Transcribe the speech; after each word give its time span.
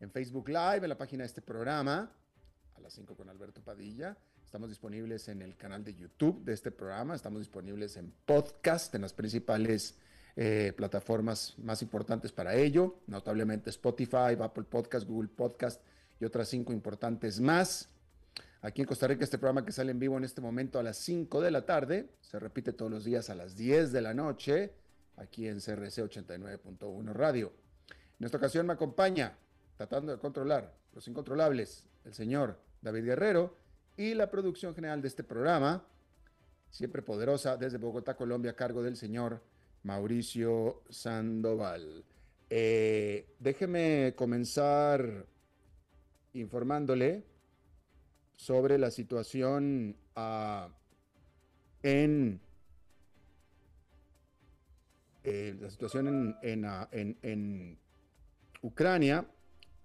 en 0.00 0.10
Facebook 0.10 0.48
Live, 0.48 0.80
en 0.82 0.88
la 0.88 0.98
página 0.98 1.22
de 1.22 1.28
este 1.28 1.42
programa, 1.42 2.10
a 2.74 2.80
las 2.80 2.92
5 2.92 3.16
con 3.16 3.28
Alberto 3.28 3.62
Padilla. 3.62 4.16
Estamos 4.44 4.68
disponibles 4.68 5.28
en 5.28 5.42
el 5.42 5.56
canal 5.56 5.82
de 5.84 5.94
YouTube 5.94 6.44
de 6.44 6.52
este 6.52 6.70
programa, 6.70 7.14
estamos 7.14 7.40
disponibles 7.40 7.96
en 7.96 8.12
podcast, 8.24 8.94
en 8.94 9.02
las 9.02 9.12
principales 9.12 9.96
eh, 10.36 10.72
plataformas 10.76 11.54
más 11.58 11.82
importantes 11.82 12.30
para 12.30 12.54
ello, 12.54 13.00
notablemente 13.06 13.70
Spotify, 13.70 14.36
Apple 14.40 14.64
Podcast, 14.64 15.06
Google 15.08 15.28
Podcast 15.28 15.80
y 16.20 16.24
otras 16.24 16.48
cinco 16.48 16.72
importantes 16.72 17.40
más. 17.40 17.88
Aquí 18.60 18.82
en 18.82 18.86
Costa 18.86 19.06
Rica, 19.06 19.24
este 19.24 19.38
programa 19.38 19.64
que 19.64 19.72
sale 19.72 19.90
en 19.92 19.98
vivo 19.98 20.16
en 20.16 20.24
este 20.24 20.40
momento 20.40 20.78
a 20.78 20.82
las 20.82 20.96
5 20.96 21.40
de 21.40 21.50
la 21.52 21.64
tarde, 21.64 22.08
se 22.20 22.38
repite 22.38 22.72
todos 22.72 22.90
los 22.90 23.04
días 23.04 23.30
a 23.30 23.34
las 23.34 23.56
10 23.56 23.92
de 23.92 24.00
la 24.00 24.12
noche, 24.12 24.72
aquí 25.16 25.46
en 25.46 25.60
CRC 25.60 26.02
89.1 26.02 27.12
Radio. 27.12 27.52
En 28.18 28.24
esta 28.26 28.38
ocasión 28.38 28.66
me 28.66 28.72
acompaña 28.72 29.36
tratando 29.76 30.12
de 30.12 30.18
controlar 30.18 30.74
los 30.94 31.06
incontrolables, 31.08 31.84
el 32.04 32.14
señor 32.14 32.58
David 32.80 33.04
Guerrero 33.04 33.56
y 33.96 34.14
la 34.14 34.30
producción 34.30 34.74
general 34.74 35.02
de 35.02 35.08
este 35.08 35.24
programa, 35.24 35.84
siempre 36.70 37.02
poderosa 37.02 37.56
desde 37.56 37.78
Bogotá, 37.78 38.16
Colombia, 38.16 38.52
a 38.52 38.56
cargo 38.56 38.82
del 38.82 38.96
señor 38.96 39.42
Mauricio 39.82 40.82
Sandoval. 40.90 42.04
Eh, 42.48 43.34
déjeme 43.38 44.14
comenzar 44.16 45.26
informándole 46.32 47.24
sobre 48.36 48.78
la 48.78 48.90
situación 48.90 49.96
ah, 50.14 50.68
en 51.82 52.40
eh, 55.24 55.56
la 55.60 55.70
situación 55.70 56.36
en, 56.42 56.64
en 56.64 56.64
ah, 56.64 56.88
Ucrania 58.62 59.26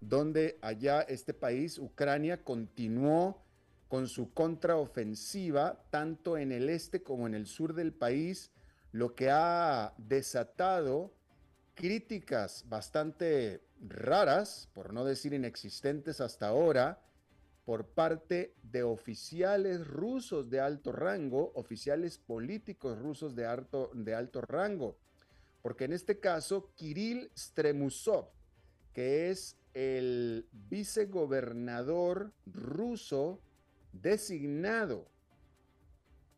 donde 0.01 0.57
allá 0.61 1.01
este 1.01 1.33
país, 1.33 1.77
Ucrania, 1.77 2.43
continuó 2.43 3.41
con 3.87 4.07
su 4.07 4.33
contraofensiva 4.33 5.83
tanto 5.89 6.37
en 6.37 6.51
el 6.51 6.69
este 6.69 7.03
como 7.03 7.27
en 7.27 7.35
el 7.35 7.45
sur 7.45 7.73
del 7.73 7.93
país, 7.93 8.51
lo 8.91 9.15
que 9.15 9.29
ha 9.29 9.93
desatado 9.97 11.13
críticas 11.75 12.65
bastante 12.67 13.63
raras, 13.79 14.69
por 14.73 14.93
no 14.93 15.05
decir 15.05 15.33
inexistentes 15.33 16.19
hasta 16.19 16.47
ahora, 16.47 16.99
por 17.65 17.85
parte 17.85 18.55
de 18.63 18.83
oficiales 18.83 19.87
rusos 19.87 20.49
de 20.49 20.59
alto 20.59 20.91
rango, 20.91 21.51
oficiales 21.55 22.17
políticos 22.17 22.97
rusos 22.97 23.35
de 23.35 23.45
alto, 23.45 23.91
de 23.93 24.15
alto 24.15 24.41
rango. 24.41 24.97
Porque 25.61 25.85
en 25.85 25.93
este 25.93 26.19
caso, 26.19 26.71
Kirill 26.75 27.29
Stremusov, 27.37 28.29
que 28.93 29.29
es 29.29 29.57
el 29.73 30.47
vicegobernador 30.51 32.33
ruso 32.45 33.41
designado 33.93 35.07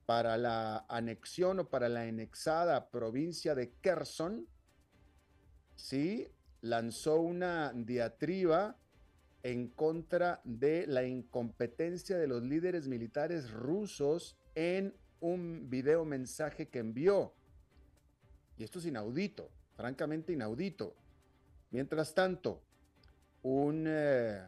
para 0.06 0.38
la 0.38 0.86
anexión 0.90 1.60
o 1.60 1.70
para 1.70 1.90
la 1.90 2.02
anexada 2.02 2.90
provincia 2.90 3.56
de 3.56 3.72
Kherson, 3.82 4.48
sí, 5.76 6.28
lanzó 6.62 7.20
una 7.22 7.74
diatriba 7.74 8.78
en 9.44 9.68
contra 9.68 10.42
de 10.44 10.88
la 10.88 11.04
incompetencia 11.04 12.18
de 12.18 12.28
los 12.28 12.44
líderes 12.44 12.88
militares 12.88 13.52
rusos 13.52 14.38
en 14.56 14.96
un 15.20 15.70
video 15.70 16.06
mensaje 16.06 16.70
que 16.70 16.80
envió. 16.80 17.34
Y 18.58 18.64
esto 18.64 18.80
es 18.80 18.86
inaudito, 18.86 19.50
francamente 19.76 20.32
inaudito. 20.32 20.96
Mientras 21.72 22.14
tanto, 22.14 22.62
un 23.44 23.86
eh, 23.88 24.42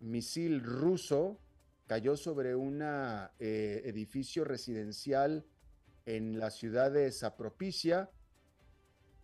misil 0.00 0.62
ruso 0.62 1.40
cayó 1.86 2.16
sobre 2.16 2.54
un 2.54 2.82
eh, 2.82 3.82
edificio 3.84 4.44
residencial 4.44 5.46
en 6.04 6.38
la 6.38 6.50
ciudad 6.50 6.90
de 6.90 7.10
Zapropicia, 7.10 8.10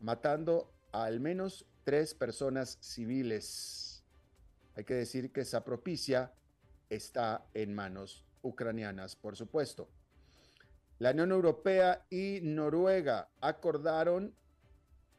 matando 0.00 0.72
a 0.92 1.04
al 1.04 1.20
menos 1.20 1.66
tres 1.84 2.14
personas 2.14 2.78
civiles. 2.80 4.04
Hay 4.74 4.84
que 4.84 4.94
decir 4.94 5.32
que 5.32 5.44
Zapropicia 5.44 6.32
está 6.88 7.46
en 7.54 7.74
manos 7.74 8.24
ucranianas, 8.42 9.16
por 9.16 9.36
supuesto. 9.36 9.88
La 10.98 11.10
Unión 11.10 11.32
Europea 11.32 12.06
y 12.10 12.40
Noruega 12.42 13.28
acordaron 13.40 14.36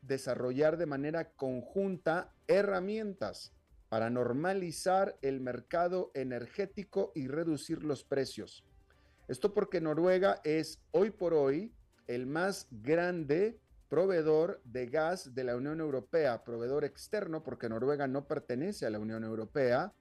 desarrollar 0.08 0.78
de 0.78 0.86
manera 0.86 1.32
conjunta 1.32 2.34
herramientas 2.48 3.54
para 3.90 4.10
normalizar 4.10 5.18
el 5.22 5.40
mercado 5.40 6.12
energético 6.14 7.12
y 7.16 7.28
reducir 7.28 7.84
los 7.84 8.04
precios. 8.04 8.66
Esto 9.28 9.54
porque 9.54 9.82
Noruega 9.82 10.42
es 10.44 10.82
hoy 10.92 11.12
por 11.12 11.34
hoy 11.34 11.72
el 12.08 12.26
más 12.26 12.68
grande 12.72 13.60
proveedor 13.90 14.60
de 14.64 14.88
gas 14.88 15.36
de 15.36 15.44
la 15.44 15.56
Unión 15.56 15.80
Europea, 15.80 16.44
proveedor 16.44 16.84
externo, 16.84 17.44
porque 17.44 17.70
Noruega 17.70 18.08
no 18.08 18.28
pertenece 18.28 18.88
a 18.88 18.90
la 18.90 19.00
Unión 19.00 19.24
Europea, 19.24 19.94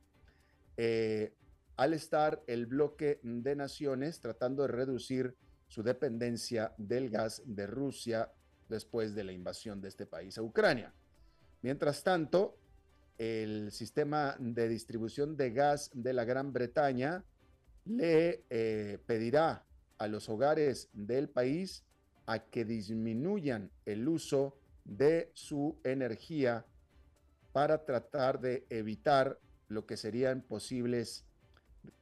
eh, 0.79 1.35
al 1.77 1.93
estar 1.93 2.43
el 2.47 2.67
bloque 2.67 3.21
de 3.23 3.55
naciones 3.55 4.21
tratando 4.21 4.63
de 4.63 4.69
reducir 4.69 5.37
su 5.69 5.83
dependencia 5.83 6.73
del 6.79 7.11
gas 7.11 7.43
de 7.45 7.67
Rusia 7.67 8.31
después 8.73 9.15
de 9.15 9.23
la 9.23 9.33
invasión 9.33 9.81
de 9.81 9.89
este 9.89 10.07
país 10.07 10.37
a 10.39 10.43
Ucrania. 10.43 10.93
Mientras 11.63 12.03
tanto, 12.03 12.59
el 13.19 13.71
sistema 13.71 14.35
de 14.41 14.69
distribución 14.69 15.37
de 15.37 15.53
gas 15.53 15.91
de 15.95 16.13
la 16.13 16.25
Gran 16.25 16.53
Bretaña 16.53 17.25
le 17.85 18.45
eh, 18.51 18.99
pedirá 19.07 19.65
a 19.99 20.09
los 20.09 20.29
hogares 20.29 20.89
del 20.93 21.29
país 21.29 21.85
a 22.27 22.41
que 22.41 22.65
disminuyan 22.65 23.71
el 23.87 24.09
uso 24.09 24.59
de 24.85 25.31
su 25.35 25.79
energía 25.85 26.67
para 27.53 27.85
tratar 27.85 28.41
de 28.41 28.67
evitar 28.71 29.39
lo 29.69 29.87
que 29.87 29.97
serían 29.97 30.43
posibles 30.43 31.25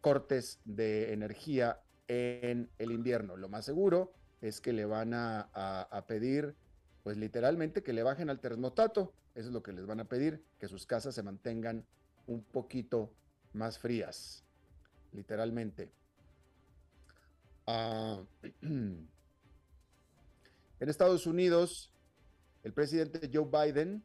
cortes 0.01 0.61
de 0.65 1.13
energía 1.13 1.81
en 2.09 2.71
el 2.79 2.93
invierno. 2.93 3.37
Lo 3.37 3.49
más 3.49 3.65
seguro 3.65 4.13
es 4.41 4.61
que 4.61 4.73
le 4.73 4.85
van 4.85 5.13
a, 5.15 6.05
pedir, 6.07 6.55
pues 7.03 7.17
literalmente 7.17 7.83
que 7.83 7.93
le 7.93 8.03
bajen 8.03 8.31
al 8.31 8.41
termostato. 8.41 9.13
Eso 9.35 9.49
es 9.49 9.53
lo 9.55 9.63
que 9.63 9.73
les 9.73 9.87
van 9.87 10.01
a 10.01 10.05
pedir, 10.05 10.45
que 10.59 10.69
sus 10.69 10.87
casas 10.87 11.15
se 11.15 11.23
mantengan 11.23 11.85
un 12.27 12.43
poquito 12.43 13.13
más 13.53 13.79
frías, 13.79 14.45
literalmente. 15.13 15.91
Ah, 17.67 18.23
en 18.63 19.09
Estados 20.81 21.27
Unidos, 21.27 21.93
el 22.63 22.73
presidente 22.73 23.31
Joe 23.33 23.49
Biden 23.51 24.05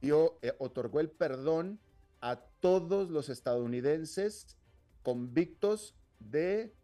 dio, 0.00 0.38
eh, 0.42 0.54
otorgó 0.58 1.00
el 1.00 1.10
perdón 1.10 1.80
a 2.20 2.36
todos 2.60 3.10
los 3.10 3.28
estadounidenses 3.28 4.56
convictos 5.02 5.96
de 6.20 6.74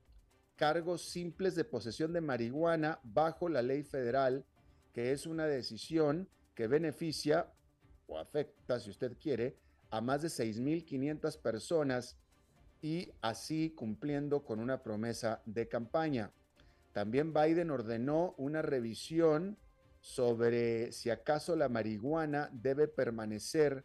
cargos 0.57 1.03
simples 1.03 1.55
de 1.55 1.65
posesión 1.65 2.13
de 2.13 2.21
marihuana 2.21 2.99
bajo 3.05 3.49
la 3.49 3.63
ley 3.63 3.85
federal, 3.85 4.45
que 4.99 5.13
es 5.13 5.27
una 5.27 5.47
decisión 5.47 6.29
que 6.57 6.67
beneficia 6.67 7.53
o 8.09 8.19
afecta, 8.19 8.81
si 8.81 8.91
usted 8.91 9.17
quiere, 9.17 9.57
a 9.91 10.01
más 10.01 10.23
de 10.23 10.29
6.500 10.29 11.41
personas 11.41 12.17
y 12.83 13.13
así 13.21 13.71
cumpliendo 13.77 14.45
con 14.45 14.59
una 14.59 14.83
promesa 14.83 15.41
de 15.47 15.69
campaña. 15.69 16.33
También 16.91 17.33
Biden 17.33 17.71
ordenó 17.71 18.35
una 18.39 18.61
revisión 18.61 19.57
sobre 20.01 20.91
si 20.91 21.11
acaso 21.11 21.55
la 21.55 21.69
marihuana 21.69 22.51
debe 22.53 22.89
permanecer 22.89 23.85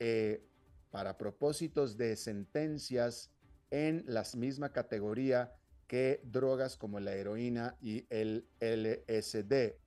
eh, 0.00 0.42
para 0.90 1.18
propósitos 1.18 1.96
de 1.96 2.16
sentencias 2.16 3.30
en 3.70 4.02
la 4.08 4.24
misma 4.34 4.72
categoría 4.72 5.54
que 5.86 6.20
drogas 6.24 6.76
como 6.76 6.98
la 6.98 7.14
heroína 7.14 7.76
y 7.80 8.06
el 8.10 8.48
LSD. 8.58 9.86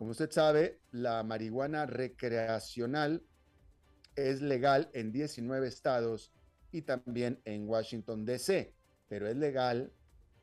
Como 0.00 0.12
usted 0.12 0.30
sabe, 0.30 0.80
la 0.92 1.22
marihuana 1.22 1.84
recreacional 1.84 3.22
es 4.16 4.40
legal 4.40 4.88
en 4.94 5.12
19 5.12 5.68
estados 5.68 6.32
y 6.72 6.80
también 6.80 7.38
en 7.44 7.68
Washington, 7.68 8.24
D.C., 8.24 8.72
pero 9.08 9.28
es 9.28 9.36
legal 9.36 9.92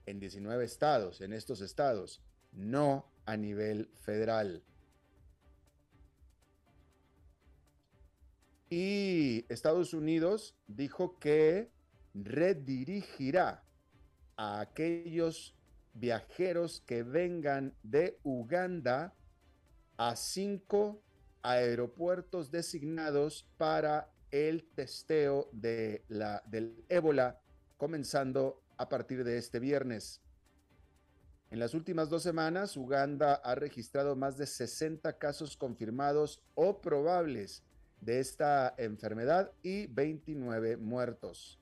en 0.05 0.19
19 0.19 0.63
estados, 0.63 1.21
en 1.21 1.33
estos 1.33 1.61
estados, 1.61 2.21
no 2.51 3.11
a 3.25 3.35
nivel 3.35 3.89
federal. 3.95 4.63
Y 8.69 9.43
Estados 9.49 9.95
Unidos 9.95 10.55
dijo 10.67 11.17
que 11.17 11.71
redirigirá 12.13 13.63
a 14.35 14.59
aquellos 14.59 15.55
viajeros 15.95 16.83
que 16.85 17.01
vengan 17.01 17.73
de 17.81 18.19
Uganda 18.21 19.15
a 19.97 20.15
cinco 20.15 21.01
aeropuertos 21.41 22.51
designados 22.51 23.47
para 23.57 24.11
el 24.31 24.63
testeo 24.75 25.49
de 25.51 26.03
la, 26.07 26.43
del 26.45 26.83
ébola, 26.89 27.39
comenzando 27.77 28.61
a 28.77 28.89
partir 28.89 29.23
de 29.23 29.37
este 29.37 29.59
viernes. 29.59 30.21
En 31.49 31.59
las 31.59 31.73
últimas 31.73 32.09
dos 32.09 32.23
semanas, 32.23 32.75
Uganda 32.75 33.35
ha 33.35 33.55
registrado 33.55 34.15
más 34.15 34.37
de 34.37 34.45
60 34.45 35.17
casos 35.17 35.55
confirmados 35.55 36.41
o 36.55 36.81
probables 36.81 37.63
de 38.01 38.19
esta 38.19 38.75
enfermedad 38.77 39.51
y 39.63 39.87
29 39.87 40.77
muertos. 40.77 41.57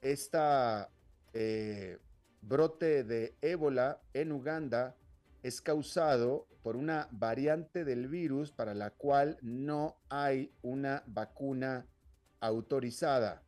Esta 0.00 0.88
eh, 1.34 1.98
brote 2.42 3.02
de 3.02 3.34
ébola 3.42 4.00
en 4.14 4.30
Uganda 4.30 4.94
es 5.46 5.62
causado 5.62 6.48
por 6.64 6.74
una 6.74 7.06
variante 7.12 7.84
del 7.84 8.08
virus 8.08 8.50
para 8.50 8.74
la 8.74 8.90
cual 8.90 9.38
no 9.42 9.96
hay 10.08 10.52
una 10.62 11.04
vacuna 11.06 11.86
autorizada, 12.40 13.44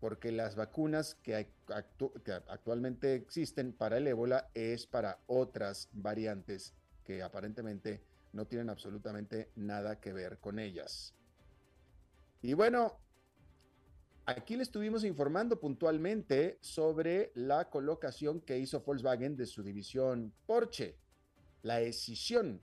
porque 0.00 0.32
las 0.32 0.56
vacunas 0.56 1.14
que, 1.22 1.46
actualmente 2.48 3.14
existen 3.14 3.72
para 3.72 3.98
el 3.98 4.08
ébola 4.08 4.50
es 4.54 4.88
para 4.88 5.20
otras 5.28 5.88
variantes 5.92 6.74
que 7.04 7.22
aparentemente 7.22 8.02
no 8.32 8.48
tienen 8.48 8.70
absolutamente 8.70 9.52
nada 9.54 10.00
que 10.00 10.12
ver 10.12 10.38
con 10.38 10.58
ellas. 10.58 11.14
Y 12.42 12.54
bueno, 12.54 12.98
aquí 14.26 14.56
le 14.56 14.62
estuvimos 14.62 15.04
informando 15.04 15.60
puntualmente 15.60 16.58
sobre 16.60 17.32
la 17.34 17.68
colocación 17.68 18.40
que 18.40 18.58
hizo 18.58 18.80
Volkswagen 18.80 19.36
de 19.36 19.46
su 19.46 19.62
división 19.62 20.32
Porsche. 20.46 20.96
La 21.62 21.76
decisión. 21.76 22.60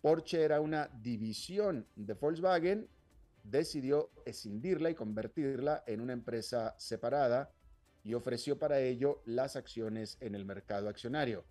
Porsche 0.00 0.42
era 0.42 0.60
una 0.60 0.88
división 1.02 1.86
de 1.96 2.14
Volkswagen, 2.14 2.88
decidió 3.42 4.10
escindirla 4.24 4.90
y 4.90 4.94
convertirla 4.94 5.82
en 5.86 6.00
una 6.00 6.12
empresa 6.12 6.74
separada 6.78 7.52
y 8.04 8.14
ofreció 8.14 8.58
para 8.58 8.80
ello 8.80 9.22
las 9.24 9.56
acciones 9.56 10.16
en 10.20 10.34
el 10.34 10.44
mercado 10.44 10.88
accionario. 10.88 11.44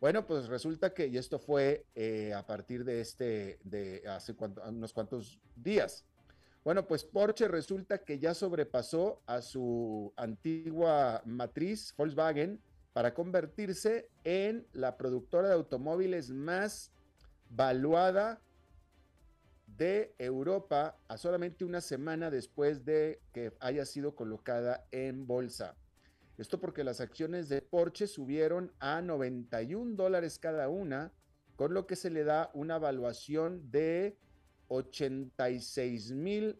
Bueno, 0.00 0.26
pues 0.26 0.48
resulta 0.48 0.92
que, 0.92 1.06
y 1.06 1.16
esto 1.16 1.38
fue 1.38 1.86
eh, 1.94 2.34
a 2.34 2.46
partir 2.46 2.84
de 2.84 3.00
este, 3.00 3.58
de 3.64 4.02
hace 4.06 4.34
unos 4.68 4.92
cuantos 4.92 5.40
días. 5.56 6.04
Bueno, 6.64 6.86
pues 6.86 7.04
Porsche 7.04 7.46
resulta 7.46 7.98
que 7.98 8.18
ya 8.18 8.32
sobrepasó 8.32 9.22
a 9.26 9.42
su 9.42 10.14
antigua 10.16 11.20
matriz 11.26 11.94
Volkswagen 11.94 12.58
para 12.94 13.12
convertirse 13.12 14.08
en 14.24 14.66
la 14.72 14.96
productora 14.96 15.48
de 15.48 15.54
automóviles 15.54 16.30
más 16.30 16.90
valuada 17.50 18.40
de 19.66 20.14
Europa 20.18 20.96
a 21.06 21.18
solamente 21.18 21.66
una 21.66 21.82
semana 21.82 22.30
después 22.30 22.86
de 22.86 23.20
que 23.32 23.52
haya 23.60 23.84
sido 23.84 24.14
colocada 24.14 24.86
en 24.90 25.26
bolsa. 25.26 25.76
Esto 26.38 26.60
porque 26.60 26.82
las 26.82 27.02
acciones 27.02 27.50
de 27.50 27.60
Porsche 27.60 28.06
subieron 28.06 28.72
a 28.78 29.02
91 29.02 29.96
dólares 29.96 30.38
cada 30.38 30.70
una, 30.70 31.12
con 31.56 31.74
lo 31.74 31.86
que 31.86 31.94
se 31.94 32.08
le 32.08 32.24
da 32.24 32.50
una 32.54 32.76
evaluación 32.76 33.70
de 33.70 34.16
86 34.68 36.12
mil, 36.12 36.58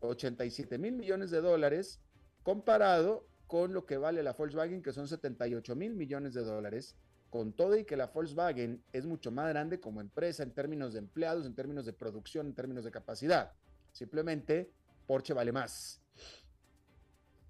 87 0.00 0.78
mil 0.78 0.92
millones 0.92 1.30
de 1.30 1.40
dólares, 1.40 2.00
comparado 2.42 3.26
con 3.46 3.72
lo 3.72 3.84
que 3.84 3.96
vale 3.96 4.22
la 4.22 4.32
Volkswagen, 4.32 4.82
que 4.82 4.92
son 4.92 5.08
78 5.08 5.74
mil 5.74 5.94
millones 5.94 6.34
de 6.34 6.42
dólares, 6.42 6.96
con 7.30 7.52
todo 7.52 7.76
y 7.76 7.84
que 7.84 7.96
la 7.96 8.08
Volkswagen 8.08 8.82
es 8.92 9.06
mucho 9.06 9.30
más 9.30 9.48
grande 9.48 9.80
como 9.80 10.00
empresa 10.00 10.42
en 10.42 10.52
términos 10.52 10.92
de 10.92 10.98
empleados, 10.98 11.46
en 11.46 11.54
términos 11.54 11.86
de 11.86 11.92
producción, 11.92 12.46
en 12.46 12.54
términos 12.54 12.84
de 12.84 12.90
capacidad. 12.90 13.52
Simplemente 13.92 14.70
Porsche 15.06 15.34
vale 15.34 15.52
más. 15.52 16.00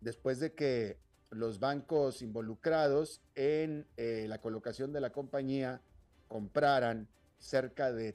Después 0.01 0.41
de 0.41 0.55
que 0.55 0.99
los 1.31 1.61
bancos 1.61 2.23
involucrados 2.23 3.21
en 3.35 3.87
eh, 3.97 4.27
la 4.29 4.41
colocación 4.41 4.93
de 4.93 5.01
la 5.01 5.13
compañía 5.13 5.81
compraran 6.29 7.09
cerca 7.39 7.93
de 7.93 8.13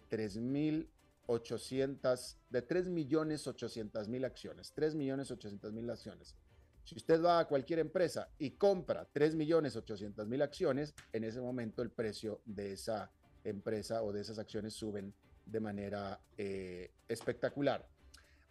3.800, 1.27 2.37
de 2.49 2.61
3 2.61 2.89
millones 2.89 3.47
800 3.47 4.07
mil 4.07 4.25
acciones, 4.25 4.71
3 4.73 4.95
millones 4.95 5.31
800 5.31 5.73
mil 5.73 5.89
acciones. 5.89 6.35
Si 6.83 6.95
usted 6.95 7.23
va 7.23 7.39
a 7.39 7.47
cualquier 7.47 7.79
empresa 7.79 8.29
y 8.37 8.51
compra 8.51 9.07
3 9.11 9.35
millones 9.35 9.75
800 9.75 10.27
mil 10.27 10.41
acciones, 10.41 10.93
en 11.13 11.23
ese 11.23 11.41
momento 11.41 11.81
el 11.81 11.89
precio 11.89 12.41
de 12.45 12.73
esa 12.73 13.11
empresa 13.43 14.03
o 14.03 14.11
de 14.11 14.21
esas 14.21 14.37
acciones 14.37 14.73
suben 14.73 15.13
de 15.45 15.59
manera 15.59 16.19
eh, 16.37 16.91
espectacular. 17.07 17.87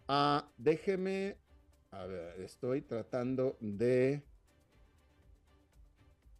Ah, 0.08 0.48
déjeme, 0.56 1.36
a 1.92 2.06
ver, 2.06 2.40
estoy 2.40 2.82
tratando 2.82 3.56
de 3.60 4.22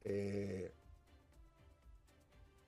eh, 0.04 0.74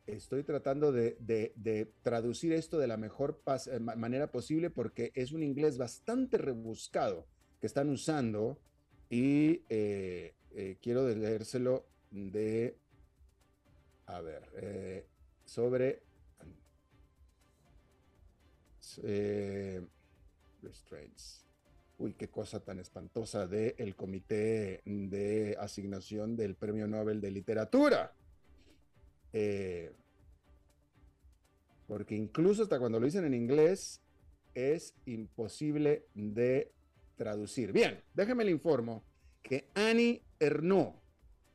estoy 0.07 0.43
tratando 0.43 0.93
de, 0.93 1.93
traducir 2.03 2.53
esto 2.53 2.79
de 2.79 2.87
la 2.87 2.97
mejor 2.97 3.43
eh, 3.71 3.79
manera 3.79 4.31
posible 4.31 4.71
porque 4.71 5.13
es 5.15 5.33
un 5.33 5.43
inglés 5.43 5.79
bastante 5.79 6.39
rebuscado 6.39 7.27
que 7.61 7.67
están 7.67 7.89
usando 7.89 8.59
y 9.11 9.63
eh, 9.69 10.35
quiero 10.81 11.09
leérselo 11.09 11.87
de, 12.11 12.77
a 14.07 14.21
ver, 14.21 15.07
sobre 15.45 16.03
restraints 20.63 21.47
uy, 21.99 22.15
qué 22.15 22.29
cosa 22.29 22.61
tan 22.61 22.79
espantosa 22.79 23.47
del 23.47 23.95
Comité 23.97 24.83
de 24.85 25.57
Asignación 25.59 26.37
del 26.37 26.55
Premio 26.55 26.87
Nobel 26.87 27.21
de 27.21 27.31
Literatura. 27.31 28.13
Eh, 29.39 29.93
porque 31.87 32.15
incluso 32.15 32.63
hasta 32.63 32.79
cuando 32.79 32.99
lo 32.99 33.05
dicen 33.05 33.27
en 33.27 33.35
inglés 33.35 34.01
es 34.55 34.95
imposible 35.05 36.07
de 36.15 36.73
traducir. 37.17 37.71
Bien, 37.71 38.03
déjeme 38.15 38.45
le 38.45 38.51
informo 38.51 39.05
que 39.43 39.69
Annie 39.75 40.23
Ernaux, 40.41 40.97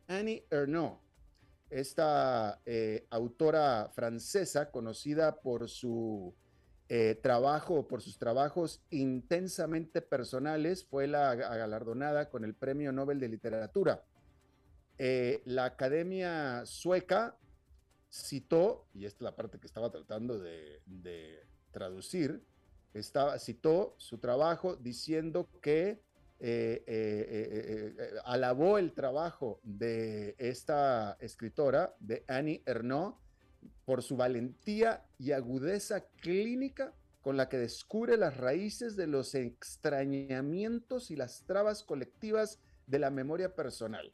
Annie 0.08 0.46
Ernaux, 0.52 1.00
esta 1.72 2.62
eh, 2.68 3.08
autora 3.10 3.90
francesa 3.96 4.70
conocida 4.70 5.42
por 5.42 5.68
su 5.68 6.36
eh, 6.88 7.20
trabajo, 7.24 7.88
por 7.88 8.04
sus 8.04 8.20
trabajos 8.20 8.84
intensamente 8.92 10.04
personales, 10.04 10.86
fue 10.86 11.08
la 11.08 11.34
galardonada 11.34 12.30
con 12.30 12.46
el 12.46 12.54
Premio 12.54 12.92
Nobel 12.92 13.20
de 13.20 13.30
Literatura. 13.30 14.04
La 15.46 15.66
Academia 15.66 16.64
Sueca 16.68 17.36
citó, 18.12 18.88
y 18.94 19.06
esta 19.06 19.20
es 19.20 19.22
la 19.22 19.36
parte 19.36 19.60
que 19.60 19.68
estaba 19.68 19.90
tratando 19.90 20.38
de, 20.38 20.82
traducir, 21.72 22.44
estaba, 22.94 23.40
citó 23.40 23.96
su 23.98 24.18
trabajo 24.18 24.76
diciendo 24.76 25.50
que 25.62 26.02
eh, 26.40 27.96
alabó 28.26 28.78
el 28.78 28.94
trabajo 28.94 29.62
de 29.64 30.36
esta 30.38 31.16
escritora, 31.22 31.96
de 32.00 32.26
Annie 32.28 32.62
Ernaux, 32.66 33.16
por 33.86 34.04
su 34.04 34.18
valentía 34.18 35.06
y 35.18 35.32
agudeza 35.32 36.02
clínica 36.18 36.94
con 37.22 37.38
la 37.38 37.50
que 37.50 37.58
descubre 37.58 38.18
las 38.18 38.38
raíces 38.38 38.96
de 38.96 39.08
los 39.08 39.36
extrañamientos 39.36 41.12
y 41.12 41.16
las 41.16 41.44
trabas 41.46 41.84
colectivas 41.84 42.60
de 42.88 43.00
la 43.00 43.12
memoria 43.12 43.56
personal. 43.56 44.12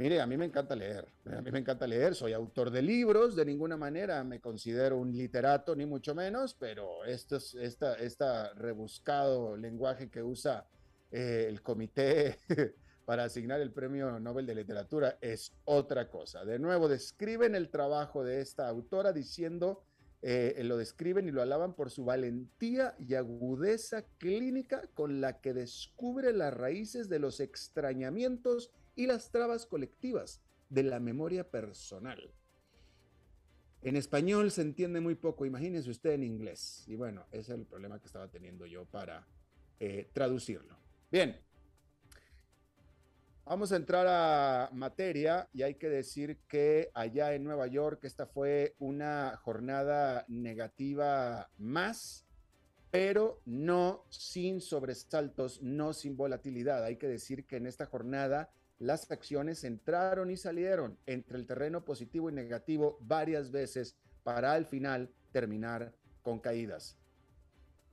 Mire, 0.00 0.18
a 0.22 0.26
mí 0.26 0.38
me 0.38 0.46
encanta 0.46 0.74
leer, 0.74 1.06
a 1.26 1.42
mí 1.42 1.50
me 1.52 1.58
encanta 1.58 1.86
leer, 1.86 2.14
soy 2.14 2.32
autor 2.32 2.70
de 2.70 2.80
libros, 2.80 3.36
de 3.36 3.44
ninguna 3.44 3.76
manera 3.76 4.24
me 4.24 4.40
considero 4.40 4.96
un 4.96 5.12
literato, 5.12 5.76
ni 5.76 5.84
mucho 5.84 6.14
menos, 6.14 6.54
pero 6.54 7.04
esto 7.04 7.36
es, 7.36 7.54
esta, 7.56 7.96
esta 7.96 8.54
rebuscado 8.54 9.58
lenguaje 9.58 10.08
que 10.08 10.22
usa 10.22 10.66
eh, 11.10 11.44
el 11.46 11.60
comité 11.60 12.38
para 13.04 13.24
asignar 13.24 13.60
el 13.60 13.72
premio 13.72 14.18
Nobel 14.18 14.46
de 14.46 14.54
Literatura 14.54 15.18
es 15.20 15.52
otra 15.66 16.08
cosa. 16.08 16.46
De 16.46 16.58
nuevo, 16.58 16.88
describen 16.88 17.54
el 17.54 17.68
trabajo 17.68 18.24
de 18.24 18.40
esta 18.40 18.70
autora 18.70 19.12
diciendo 19.12 19.84
eh, 20.22 20.62
lo 20.64 20.78
describen 20.78 21.28
y 21.28 21.30
lo 21.30 21.42
alaban 21.42 21.74
por 21.74 21.90
su 21.90 22.06
valentía 22.06 22.94
y 22.98 23.16
agudeza 23.16 24.06
clínica 24.16 24.82
con 24.94 25.20
la 25.20 25.42
que 25.42 25.52
descubre 25.52 26.32
las 26.32 26.54
raíces 26.54 27.10
de 27.10 27.18
los 27.18 27.38
extrañamientos 27.40 28.70
y 29.00 29.06
las 29.06 29.30
trabas 29.30 29.64
colectivas 29.64 30.42
de 30.68 30.82
la 30.82 31.00
memoria 31.00 31.50
personal. 31.50 32.34
En 33.80 33.96
español 33.96 34.50
se 34.50 34.60
entiende 34.60 35.00
muy 35.00 35.14
poco, 35.14 35.46
imagínense 35.46 35.88
usted 35.88 36.10
en 36.10 36.22
inglés. 36.22 36.84
Y 36.86 36.96
bueno, 36.96 37.24
ese 37.32 37.52
es 37.54 37.58
el 37.60 37.64
problema 37.64 37.98
que 37.98 38.04
estaba 38.04 38.28
teniendo 38.28 38.66
yo 38.66 38.84
para 38.84 39.26
eh, 39.80 40.10
traducirlo. 40.12 40.76
Bien, 41.10 41.40
Vamos 43.46 43.72
a 43.72 43.76
entrar 43.76 44.06
a 44.06 44.70
materia 44.72 45.48
y 45.52 45.62
hay 45.62 45.74
que 45.74 45.88
decir 45.88 46.38
que 46.46 46.90
allá 46.94 47.34
en 47.34 47.42
Nueva 47.42 47.66
York 47.66 48.04
esta 48.04 48.26
fue 48.26 48.76
una 48.78 49.36
jornada 49.38 50.24
negativa 50.28 51.50
más, 51.58 52.26
pero 52.92 53.40
no 53.46 54.04
sin 54.08 54.60
sobresaltos, 54.60 55.62
no 55.62 55.94
sin 55.94 56.16
volatilidad. 56.16 56.84
Hay 56.84 56.96
que 56.96 57.08
decir 57.08 57.44
que 57.44 57.56
en 57.56 57.66
esta 57.66 57.86
jornada 57.86 58.52
las 58.80 59.10
acciones 59.10 59.62
entraron 59.62 60.30
y 60.30 60.38
salieron 60.38 60.98
entre 61.04 61.36
el 61.36 61.46
terreno 61.46 61.84
positivo 61.84 62.30
y 62.30 62.32
negativo 62.32 62.98
varias 63.02 63.50
veces 63.50 63.94
para 64.22 64.54
al 64.54 64.64
final 64.64 65.12
terminar 65.32 65.94
con 66.22 66.40
caídas. 66.40 66.96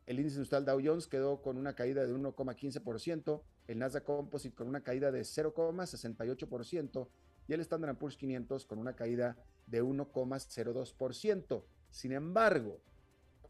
El 0.06 0.20
índice 0.20 0.38
industrial 0.38 0.63
Dow 0.63 0.79
Jones 0.84 1.08
quedó 1.08 1.41
con 1.41 1.58
una 1.58 1.75
caída 1.75 2.06
de 2.06 2.13
1,15%, 2.13 3.41
el 3.67 3.79
Nasdaq 3.79 4.06
Composite 4.06 4.56
con 4.56 4.70
una 4.70 4.82
caída 4.82 5.12
de 5.12 5.22
0,68% 5.22 7.10
y 7.50 7.53
el 7.53 7.60
Standard 7.60 7.98
Poor's 7.98 8.15
500 8.15 8.65
con 8.65 8.79
una 8.79 8.96
caída 8.96 9.38
de 9.65 9.84
1,02%. 9.84 11.63
Sin 11.89 12.13
embargo, 12.13 12.79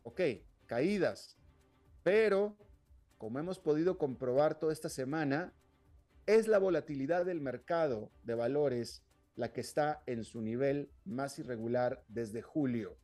ok, 0.02 0.22
caídas, 0.66 1.38
pero 2.02 2.58
como 3.20 3.38
hemos 3.38 3.60
podido 3.60 4.00
comprobar 4.00 4.58
toda 4.58 4.74
esta 4.74 4.90
semana, 4.90 5.54
es 6.28 6.48
la 6.48 6.60
volatilidad 6.60 7.26
del 7.26 7.40
mercado 7.40 8.12
de 8.24 8.36
valores 8.36 9.02
la 9.36 9.54
que 9.54 9.62
está 9.62 10.04
en 10.06 10.26
su 10.26 10.42
nivel 10.42 10.92
más 11.06 11.40
irregular 11.40 12.04
desde 12.10 12.42
julio. 12.42 12.98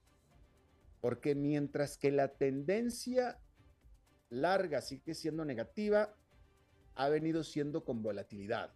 Porque 0.99 1.33
mientras 1.33 1.97
que 1.97 2.11
la 2.11 2.27
tendencia 2.27 3.39
larga 4.29 4.81
sigue 4.81 5.13
siendo 5.13 5.45
negativa, 5.45 6.15
ha 6.95 7.09
venido 7.09 7.43
siendo 7.43 7.85
con 7.85 8.03
volatilidad. 8.03 8.73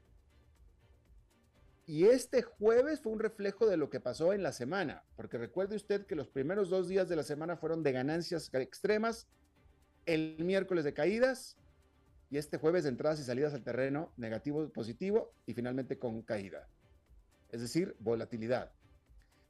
Y 1.86 2.06
este 2.06 2.42
jueves 2.42 3.01
fue 3.01 3.13
un 3.13 3.20
reflejo 3.20 3.66
de 3.66 3.77
lo 3.77 3.89
que 3.89 4.00
pasó 4.00 4.34
en 4.34 4.44
la 4.44 4.51
semana, 4.51 5.04
porque 5.16 5.38
recuerde 5.38 5.75
usted 5.75 6.06
que 6.06 6.16
los 6.16 6.27
primeros 6.27 6.70
dos 6.70 6.88
días 6.88 7.10
de 7.10 7.16
la 7.16 7.24
semana 7.24 7.58
fueron 7.58 7.82
de 7.82 7.94
ganancias 7.94 8.54
extremas, 8.54 9.27
el 10.06 10.38
miércoles 10.44 10.84
de 10.84 10.94
caídas 10.94 11.58
y 12.29 12.38
este 12.38 12.57
jueves 12.57 12.86
entradas 12.86 13.19
y 13.19 13.24
salidas 13.24 13.53
al 13.53 13.63
terreno 13.63 14.12
negativo, 14.17 14.67
positivo 14.69 15.34
y 15.46 15.53
finalmente 15.53 15.98
con 15.98 16.22
caída. 16.22 16.67
Es 17.50 17.62
decir, 17.62 17.96
volatilidad. 18.00 18.72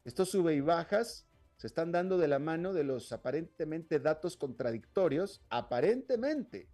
Estos 0.05 0.29
sube 0.29 0.53
y 0.53 0.61
bajas 0.61 1.27
se 1.57 1.67
están 1.67 1.91
dando 1.91 2.17
de 2.17 2.27
la 2.27 2.39
mano 2.39 2.71
de 2.71 2.83
los 2.83 3.11
aparentemente 3.11 3.99
datos 3.99 4.37
contradictorios, 4.37 5.41
aparentemente 5.49 6.69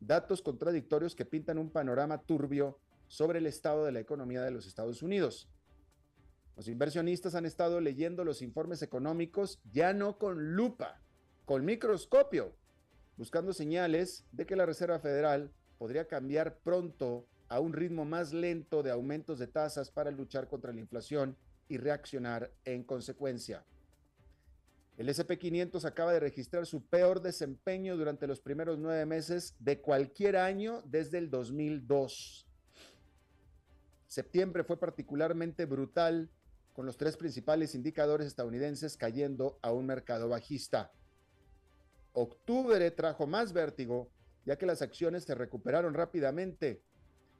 datos 0.00 0.42
contradictorios 0.42 1.16
que 1.16 1.24
pintan 1.24 1.58
un 1.58 1.70
panorama 1.70 2.22
turbio 2.22 2.78
sobre 3.08 3.40
el 3.40 3.46
estado 3.46 3.84
de 3.84 3.92
la 3.92 4.00
economía 4.00 4.42
de 4.42 4.52
los 4.52 4.66
Estados 4.66 5.02
Unidos. 5.02 5.48
Los 6.56 6.68
inversionistas 6.68 7.34
han 7.34 7.46
estado 7.46 7.80
leyendo 7.80 8.24
los 8.24 8.42
informes 8.42 8.82
económicos 8.82 9.60
ya 9.72 9.92
no 9.92 10.18
con 10.18 10.54
lupa, 10.54 11.00
con 11.44 11.64
microscopio, 11.64 12.54
buscando 13.18 13.52
señales 13.52 14.24
de 14.30 14.46
que 14.46 14.56
la 14.56 14.64
Reserva 14.64 15.00
Federal 15.00 15.50
podría 15.76 16.06
cambiar 16.06 16.58
pronto 16.60 17.26
a 17.48 17.58
un 17.58 17.72
ritmo 17.72 18.04
más 18.04 18.32
lento 18.32 18.82
de 18.82 18.92
aumentos 18.92 19.40
de 19.40 19.48
tasas 19.48 19.90
para 19.90 20.12
luchar 20.12 20.48
contra 20.48 20.72
la 20.72 20.80
inflación 20.80 21.36
y 21.68 21.78
reaccionar 21.78 22.52
en 22.64 22.84
consecuencia. 22.84 23.64
El 24.96 25.08
SP500 25.08 25.84
acaba 25.84 26.12
de 26.12 26.20
registrar 26.20 26.66
su 26.66 26.84
peor 26.84 27.20
desempeño 27.20 27.96
durante 27.96 28.26
los 28.26 28.40
primeros 28.40 28.78
nueve 28.78 29.04
meses 29.04 29.54
de 29.58 29.80
cualquier 29.80 30.36
año 30.36 30.82
desde 30.86 31.18
el 31.18 31.28
2002. 31.30 32.46
Septiembre 34.06 34.64
fue 34.64 34.78
particularmente 34.78 35.66
brutal, 35.66 36.30
con 36.72 36.86
los 36.86 36.96
tres 36.96 37.16
principales 37.16 37.74
indicadores 37.74 38.28
estadounidenses 38.28 38.96
cayendo 38.96 39.58
a 39.62 39.72
un 39.72 39.86
mercado 39.86 40.28
bajista. 40.28 40.92
Octubre 42.20 42.90
trajo 42.90 43.28
más 43.28 43.52
vértigo, 43.52 44.10
ya 44.44 44.58
que 44.58 44.66
las 44.66 44.82
acciones 44.82 45.22
se 45.22 45.36
recuperaron 45.36 45.94
rápidamente. 45.94 46.82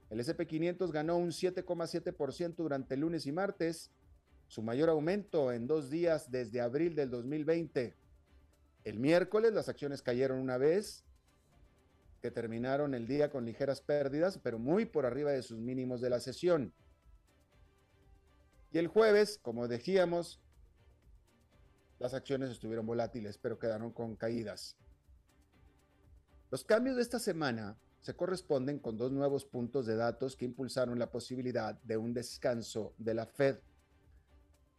El 0.08 0.20
SP500 0.20 0.92
ganó 0.92 1.16
un 1.16 1.30
7,7% 1.30 2.54
durante 2.54 2.94
el 2.94 3.00
lunes 3.00 3.26
y 3.26 3.32
martes, 3.32 3.90
su 4.46 4.62
mayor 4.62 4.88
aumento 4.88 5.52
en 5.52 5.66
dos 5.66 5.90
días 5.90 6.30
desde 6.30 6.60
abril 6.60 6.94
del 6.94 7.10
2020. 7.10 7.96
El 8.84 9.00
miércoles 9.00 9.52
las 9.52 9.68
acciones 9.68 10.00
cayeron 10.00 10.38
una 10.38 10.58
vez, 10.58 11.04
que 12.22 12.30
terminaron 12.30 12.94
el 12.94 13.08
día 13.08 13.30
con 13.30 13.44
ligeras 13.44 13.80
pérdidas, 13.80 14.38
pero 14.38 14.60
muy 14.60 14.84
por 14.84 15.06
arriba 15.06 15.32
de 15.32 15.42
sus 15.42 15.58
mínimos 15.58 16.00
de 16.00 16.10
la 16.10 16.20
sesión. 16.20 16.72
Y 18.70 18.78
el 18.78 18.86
jueves, 18.86 19.40
como 19.42 19.66
decíamos, 19.66 20.40
las 21.98 22.14
acciones 22.14 22.50
estuvieron 22.50 22.86
volátiles, 22.86 23.38
pero 23.38 23.58
quedaron 23.58 23.92
con 23.92 24.16
caídas. 24.16 24.76
Los 26.50 26.64
cambios 26.64 26.96
de 26.96 27.02
esta 27.02 27.18
semana 27.18 27.76
se 28.00 28.14
corresponden 28.14 28.78
con 28.78 28.96
dos 28.96 29.12
nuevos 29.12 29.44
puntos 29.44 29.86
de 29.86 29.96
datos 29.96 30.36
que 30.36 30.44
impulsaron 30.44 30.98
la 30.98 31.10
posibilidad 31.10 31.74
de 31.82 31.96
un 31.96 32.14
descanso 32.14 32.94
de 32.96 33.14
la 33.14 33.26
Fed. 33.26 33.58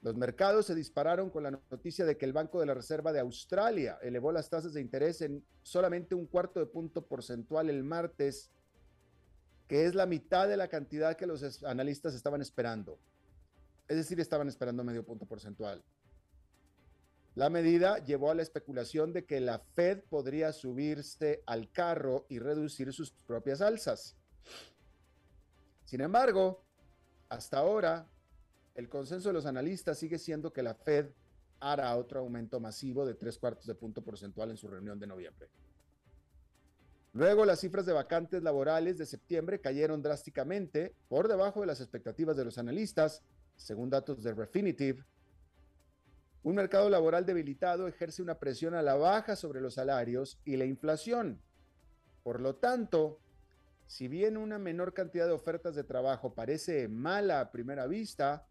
Los 0.02 0.16
mercados 0.16 0.66
se 0.66 0.76
dispararon 0.76 1.30
con 1.30 1.44
la 1.44 1.52
noticia 1.52 2.06
de 2.06 2.18
que 2.18 2.26
el 2.26 2.32
Banco 2.32 2.60
de 2.60 2.66
la 2.66 2.74
Reserva 2.74 3.12
de 3.12 3.20
Australia 3.20 4.00
elevó 4.02 4.32
las 4.32 4.50
tasas 4.50 4.74
de 4.74 4.82
interés 4.82 5.22
en 5.22 5.46
solamente 5.62 6.16
un 6.16 6.26
cuarto 6.26 6.62
de 6.62 6.68
punto 6.68 7.06
porcentual 7.06 7.70
el 7.70 7.84
martes, 7.84 8.50
que 9.68 9.86
es 9.86 9.94
la 9.94 10.06
mitad 10.06 10.48
de 10.48 10.56
la 10.56 10.70
cantidad 10.70 11.18
que 11.18 11.28
los 11.28 11.64
analistas 11.64 12.16
estaban 12.16 12.42
esperando. 12.42 12.98
Es 13.90 13.98
decir, 13.98 14.20
estaban 14.22 14.48
esperando 14.48 14.84
medio 14.84 15.06
punto 15.06 15.26
porcentual. 15.26 15.84
La 17.40 17.50
medida 17.50 18.04
llevó 18.04 18.32
a 18.32 18.36
la 18.36 18.42
especulación 18.42 19.14
de 19.14 19.24
que 19.24 19.40
la 19.40 19.60
Fed 19.60 20.04
podría 20.10 20.52
subirse 20.52 21.42
al 21.46 21.72
carro 21.72 22.26
y 22.28 22.38
reducir 22.38 22.92
sus 22.92 23.12
propias 23.12 23.62
alzas. 23.62 24.18
Sin 25.86 26.02
embargo, 26.02 26.66
hasta 27.30 27.60
ahora, 27.60 28.10
el 28.76 28.90
consenso 28.90 29.30
de 29.30 29.36
los 29.36 29.46
analistas 29.46 29.98
sigue 29.98 30.20
siendo 30.20 30.52
que 30.52 30.64
la 30.64 30.76
Fed 30.76 31.12
hará 31.62 31.96
otro 31.96 32.20
aumento 32.20 32.60
masivo 32.60 33.06
de 33.06 33.14
tres 33.14 33.38
cuartos 33.38 33.66
de 33.68 33.76
punto 33.76 34.04
porcentual 34.04 34.52
en 34.52 34.58
su 34.58 34.68
reunión 34.68 35.00
de 35.00 35.08
noviembre. 35.08 35.48
Luego, 37.14 37.46
las 37.46 37.62
cifras 37.62 37.86
de 37.86 37.94
vacantes 37.94 38.44
laborales 38.44 38.98
de 38.98 39.06
septiembre 39.06 39.62
cayeron 39.62 40.02
drásticamente 40.02 40.94
por 41.08 41.30
debajo 41.30 41.62
de 41.62 41.68
las 41.68 41.80
expectativas 41.80 42.36
de 42.36 42.44
los 42.44 42.58
analistas, 42.58 43.24
según 43.56 43.90
datos 43.90 44.24
de 44.24 44.34
Refinitiv. 44.34 45.06
Un 46.42 46.56
mercado 46.56 46.90
laboral 46.90 47.26
debilitado 47.26 47.88
ejerce 47.88 48.22
una 48.22 48.40
presión 48.40 48.74
a 48.74 48.82
la 48.82 48.96
baja 48.96 49.36
sobre 49.36 49.60
los 49.60 49.74
salarios 49.74 50.40
y 50.46 50.56
la 50.56 50.66
inflación. 50.66 51.42
Por 52.24 52.40
lo 52.40 52.56
tanto, 52.56 53.20
si 53.88 54.08
bien 54.08 54.38
una 54.38 54.58
menor 54.58 54.94
cantidad 54.94 55.26
de 55.26 55.34
ofertas 55.34 55.76
de 55.76 55.84
trabajo 55.84 56.34
parece 56.34 56.88
mala 56.88 57.42
a 57.42 57.52
primera 57.52 57.88
vista, 57.88 58.48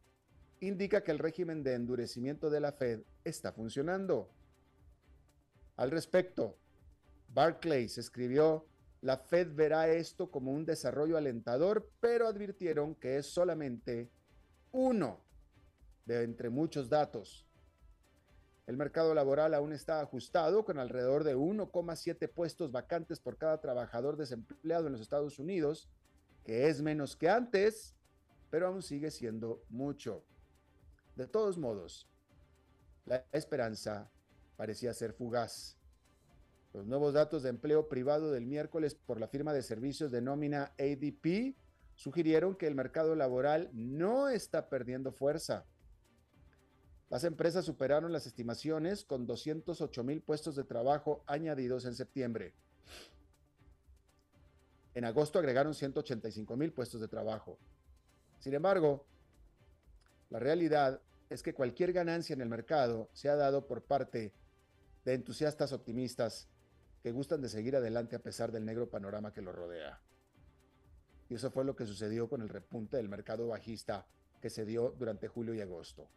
indica 0.60 1.02
que 1.02 1.12
el 1.12 1.18
régimen 1.18 1.62
de 1.62 1.74
endurecimiento 1.74 2.50
de 2.50 2.60
la 2.60 2.72
Fed 2.72 3.04
está 3.24 3.52
funcionando. 3.52 4.30
Al 5.76 5.90
respecto, 5.90 6.58
Barclays 7.28 7.96
escribió, 7.96 8.66
la 9.00 9.16
Fed 9.16 9.54
verá 9.54 9.88
esto 9.88 10.30
como 10.30 10.52
un 10.52 10.66
desarrollo 10.66 11.16
alentador, 11.16 11.90
pero 12.00 12.26
advirtieron 12.26 12.96
que 12.96 13.16
es 13.16 13.26
solamente 13.26 14.10
uno 14.72 15.20
de 16.04 16.24
entre 16.24 16.50
muchos 16.50 16.88
datos 16.90 17.47
El 18.68 18.76
mercado 18.76 19.14
laboral 19.14 19.54
aún 19.54 19.72
está 19.72 20.02
ajustado 20.02 20.66
con 20.66 20.78
alrededor 20.78 21.24
de 21.24 21.34
1,7 21.34 22.30
puestos 22.30 22.70
vacantes 22.70 23.18
por 23.18 23.38
cada 23.38 23.62
trabajador 23.62 24.18
desempleado 24.18 24.86
en 24.86 24.92
los 24.92 25.00
Estados 25.00 25.38
Unidos, 25.38 25.88
que 26.44 26.68
es 26.68 26.82
menos 26.82 27.16
que 27.16 27.30
antes, 27.30 27.94
pero 28.50 28.66
aún 28.66 28.82
sigue 28.82 29.10
siendo 29.10 29.64
mucho. 29.70 30.22
De 31.16 31.26
todos 31.26 31.56
modos, 31.56 32.10
la 33.06 33.24
esperanza 33.32 34.10
parecía 34.58 34.92
ser 34.92 35.14
fugaz. 35.14 35.78
Los 36.74 36.84
nuevos 36.84 37.14
datos 37.14 37.42
de 37.44 37.48
empleo 37.48 37.88
privado 37.88 38.30
del 38.32 38.44
miércoles 38.44 38.94
por 38.94 39.18
la 39.18 39.28
firma 39.28 39.54
de 39.54 39.62
servicios 39.62 40.10
de 40.10 40.20
nómina 40.20 40.74
ADP 40.78 41.56
sugirieron 41.94 42.54
que 42.54 42.66
el 42.66 42.74
mercado 42.74 43.14
laboral 43.14 43.70
no 43.72 44.28
está 44.28 44.68
perdiendo 44.68 45.10
fuerza. 45.10 45.64
Las 47.10 47.24
empresas 47.24 47.64
superaron 47.64 48.12
las 48.12 48.26
estimaciones 48.26 49.04
con 49.04 49.26
208 49.26 50.04
mil 50.04 50.20
puestos 50.20 50.56
de 50.56 50.64
trabajo 50.64 51.22
añadidos 51.26 51.86
en 51.86 51.94
septiembre. 51.94 52.54
En 54.94 55.04
agosto 55.04 55.38
agregaron 55.38 55.74
185 55.74 56.56
mil 56.56 56.72
puestos 56.72 57.00
de 57.00 57.08
trabajo. 57.08 57.58
Sin 58.40 58.52
embargo, 58.52 59.06
la 60.28 60.38
realidad 60.38 61.00
es 61.30 61.42
que 61.42 61.54
cualquier 61.54 61.92
ganancia 61.92 62.34
en 62.34 62.42
el 62.42 62.48
mercado 62.48 63.08
se 63.12 63.28
ha 63.28 63.36
dado 63.36 63.66
por 63.66 63.82
parte 63.82 64.34
de 65.04 65.14
entusiastas 65.14 65.72
optimistas 65.72 66.48
que 67.02 67.12
gustan 67.12 67.40
de 67.40 67.48
seguir 67.48 67.76
adelante 67.76 68.16
a 68.16 68.22
pesar 68.22 68.52
del 68.52 68.64
negro 68.64 68.90
panorama 68.90 69.32
que 69.32 69.40
lo 69.40 69.52
rodea. 69.52 70.00
Y 71.30 71.34
eso 71.34 71.50
fue 71.50 71.64
lo 71.64 71.76
que 71.76 71.86
sucedió 71.86 72.28
con 72.28 72.42
el 72.42 72.48
repunte 72.48 72.96
del 72.96 73.08
mercado 73.08 73.48
bajista 73.48 74.06
que 74.40 74.50
se 74.50 74.64
dio 74.64 74.94
durante 74.98 75.28
julio 75.28 75.54
y 75.54 75.60
agosto. 75.60 76.08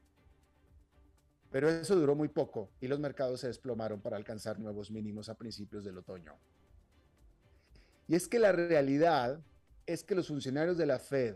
Pero 1.51 1.69
eso 1.69 1.95
duró 1.95 2.15
muy 2.15 2.29
poco 2.29 2.69
y 2.79 2.87
los 2.87 2.99
mercados 2.99 3.41
se 3.41 3.47
desplomaron 3.47 3.99
para 4.01 4.17
alcanzar 4.17 4.57
nuevos 4.59 4.89
mínimos 4.89 5.27
a 5.27 5.35
principios 5.35 5.83
del 5.83 5.97
otoño. 5.97 6.37
Y 8.07 8.15
es 8.15 8.27
que 8.27 8.39
la 8.39 8.51
realidad 8.51 9.41
es 9.85 10.03
que 10.03 10.15
los 10.15 10.29
funcionarios 10.29 10.77
de 10.77 10.85
la 10.85 10.99
Fed 10.99 11.35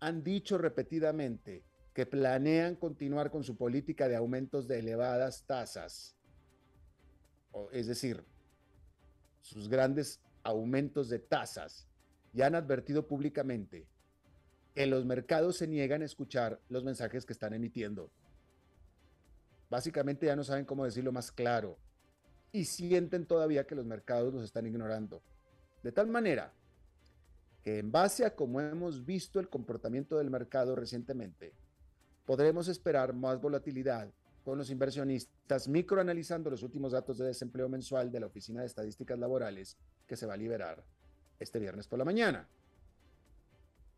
han 0.00 0.24
dicho 0.24 0.56
repetidamente 0.56 1.62
que 1.92 2.06
planean 2.06 2.76
continuar 2.76 3.30
con 3.30 3.44
su 3.44 3.56
política 3.56 4.08
de 4.08 4.16
aumentos 4.16 4.66
de 4.66 4.78
elevadas 4.78 5.44
tasas. 5.46 6.16
Es 7.72 7.86
decir, 7.86 8.24
sus 9.42 9.68
grandes 9.68 10.20
aumentos 10.42 11.08
de 11.08 11.18
tasas 11.18 11.86
ya 12.32 12.46
han 12.46 12.54
advertido 12.54 13.06
públicamente 13.06 13.86
que 14.74 14.86
los 14.86 15.04
mercados 15.04 15.56
se 15.56 15.66
niegan 15.66 16.02
a 16.02 16.06
escuchar 16.06 16.60
los 16.68 16.84
mensajes 16.84 17.26
que 17.26 17.32
están 17.32 17.52
emitiendo. 17.52 18.10
Básicamente 19.70 20.26
ya 20.26 20.36
no 20.36 20.44
saben 20.44 20.64
cómo 20.64 20.84
decirlo 20.84 21.12
más 21.12 21.30
claro 21.30 21.78
y 22.52 22.64
sienten 22.64 23.24
todavía 23.24 23.66
que 23.66 23.76
los 23.76 23.86
mercados 23.86 24.34
los 24.34 24.42
están 24.42 24.66
ignorando. 24.66 25.22
De 25.82 25.92
tal 25.92 26.08
manera 26.08 26.52
que 27.62 27.78
en 27.78 27.92
base 27.92 28.24
a 28.24 28.34
cómo 28.34 28.60
hemos 28.60 29.04
visto 29.04 29.38
el 29.38 29.48
comportamiento 29.48 30.18
del 30.18 30.30
mercado 30.30 30.74
recientemente, 30.74 31.54
podremos 32.26 32.68
esperar 32.68 33.14
más 33.14 33.40
volatilidad 33.40 34.10
con 34.44 34.58
los 34.58 34.70
inversionistas 34.70 35.68
microanalizando 35.68 36.50
los 36.50 36.62
últimos 36.62 36.92
datos 36.92 37.18
de 37.18 37.26
desempleo 37.26 37.68
mensual 37.68 38.10
de 38.10 38.20
la 38.20 38.26
Oficina 38.26 38.60
de 38.60 38.66
Estadísticas 38.66 39.18
Laborales 39.18 39.76
que 40.06 40.16
se 40.16 40.26
va 40.26 40.34
a 40.34 40.38
liberar 40.38 40.82
este 41.38 41.58
viernes 41.58 41.86
por 41.86 41.98
la 41.98 42.04
mañana. 42.04 42.48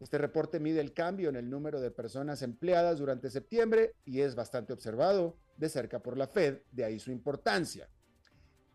Este 0.03 0.19
reporte 0.19 0.59
mide 0.59 0.81
el 0.81 0.93
cambio 0.93 1.29
en 1.29 1.37
el 1.37 1.49
número 1.49 1.81
de 1.81 1.93
personas 1.93 2.43
empleadas 2.43 2.99
durante 2.99 3.31
septiembre 3.31 3.95
y 4.05 4.21
es 4.21 4.35
bastante 4.35 4.73
observado 4.73 5.39
de 5.57 5.69
cerca 5.69 6.03
por 6.03 6.19
la 6.19 6.27
Fed, 6.27 6.59
de 6.73 6.85
ahí 6.85 6.99
su 6.99 7.13
importancia. 7.13 7.89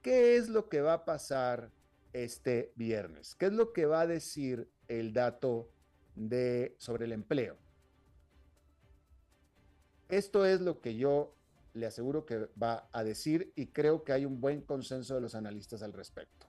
¿Qué 0.01 0.37
es 0.37 0.47
lo 0.47 0.69
que 0.69 0.79
va 0.79 0.93
a 0.93 1.05
pasar 1.05 1.69
este 2.13 2.71
viernes? 2.77 3.35
¿Qué 3.35 3.47
es 3.47 3.51
lo 3.51 3.73
que 3.73 3.85
va 3.85 4.01
a 4.01 4.07
decir 4.07 4.69
el 4.87 5.11
dato 5.11 5.69
sobre 6.77 7.05
el 7.05 7.11
empleo? 7.11 7.57
Esto 10.07 10.45
es 10.45 10.61
lo 10.61 10.79
que 10.79 10.95
yo 10.95 11.35
le 11.73 11.87
aseguro 11.87 12.25
que 12.25 12.47
va 12.61 12.87
a 12.93 13.03
decir 13.03 13.51
y 13.53 13.67
creo 13.67 14.05
que 14.05 14.13
hay 14.13 14.23
un 14.23 14.39
buen 14.39 14.61
consenso 14.61 15.15
de 15.15 15.21
los 15.21 15.35
analistas 15.35 15.83
al 15.83 15.91
respecto. 15.91 16.47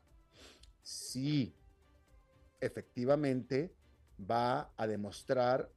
Sí, 0.85 1.53
efectivamente 2.61 3.75
va 4.18 4.72
a 4.76 4.87
demostrar 4.87 5.70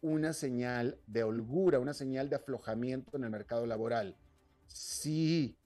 una 0.00 0.32
señal 0.32 0.98
de 1.06 1.22
holgura, 1.22 1.78
una 1.78 1.94
señal 1.94 2.28
de 2.28 2.36
aflojamiento 2.36 3.16
en 3.16 3.24
el 3.24 3.30
mercado 3.30 3.66
laboral. 3.66 4.16
Sí, 4.66 5.56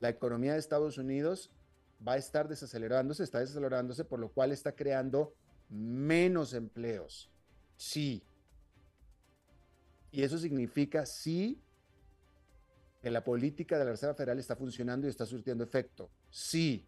la 0.00 0.08
economía 0.08 0.54
de 0.54 0.58
Estados 0.58 0.98
Unidos 0.98 1.52
va 2.06 2.12
a 2.12 2.16
estar 2.16 2.48
desacelerándose, 2.48 3.22
está 3.22 3.40
desacelerándose, 3.40 4.04
por 4.04 4.18
lo 4.18 4.30
cual 4.30 4.52
está 4.52 4.72
creando 4.72 5.34
menos 5.68 6.54
empleos. 6.54 7.30
Sí, 7.76 8.24
y 10.10 10.22
eso 10.22 10.38
significa 10.38 11.04
sí 11.06 11.60
que 13.02 13.10
la 13.10 13.22
política 13.22 13.78
de 13.78 13.84
la 13.84 13.92
Reserva 13.92 14.14
Federal 14.14 14.38
está 14.38 14.56
funcionando 14.56 15.06
y 15.06 15.10
está 15.10 15.26
surtiendo 15.26 15.62
efecto. 15.62 16.10
Sí. 16.30 16.86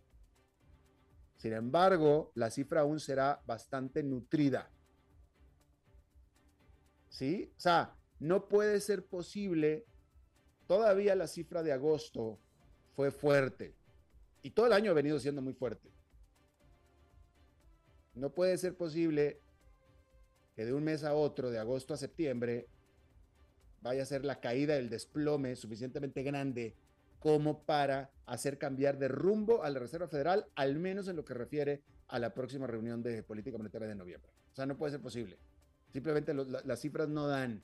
Sin 1.41 1.55
embargo, 1.55 2.33
la 2.35 2.51
cifra 2.51 2.83
aún 2.83 3.01
será 3.01 3.43
bastante 3.47 4.03
nutrida. 4.03 4.71
¿Sí? 7.09 7.51
O 7.57 7.61
sea, 7.61 7.97
no 8.19 8.47
puede 8.47 8.79
ser 8.83 9.07
posible. 9.07 9.87
Todavía 10.67 11.15
la 11.15 11.27
cifra 11.27 11.63
de 11.63 11.73
agosto 11.73 12.39
fue 12.95 13.11
fuerte. 13.11 13.75
Y 14.43 14.51
todo 14.51 14.67
el 14.67 14.75
año 14.75 14.91
ha 14.91 14.95
venido 14.95 15.19
siendo 15.19 15.41
muy 15.41 15.55
fuerte. 15.55 15.91
No 18.13 18.35
puede 18.35 18.59
ser 18.59 18.77
posible 18.77 19.41
que 20.55 20.67
de 20.67 20.75
un 20.75 20.85
mes 20.85 21.05
a 21.05 21.15
otro, 21.15 21.51
de 21.51 21.59
agosto 21.59 21.95
a 21.95 21.97
septiembre, 21.97 22.69
vaya 23.81 24.03
a 24.03 24.07
ser 24.07 24.27
la 24.27 24.41
caída 24.41 24.75
del 24.75 24.91
desplome 24.91 25.57
suficientemente 25.57 26.23
grande 26.23 26.77
como 27.21 27.63
para 27.65 28.11
hacer 28.27 28.59
cambiar 28.59 28.99
de 28.99 29.09
rumbo 29.09 29.63
a 29.63 29.71
la 29.71 29.79
Reserva 29.79 30.09
Federal, 30.09 30.47
al 30.57 30.77
menos 30.79 31.07
en 31.07 31.17
lo 31.17 31.25
que 31.25 31.35
refiere 31.35 31.83
a 32.09 32.19
la 32.19 32.35
próxima 32.35 32.67
reunión 32.67 33.03
de 33.03 33.23
política 33.23 33.57
monetaria 33.57 33.87
de 33.87 33.95
noviembre. 33.95 34.33
O 34.53 34.57
sea, 34.57 34.67
no 34.67 34.77
puede 34.77 34.93
ser 34.93 35.01
posible. 35.01 35.39
Simplemente 35.93 36.35
las 36.35 36.81
cifras 36.81 37.09
no 37.09 37.29
dan. 37.29 37.63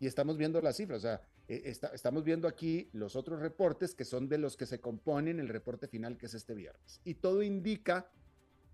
Y 0.00 0.06
estamos 0.06 0.36
viendo 0.36 0.60
las 0.60 0.76
cifras. 0.76 0.98
O 0.98 1.02
sea, 1.02 1.22
e, 1.48 1.74
estamos 1.92 2.24
viendo 2.24 2.46
aquí 2.46 2.88
los 2.92 3.16
otros 3.16 3.40
reportes 3.40 3.94
que 3.94 4.04
son 4.04 4.28
de 4.28 4.38
los 4.38 4.56
que 4.56 4.66
se 4.66 4.80
componen 4.80 5.40
el 5.40 5.48
reporte 5.48 5.88
final 5.88 6.18
que 6.18 6.26
es 6.26 6.34
este 6.34 6.54
viernes. 6.54 7.00
Y 7.04 7.14
todo 7.14 7.42
indica 7.42 8.10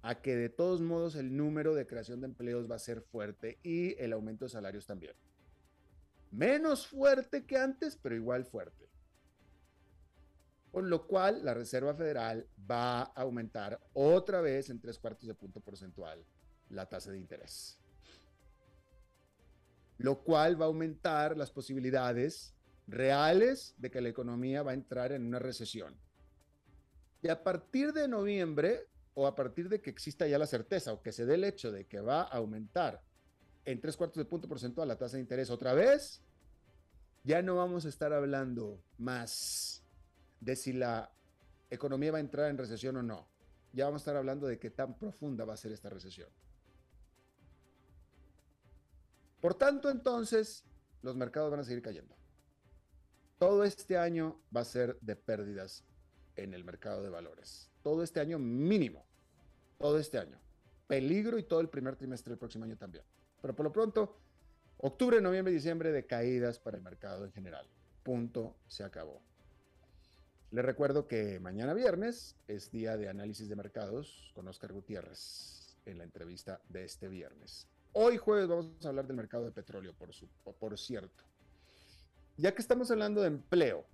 a 0.02 0.20
que 0.20 0.36
de 0.36 0.48
todos 0.50 0.82
modos 0.82 1.14
el 1.14 1.34
número 1.34 1.74
de 1.74 1.86
creación 1.86 2.20
de 2.20 2.26
empleos 2.26 2.70
va 2.70 2.76
a 2.76 2.80
ser 2.80 3.00
fuerte 3.00 3.58
y 3.62 3.94
el 4.02 4.12
aumento 4.12 4.44
de 4.44 4.50
salarios 4.50 4.86
también. 4.86 5.14
Menos 6.30 6.86
fuerte 6.86 7.46
que 7.46 7.56
antes, 7.56 7.96
pero 7.96 8.16
igual 8.16 8.44
fuerte. 8.44 8.83
Con 10.74 10.90
lo 10.90 11.06
cual, 11.06 11.44
la 11.44 11.54
Reserva 11.54 11.94
Federal 11.94 12.48
va 12.68 13.02
a 13.02 13.22
aumentar 13.22 13.80
otra 13.92 14.40
vez 14.40 14.70
en 14.70 14.80
tres 14.80 14.98
cuartos 14.98 15.28
de 15.28 15.34
punto 15.34 15.60
porcentual 15.60 16.26
la 16.68 16.88
tasa 16.88 17.12
de 17.12 17.18
interés. 17.18 17.78
Lo 19.98 20.24
cual 20.24 20.60
va 20.60 20.64
a 20.64 20.66
aumentar 20.66 21.36
las 21.36 21.52
posibilidades 21.52 22.56
reales 22.88 23.76
de 23.78 23.88
que 23.88 24.00
la 24.00 24.08
economía 24.08 24.64
va 24.64 24.72
a 24.72 24.74
entrar 24.74 25.12
en 25.12 25.24
una 25.24 25.38
recesión. 25.38 25.96
Y 27.22 27.28
a 27.28 27.44
partir 27.44 27.92
de 27.92 28.08
noviembre, 28.08 28.88
o 29.14 29.28
a 29.28 29.36
partir 29.36 29.68
de 29.68 29.80
que 29.80 29.90
exista 29.90 30.26
ya 30.26 30.38
la 30.38 30.46
certeza, 30.48 30.92
o 30.92 31.02
que 31.02 31.12
se 31.12 31.24
dé 31.24 31.34
el 31.34 31.44
hecho 31.44 31.70
de 31.70 31.86
que 31.86 32.00
va 32.00 32.22
a 32.22 32.38
aumentar 32.38 33.00
en 33.64 33.80
tres 33.80 33.96
cuartos 33.96 34.18
de 34.18 34.24
punto 34.24 34.48
porcentual 34.48 34.88
la 34.88 34.98
tasa 34.98 35.18
de 35.18 35.22
interés 35.22 35.50
otra 35.50 35.72
vez, 35.72 36.20
ya 37.22 37.42
no 37.42 37.54
vamos 37.54 37.86
a 37.86 37.88
estar 37.90 38.12
hablando 38.12 38.82
más 38.98 39.83
de 40.44 40.56
si 40.56 40.72
la 40.72 41.10
economía 41.70 42.12
va 42.12 42.18
a 42.18 42.20
entrar 42.20 42.50
en 42.50 42.58
recesión 42.58 42.96
o 42.96 43.02
no. 43.02 43.26
Ya 43.72 43.86
vamos 43.86 44.00
a 44.00 44.02
estar 44.02 44.16
hablando 44.16 44.46
de 44.46 44.58
qué 44.58 44.70
tan 44.70 44.96
profunda 44.96 45.44
va 45.44 45.54
a 45.54 45.56
ser 45.56 45.72
esta 45.72 45.88
recesión. 45.88 46.28
Por 49.40 49.54
tanto, 49.54 49.90
entonces, 49.90 50.64
los 51.02 51.16
mercados 51.16 51.50
van 51.50 51.60
a 51.60 51.64
seguir 51.64 51.82
cayendo. 51.82 52.14
Todo 53.38 53.64
este 53.64 53.98
año 53.98 54.40
va 54.54 54.60
a 54.60 54.64
ser 54.64 54.98
de 55.00 55.16
pérdidas 55.16 55.84
en 56.36 56.54
el 56.54 56.64
mercado 56.64 57.02
de 57.02 57.10
valores. 57.10 57.70
Todo 57.82 58.02
este 58.02 58.20
año 58.20 58.38
mínimo. 58.38 59.04
Todo 59.78 59.98
este 59.98 60.18
año. 60.18 60.38
Peligro 60.86 61.38
y 61.38 61.42
todo 61.42 61.60
el 61.60 61.68
primer 61.68 61.96
trimestre 61.96 62.30
del 62.30 62.38
próximo 62.38 62.64
año 62.64 62.76
también. 62.76 63.04
Pero 63.40 63.54
por 63.54 63.64
lo 63.64 63.72
pronto, 63.72 64.18
octubre, 64.78 65.20
noviembre 65.20 65.52
diciembre 65.52 65.90
de 65.90 66.06
caídas 66.06 66.58
para 66.58 66.76
el 66.76 66.82
mercado 66.82 67.24
en 67.24 67.32
general. 67.32 67.68
Punto, 68.02 68.56
se 68.66 68.84
acabó. 68.84 69.22
Les 70.54 70.64
recuerdo 70.64 71.08
que 71.08 71.40
mañana 71.40 71.74
viernes 71.74 72.36
es 72.46 72.70
día 72.70 72.96
de 72.96 73.08
análisis 73.08 73.48
de 73.48 73.56
mercados 73.56 74.30
con 74.36 74.46
Oscar 74.46 74.72
Gutiérrez 74.72 75.76
en 75.84 75.98
la 75.98 76.04
entrevista 76.04 76.60
de 76.68 76.84
este 76.84 77.08
viernes. 77.08 77.66
Hoy 77.92 78.18
jueves 78.18 78.46
vamos 78.46 78.70
a 78.84 78.88
hablar 78.90 79.08
del 79.08 79.16
mercado 79.16 79.46
de 79.46 79.50
petróleo, 79.50 79.94
por, 79.94 80.10
por 80.54 80.78
cierto. 80.78 81.24
Ya 82.36 82.54
que 82.54 82.62
estamos 82.62 82.88
hablando 82.92 83.20
de 83.20 83.26
empleo, 83.26 83.84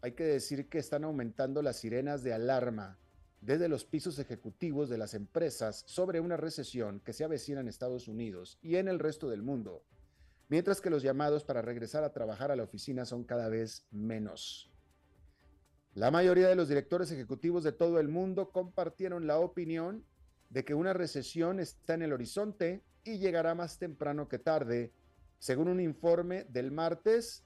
hay 0.00 0.12
que 0.12 0.24
decir 0.24 0.66
que 0.70 0.78
están 0.78 1.04
aumentando 1.04 1.60
las 1.60 1.76
sirenas 1.76 2.22
de 2.22 2.32
alarma 2.32 2.98
desde 3.42 3.68
los 3.68 3.84
pisos 3.84 4.18
ejecutivos 4.18 4.88
de 4.88 4.96
las 4.96 5.12
empresas 5.12 5.84
sobre 5.86 6.20
una 6.20 6.38
recesión 6.38 7.00
que 7.00 7.12
se 7.12 7.22
avecina 7.22 7.60
en 7.60 7.68
Estados 7.68 8.08
Unidos 8.08 8.58
y 8.62 8.76
en 8.76 8.88
el 8.88 8.98
resto 8.98 9.28
del 9.28 9.42
mundo, 9.42 9.84
mientras 10.48 10.80
que 10.80 10.88
los 10.88 11.02
llamados 11.02 11.44
para 11.44 11.60
regresar 11.60 12.02
a 12.02 12.14
trabajar 12.14 12.50
a 12.50 12.56
la 12.56 12.62
oficina 12.62 13.04
son 13.04 13.24
cada 13.24 13.50
vez 13.50 13.84
menos. 13.90 14.72
La 15.96 16.10
mayoría 16.10 16.48
de 16.48 16.56
los 16.56 16.68
directores 16.68 17.10
ejecutivos 17.10 17.64
de 17.64 17.72
todo 17.72 17.98
el 17.98 18.08
mundo 18.08 18.50
compartieron 18.50 19.26
la 19.26 19.38
opinión 19.38 20.04
de 20.50 20.62
que 20.62 20.74
una 20.74 20.92
recesión 20.92 21.58
está 21.58 21.94
en 21.94 22.02
el 22.02 22.12
horizonte 22.12 22.82
y 23.02 23.16
llegará 23.16 23.54
más 23.54 23.78
temprano 23.78 24.28
que 24.28 24.38
tarde, 24.38 24.92
según 25.38 25.68
un 25.68 25.80
informe 25.80 26.44
del 26.50 26.70
martes 26.70 27.44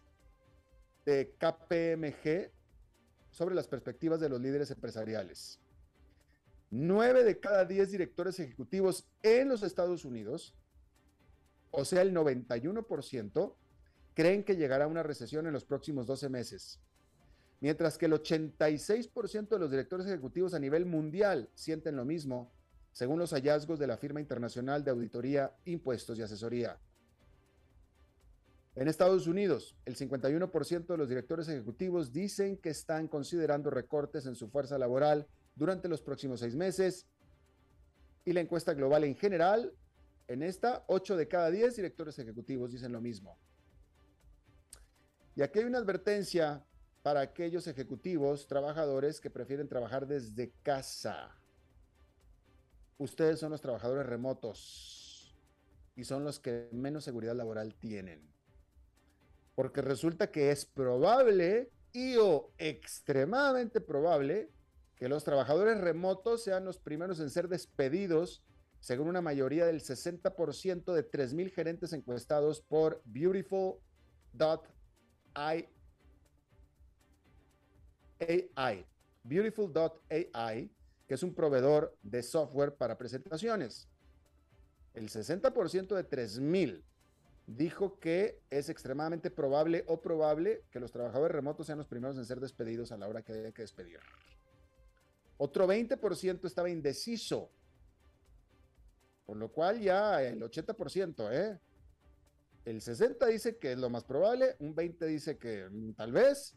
de 1.07 1.33
KPMG 1.39 2.51
sobre 3.31 3.55
las 3.55 3.69
perspectivas 3.69 4.19
de 4.19 4.29
los 4.29 4.41
líderes 4.41 4.73
empresariales. 4.73 5.61
Nueve 6.73 7.23
de 7.23 7.39
cada 7.39 7.65
diez 7.65 7.93
directores 7.93 8.41
ejecutivos 8.41 9.07
en 9.23 9.49
los 9.49 9.63
Estados 9.63 10.05
Unidos, 10.05 10.57
o 11.71 11.85
sea, 11.85 12.03
el 12.03 12.13
91%, 12.13 13.55
creen 14.15 14.43
que 14.43 14.57
llegará 14.57 14.89
una 14.89 15.05
recesión 15.05 15.47
en 15.47 15.53
los 15.53 15.65
próximos 15.65 16.09
12 16.09 16.29
meses, 16.29 16.81
mientras 17.61 17.99
que 17.99 18.07
el 18.07 18.13
86% 18.13 19.49
de 19.49 19.59
los 19.59 19.71
directores 19.71 20.07
ejecutivos 20.07 20.55
a 20.55 20.59
nivel 20.59 20.87
mundial 20.87 21.51
sienten 21.55 21.97
lo 21.97 22.05
mismo, 22.05 22.53
según 22.93 23.19
los 23.19 23.33
hallazgos 23.33 23.79
de 23.79 23.87
la 23.87 23.99
firma 23.99 24.21
internacional 24.21 24.83
de 24.83 24.91
auditoría, 24.91 25.55
impuestos 25.65 26.19
y 26.19 26.23
asesoría. 26.23 26.79
En 28.77 28.89
Estados 28.89 29.27
Unidos, 29.27 29.77
el 29.85 29.97
51% 29.97 30.87
de 30.87 30.97
los 30.97 31.09
directores 31.09 31.49
ejecutivos 31.49 32.13
dicen 32.13 32.57
que 32.57 32.71
están 32.71 33.09
considerando 33.09 33.69
recortes 33.69 34.27
en 34.27 34.35
su 34.35 34.49
fuerza 34.49 34.79
laboral 34.79 35.27
durante 35.55 35.89
los 35.89 36.01
próximos 36.01 36.41
seis 36.41 36.55
meses. 36.55 37.07
Y 38.25 38.33
la 38.33 38.41
encuesta 38.41 38.73
global 38.75 39.05
en 39.05 39.17
general, 39.17 39.75
en 40.29 40.43
esta, 40.43 40.85
8 40.87 41.17
de 41.17 41.29
cada 41.29 41.51
10 41.51 41.77
directores 41.77 42.19
ejecutivos 42.19 42.71
dicen 42.71 42.93
lo 42.93 43.01
mismo. 43.01 43.37
Y 45.35 45.43
aquí 45.43 45.59
hay 45.59 45.65
una 45.65 45.79
advertencia 45.79 46.65
para 47.03 47.21
aquellos 47.21 47.67
ejecutivos, 47.67 48.47
trabajadores 48.47 49.21
que 49.21 49.31
prefieren 49.31 49.69
trabajar 49.69 50.07
desde 50.07 50.53
casa. 50.63 51.37
Ustedes 52.99 53.41
son 53.41 53.53
los 53.53 53.61
trabajadores 53.61 54.07
remotos 54.07 55.35
y 55.97 56.05
son 56.05 56.25
los 56.25 56.39
que 56.39 56.69
menos 56.73 57.05
seguridad 57.05 57.35
laboral 57.35 57.75
tienen 57.75 58.31
porque 59.61 59.83
resulta 59.83 60.31
que 60.31 60.51
es 60.51 60.65
probable 60.65 61.71
y 61.93 62.17
o 62.17 62.51
extremadamente 62.57 63.83
probable 63.83 64.51
que 64.97 65.07
los 65.07 65.23
trabajadores 65.23 65.79
remotos 65.79 66.43
sean 66.43 66.65
los 66.65 66.79
primeros 66.79 67.21
en 67.21 67.29
ser 67.29 67.47
despedidos, 67.47 68.43
según 68.79 69.09
una 69.09 69.21
mayoría 69.21 69.67
del 69.67 69.83
60% 69.83 70.95
de 70.95 71.11
3.000 71.11 71.53
gerentes 71.53 71.93
encuestados 71.93 72.63
por 72.63 73.03
Beautiful.ai. 78.21 78.87
Beautiful.ai, 79.23 80.71
que 81.07 81.15
es 81.15 81.23
un 81.23 81.35
proveedor 81.35 81.97
de 82.03 82.23
software 82.23 82.75
para 82.75 82.99
presentaciones. 82.99 83.89
El 84.95 85.09
60% 85.09 85.95
de 85.95 86.09
3.000 86.09 86.83
dijo 87.47 87.99
que 87.99 88.43
es 88.51 88.69
extremadamente 88.69 89.31
probable 89.31 89.85
o 89.87 90.01
probable 90.01 90.65
que 90.71 90.81
los 90.81 90.93
trabajadores 90.93 91.35
remotos 91.35 91.67
sean 91.67 91.79
los 91.79 91.87
primeros 91.87 92.17
en 92.17 92.25
ser 92.25 92.41
despedidos 92.41 92.93
a 92.93 92.97
la 92.97 93.09
hora 93.09 93.23
que 93.23 93.33
haya 93.33 93.53
que 93.53 93.63
despedir. 93.63 94.01
Otro 95.37 95.67
20% 95.67 96.45
estaba 96.45 96.69
indeciso, 96.69 97.51
por 99.27 99.37
lo 99.37 99.51
cual 99.51 99.81
ya 99.81 100.23
el 100.23 100.41
80%, 100.43 101.29
¿eh? 101.33 101.59
El 102.65 102.83
60 102.83 103.27
dice 103.27 103.57
que 103.57 103.73
es 103.73 103.79
lo 103.79 103.89
más 103.89 104.05
probable, 104.05 104.57
un 104.59 104.75
20 104.75 105.07
dice 105.07 105.39
que 105.39 105.67
tal 105.97 106.13
vez, 106.13 106.55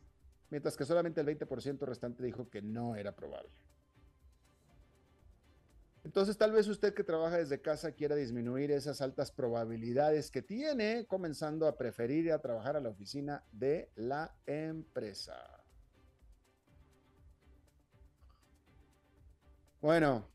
mientras 0.53 0.77
que 0.77 0.85
solamente 0.85 1.19
el 1.19 1.25
20% 1.25 1.79
restante 1.79 2.23
dijo 2.23 2.47
que 2.47 2.61
no 2.61 2.95
era 2.95 3.15
probable. 3.15 3.49
Entonces, 6.03 6.37
tal 6.37 6.51
vez 6.51 6.67
usted 6.67 6.93
que 6.93 7.03
trabaja 7.03 7.37
desde 7.37 7.59
casa 7.59 7.93
quiera 7.93 8.15
disminuir 8.15 8.69
esas 8.69 9.01
altas 9.01 9.31
probabilidades 9.31 10.29
que 10.29 10.43
tiene, 10.43 11.07
comenzando 11.07 11.65
a 11.65 11.75
preferir 11.75 12.25
ir 12.25 12.33
a 12.33 12.39
trabajar 12.39 12.75
a 12.75 12.81
la 12.81 12.89
oficina 12.89 13.43
de 13.51 13.89
la 13.95 14.35
empresa. 14.45 15.33
Bueno, 19.81 20.29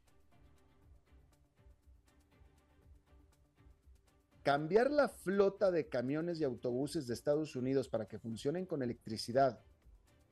cambiar 4.43 4.91
la 4.91 5.09
flota 5.09 5.71
de 5.71 5.89
camiones 5.89 6.41
y 6.41 6.45
autobuses 6.45 7.07
de 7.07 7.15
Estados 7.15 7.55
Unidos 7.55 7.89
para 7.89 8.09
que 8.09 8.19
funcionen 8.19 8.67
con 8.67 8.83
electricidad 8.83 9.61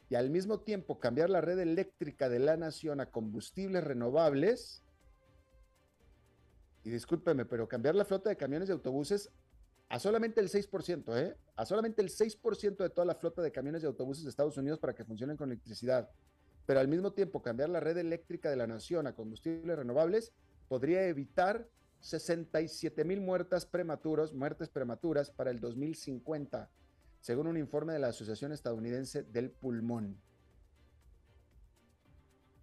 y 0.08 0.14
al 0.14 0.30
mismo 0.30 0.60
tiempo 0.60 1.00
cambiar 1.00 1.30
la 1.30 1.40
red 1.40 1.58
eléctrica 1.58 2.28
de 2.28 2.38
la 2.38 2.56
nación 2.56 3.00
a 3.00 3.10
combustibles 3.10 3.82
renovables 3.82 4.84
y 6.84 6.90
discúlpeme, 6.90 7.44
pero 7.44 7.68
cambiar 7.68 7.96
la 7.96 8.04
flota 8.04 8.30
de 8.30 8.36
camiones 8.36 8.68
y 8.68 8.72
autobuses 8.72 9.30
a 9.88 9.98
solamente 9.98 10.40
el 10.40 10.48
6%, 10.48 11.16
¿eh? 11.16 11.36
A 11.56 11.64
solamente 11.64 12.02
el 12.02 12.10
6% 12.10 12.76
de 12.76 12.90
toda 12.90 13.04
la 13.04 13.14
flota 13.14 13.42
de 13.42 13.52
camiones 13.52 13.82
y 13.82 13.86
autobuses 13.86 14.24
de 14.24 14.30
Estados 14.30 14.56
Unidos 14.56 14.78
para 14.78 14.94
que 14.94 15.04
funcionen 15.04 15.36
con 15.36 15.50
electricidad. 15.50 16.10
Pero 16.64 16.80
al 16.80 16.88
mismo 16.88 17.12
tiempo, 17.12 17.42
cambiar 17.42 17.70
la 17.70 17.80
red 17.80 17.96
eléctrica 17.96 18.50
de 18.50 18.56
la 18.56 18.66
nación 18.66 19.06
a 19.06 19.14
combustibles 19.14 19.76
renovables 19.76 20.32
podría 20.68 21.06
evitar 21.06 21.68
67 22.00 23.04
mil 23.04 23.20
muertes 23.20 23.66
prematuras, 23.66 24.32
muertes 24.32 24.68
prematuras 24.68 25.30
para 25.30 25.50
el 25.50 25.60
2050, 25.60 26.70
según 27.26 27.48
un 27.48 27.56
informe 27.56 27.92
de 27.92 27.98
la 27.98 28.06
Asociación 28.06 28.52
Estadounidense 28.52 29.24
del 29.24 29.50
Pulmón. 29.50 30.22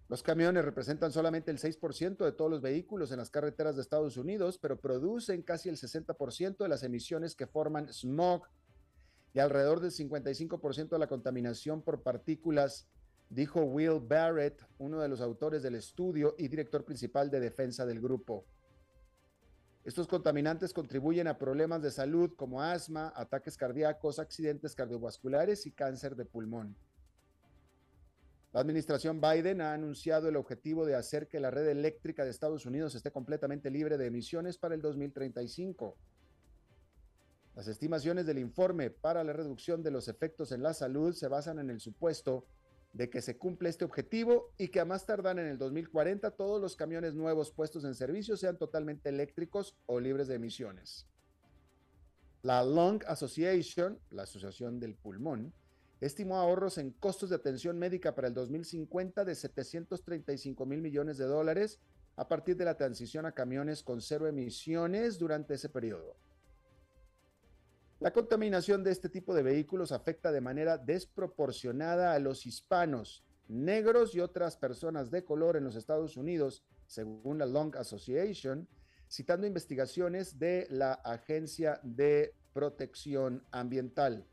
Los 0.07 0.23
camiones 0.23 0.63
representan 0.63 1.11
solamente 1.11 1.51
el 1.51 1.59
6% 1.59 2.23
de 2.23 2.31
todos 2.31 2.49
los 2.49 2.61
vehículos 2.61 3.11
en 3.11 3.17
las 3.17 3.29
carreteras 3.29 3.75
de 3.75 3.81
Estados 3.81 4.15
Unidos, 4.15 4.57
pero 4.57 4.79
producen 4.79 5.41
casi 5.41 5.67
el 5.67 5.75
60% 5.75 6.59
de 6.59 6.69
las 6.69 6.83
emisiones 6.83 7.35
que 7.35 7.45
forman 7.45 7.91
smog 7.91 8.43
y 9.33 9.39
alrededor 9.39 9.81
del 9.81 9.91
55% 9.91 10.87
de 10.87 10.99
la 10.99 11.07
contaminación 11.07 11.81
por 11.81 12.01
partículas, 12.01 12.87
dijo 13.27 13.63
Will 13.63 13.99
Barrett, 13.99 14.65
uno 14.77 15.01
de 15.01 15.09
los 15.09 15.19
autores 15.19 15.61
del 15.61 15.75
estudio 15.75 16.35
y 16.37 16.47
director 16.47 16.85
principal 16.85 17.29
de 17.29 17.41
defensa 17.41 17.85
del 17.85 17.99
grupo. 17.99 18.45
Estos 19.83 20.07
contaminantes 20.07 20.73
contribuyen 20.73 21.27
a 21.27 21.37
problemas 21.37 21.81
de 21.81 21.91
salud 21.91 22.31
como 22.37 22.61
asma, 22.61 23.11
ataques 23.15 23.57
cardíacos, 23.57 24.17
accidentes 24.17 24.75
cardiovasculares 24.75 25.65
y 25.65 25.71
cáncer 25.71 26.15
de 26.15 26.23
pulmón. 26.23 26.75
La 28.53 28.61
administración 28.61 29.19
Biden 29.19 29.59
ha 29.59 29.73
anunciado 29.73 30.29
el 30.29 30.37
objetivo 30.37 30.85
de 30.85 30.95
hacer 30.95 31.27
que 31.27 31.41
la 31.41 31.51
red 31.51 31.67
eléctrica 31.67 32.23
de 32.23 32.29
Estados 32.29 32.65
Unidos 32.65 32.95
esté 32.95 33.11
completamente 33.11 33.69
libre 33.69 33.97
de 33.97 34.05
emisiones 34.05 34.57
para 34.57 34.75
el 34.75 34.81
2035. 34.81 35.97
Las 37.55 37.67
estimaciones 37.67 38.25
del 38.25 38.37
informe 38.37 38.89
para 38.89 39.23
la 39.23 39.33
reducción 39.33 39.83
de 39.83 39.91
los 39.91 40.07
efectos 40.07 40.51
en 40.53 40.63
la 40.63 40.73
salud 40.73 41.13
se 41.13 41.27
basan 41.27 41.59
en 41.59 41.69
el 41.69 41.81
supuesto 41.81 42.45
de 42.93 43.09
que 43.09 43.21
se 43.21 43.37
cumple 43.37 43.69
este 43.69 43.85
objetivo 43.85 44.53
y 44.57 44.69
que 44.69 44.79
a 44.79 44.85
más 44.85 45.05
tardar 45.05 45.39
en 45.39 45.47
el 45.47 45.57
2040 45.57 46.31
todos 46.31 46.61
los 46.61 46.75
camiones 46.75 47.15
nuevos 47.15 47.51
puestos 47.51 47.83
en 47.83 47.95
servicio 47.95 48.37
sean 48.37 48.57
totalmente 48.57 49.09
eléctricos 49.09 49.75
o 49.87 49.99
libres 49.99 50.27
de 50.27 50.35
emisiones. 50.35 51.07
La 52.43 52.63
Lung 52.63 53.03
Association, 53.07 53.99
la 54.11 54.23
Asociación 54.23 54.79
del 54.79 54.95
Pulmón, 54.95 55.53
estimó 56.01 56.37
ahorros 56.37 56.77
en 56.77 56.91
costos 56.91 57.29
de 57.29 57.37
atención 57.37 57.79
médica 57.79 58.13
para 58.13 58.27
el 58.27 58.33
2050 58.33 59.25
de 59.25 59.35
735 59.35 60.65
mil 60.65 60.81
millones 60.81 61.17
de 61.17 61.25
dólares 61.25 61.79
a 62.15 62.27
partir 62.27 62.57
de 62.57 62.65
la 62.65 62.77
transición 62.77 63.25
a 63.25 63.31
camiones 63.31 63.81
con 63.81 64.01
cero 64.01 64.27
emisiones 64.27 65.17
durante 65.17 65.55
ese 65.55 65.69
periodo. 65.69 66.15
La 68.03 68.11
contaminación 68.11 68.83
de 68.83 68.91
este 68.91 69.07
tipo 69.07 69.33
de 69.33 69.43
vehículos 69.43 69.93
afecta 69.93 70.33
de 70.33 70.41
manera 70.41 70.77
desproporcionada 70.77 72.13
a 72.13 72.19
los 72.19 72.45
hispanos, 72.45 73.23
negros 73.47 74.13
y 74.13 74.19
otras 74.19 74.57
personas 74.57 75.09
de 75.09 75.23
color 75.23 75.55
en 75.55 75.63
los 75.63 75.77
Estados 75.77 76.17
Unidos, 76.17 76.65
según 76.85 77.37
la 77.37 77.45
Long 77.45 77.77
Association, 77.77 78.67
citando 79.09 79.47
investigaciones 79.47 80.37
de 80.37 80.67
la 80.69 80.95
Agencia 80.95 81.79
de 81.81 82.35
Protección 82.51 83.41
Ambiental. 83.51 84.27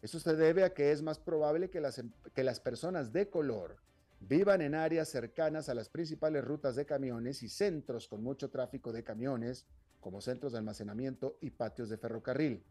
Eso 0.00 0.20
se 0.20 0.36
debe 0.36 0.62
a 0.62 0.72
que 0.72 0.92
es 0.92 1.02
más 1.02 1.18
probable 1.18 1.70
que 1.70 1.80
las, 1.80 1.98
em, 1.98 2.12
que 2.34 2.44
las 2.44 2.60
personas 2.60 3.12
de 3.12 3.28
color 3.30 3.78
vivan 4.20 4.60
en 4.60 4.76
áreas 4.76 5.08
cercanas 5.08 5.68
a 5.68 5.74
las 5.74 5.88
principales 5.88 6.44
rutas 6.44 6.76
de 6.76 6.86
camiones 6.86 7.42
y 7.42 7.48
centros 7.48 8.06
con 8.06 8.22
mucho 8.22 8.48
tráfico 8.48 8.92
de 8.92 9.02
camiones, 9.02 9.66
como 10.00 10.20
centros 10.20 10.52
de 10.52 10.58
almacenamiento 10.58 11.36
y 11.40 11.50
patios 11.50 11.88
de 11.88 11.98
ferrocarril. 11.98 12.64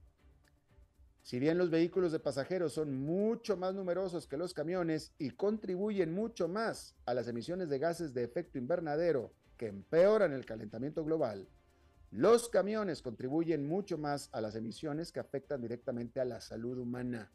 Si 1.21 1.39
bien 1.39 1.57
los 1.57 1.69
vehículos 1.69 2.11
de 2.11 2.19
pasajeros 2.19 2.73
son 2.73 2.95
mucho 2.99 3.55
más 3.55 3.75
numerosos 3.75 4.25
que 4.25 4.37
los 4.37 4.53
camiones 4.53 5.13
y 5.19 5.31
contribuyen 5.31 6.13
mucho 6.13 6.47
más 6.47 6.95
a 7.05 7.13
las 7.13 7.27
emisiones 7.27 7.69
de 7.69 7.79
gases 7.79 8.13
de 8.13 8.23
efecto 8.23 8.57
invernadero 8.57 9.31
que 9.57 9.67
empeoran 9.67 10.33
el 10.33 10.45
calentamiento 10.45 11.03
global, 11.03 11.47
los 12.11 12.49
camiones 12.49 13.03
contribuyen 13.03 13.67
mucho 13.67 13.97
más 13.97 14.29
a 14.31 14.41
las 14.41 14.55
emisiones 14.55 15.11
que 15.11 15.19
afectan 15.19 15.61
directamente 15.61 16.19
a 16.19 16.25
la 16.25 16.41
salud 16.41 16.79
humana. 16.79 17.31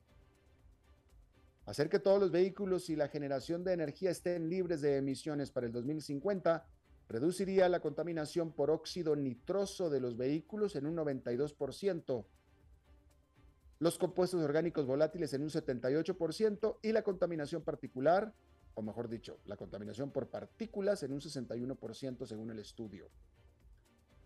Hacer 1.64 1.88
que 1.88 2.00
todos 2.00 2.18
los 2.18 2.32
vehículos 2.32 2.90
y 2.90 2.96
la 2.96 3.08
generación 3.08 3.62
de 3.62 3.72
energía 3.72 4.10
estén 4.10 4.50
libres 4.50 4.80
de 4.80 4.96
emisiones 4.96 5.52
para 5.52 5.66
el 5.66 5.72
2050 5.72 6.66
reduciría 7.08 7.68
la 7.68 7.80
contaminación 7.80 8.52
por 8.52 8.70
óxido 8.70 9.16
nitroso 9.16 9.90
de 9.90 10.00
los 10.00 10.16
vehículos 10.16 10.76
en 10.76 10.86
un 10.86 10.96
92%, 10.96 12.24
los 13.80 13.98
compuestos 13.98 14.42
orgánicos 14.42 14.86
volátiles 14.86 15.34
en 15.34 15.42
un 15.42 15.50
78% 15.50 16.78
y 16.82 16.92
la 16.92 17.02
contaminación 17.02 17.62
particular, 17.62 18.32
o 18.74 18.82
mejor 18.82 19.08
dicho, 19.08 19.40
la 19.44 19.56
contaminación 19.56 20.10
por 20.10 20.28
partículas 20.28 21.02
en 21.02 21.12
un 21.12 21.20
61% 21.20 22.26
según 22.26 22.50
el 22.50 22.60
estudio. 22.60 23.10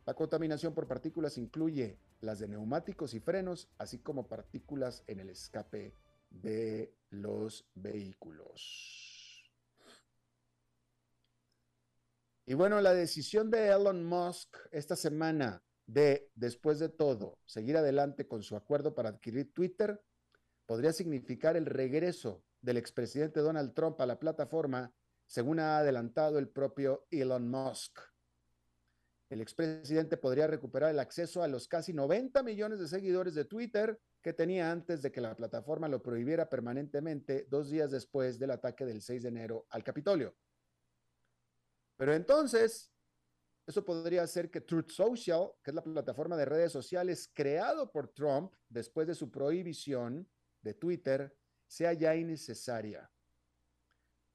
La 0.06 0.14
contaminación 0.14 0.74
por 0.74 0.86
partículas 0.86 1.38
incluye 1.38 1.98
las 2.20 2.38
de 2.38 2.48
neumáticos 2.48 3.14
y 3.14 3.20
frenos, 3.20 3.68
así 3.78 3.98
como 3.98 4.26
partículas 4.26 5.02
en 5.06 5.20
el 5.20 5.28
escape 5.28 5.92
de 6.30 6.94
los 7.10 7.66
vehículos. 7.74 9.07
Y 12.48 12.54
bueno, 12.54 12.80
la 12.80 12.94
decisión 12.94 13.50
de 13.50 13.68
Elon 13.68 14.02
Musk 14.06 14.56
esta 14.70 14.96
semana 14.96 15.62
de, 15.86 16.30
después 16.34 16.78
de 16.78 16.88
todo, 16.88 17.38
seguir 17.44 17.76
adelante 17.76 18.26
con 18.26 18.42
su 18.42 18.56
acuerdo 18.56 18.94
para 18.94 19.10
adquirir 19.10 19.52
Twitter 19.52 20.02
podría 20.64 20.94
significar 20.94 21.58
el 21.58 21.66
regreso 21.66 22.42
del 22.62 22.78
expresidente 22.78 23.40
Donald 23.40 23.74
Trump 23.74 24.00
a 24.00 24.06
la 24.06 24.18
plataforma, 24.18 24.94
según 25.26 25.60
ha 25.60 25.76
adelantado 25.76 26.38
el 26.38 26.48
propio 26.48 27.06
Elon 27.10 27.50
Musk. 27.50 28.00
El 29.28 29.42
expresidente 29.42 30.16
podría 30.16 30.46
recuperar 30.46 30.90
el 30.90 31.00
acceso 31.00 31.42
a 31.42 31.48
los 31.48 31.68
casi 31.68 31.92
90 31.92 32.42
millones 32.44 32.78
de 32.78 32.88
seguidores 32.88 33.34
de 33.34 33.44
Twitter 33.44 34.00
que 34.22 34.32
tenía 34.32 34.72
antes 34.72 35.02
de 35.02 35.12
que 35.12 35.20
la 35.20 35.36
plataforma 35.36 35.86
lo 35.86 36.02
prohibiera 36.02 36.48
permanentemente 36.48 37.46
dos 37.50 37.68
días 37.68 37.90
después 37.90 38.38
del 38.38 38.52
ataque 38.52 38.86
del 38.86 39.02
6 39.02 39.24
de 39.24 39.28
enero 39.28 39.66
al 39.68 39.84
Capitolio. 39.84 40.34
Pero 41.98 42.14
entonces, 42.14 42.90
eso 43.66 43.84
podría 43.84 44.22
hacer 44.22 44.50
que 44.50 44.62
Truth 44.62 44.88
Social, 44.88 45.50
que 45.62 45.72
es 45.72 45.74
la 45.74 45.82
plataforma 45.82 46.38
de 46.38 46.46
redes 46.46 46.72
sociales 46.72 47.30
creado 47.34 47.92
por 47.92 48.08
Trump 48.14 48.54
después 48.66 49.06
de 49.06 49.14
su 49.14 49.30
prohibición 49.30 50.26
de 50.62 50.72
Twitter, 50.72 51.36
sea 51.66 51.92
ya 51.92 52.16
innecesaria. 52.16 53.10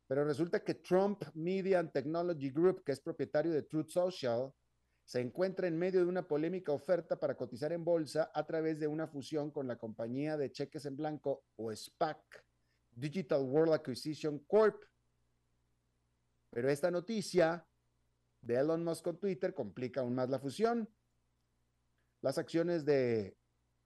Pero 0.08 0.26
resulta 0.26 0.64
que 0.64 0.76
Trump 0.76 1.24
Media 1.34 1.80
and 1.80 1.92
Technology 1.92 2.52
Group, 2.52 2.84
que 2.84 2.92
es 2.92 3.00
propietario 3.00 3.52
de 3.52 3.64
Truth 3.64 3.90
Social, 3.90 4.54
se 5.06 5.20
encuentra 5.20 5.68
en 5.68 5.80
medio 5.80 6.02
de 6.02 6.06
una 6.06 6.28
polémica 6.28 6.72
oferta 6.72 7.20
para 7.20 7.36
cotizar 7.36 7.72
en 7.74 7.84
bolsa 7.84 8.32
a 8.34 8.46
través 8.46 8.80
de 8.80 8.88
una 8.88 9.08
fusión 9.08 9.52
con 9.52 9.68
la 9.68 9.78
compañía 9.78 10.38
de 10.38 10.52
cheques 10.52 10.86
en 10.86 10.96
blanco 10.96 11.46
o 11.56 11.74
SPAC, 11.76 12.46
Digital 12.92 13.42
World 13.42 13.74
Acquisition 13.74 14.40
Corp. 14.46 14.84
Pero 16.54 16.70
esta 16.70 16.92
noticia 16.92 17.68
de 18.42 18.56
Elon 18.56 18.84
Musk 18.84 19.04
con 19.04 19.20
Twitter 19.20 19.56
complica 19.56 20.02
aún 20.02 20.14
más 20.14 20.30
la 20.30 20.38
fusión. 20.38 20.88
Las 22.22 22.38
acciones 22.38 22.86
de 22.86 23.36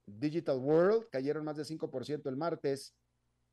Digital 0.06 0.58
World 0.58 1.08
cayeron 1.10 1.46
más 1.46 1.56
de 1.56 1.64
5% 1.64 2.28
el 2.28 2.36
martes 2.36 2.94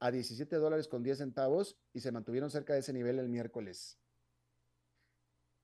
a 0.01 0.11
17 0.11 0.57
dólares 0.57 0.89
con 0.89 1.05
10 1.05 1.19
centavos 1.19 1.79
y 1.93 2.01
se 2.01 2.11
mantuvieron 2.11 2.51
cerca 2.51 2.75
de 2.75 2.81
ese 2.81 2.93
nivel 2.93 3.21
el 3.21 3.29
miércoles. 3.29 4.01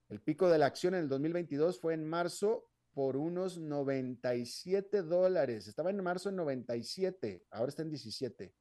El 0.09 0.21
pico 0.21 0.49
de 0.49 0.59
la 0.59 0.67
acción 0.67 0.95
en 0.95 1.01
el 1.01 1.09
2022 1.09 1.81
fue 1.81 1.95
en 1.95 2.05
marzo 2.05 2.71
por 2.93 3.17
unos 3.17 3.59
97 3.59 5.03
dólares. 5.03 5.67
Estaba 5.67 5.91
en 5.91 6.03
marzo 6.03 6.29
en 6.29 6.37
97, 6.37 7.47
ahora 7.51 7.71
está 7.71 7.83
en 7.83 7.91
17. 7.91 8.55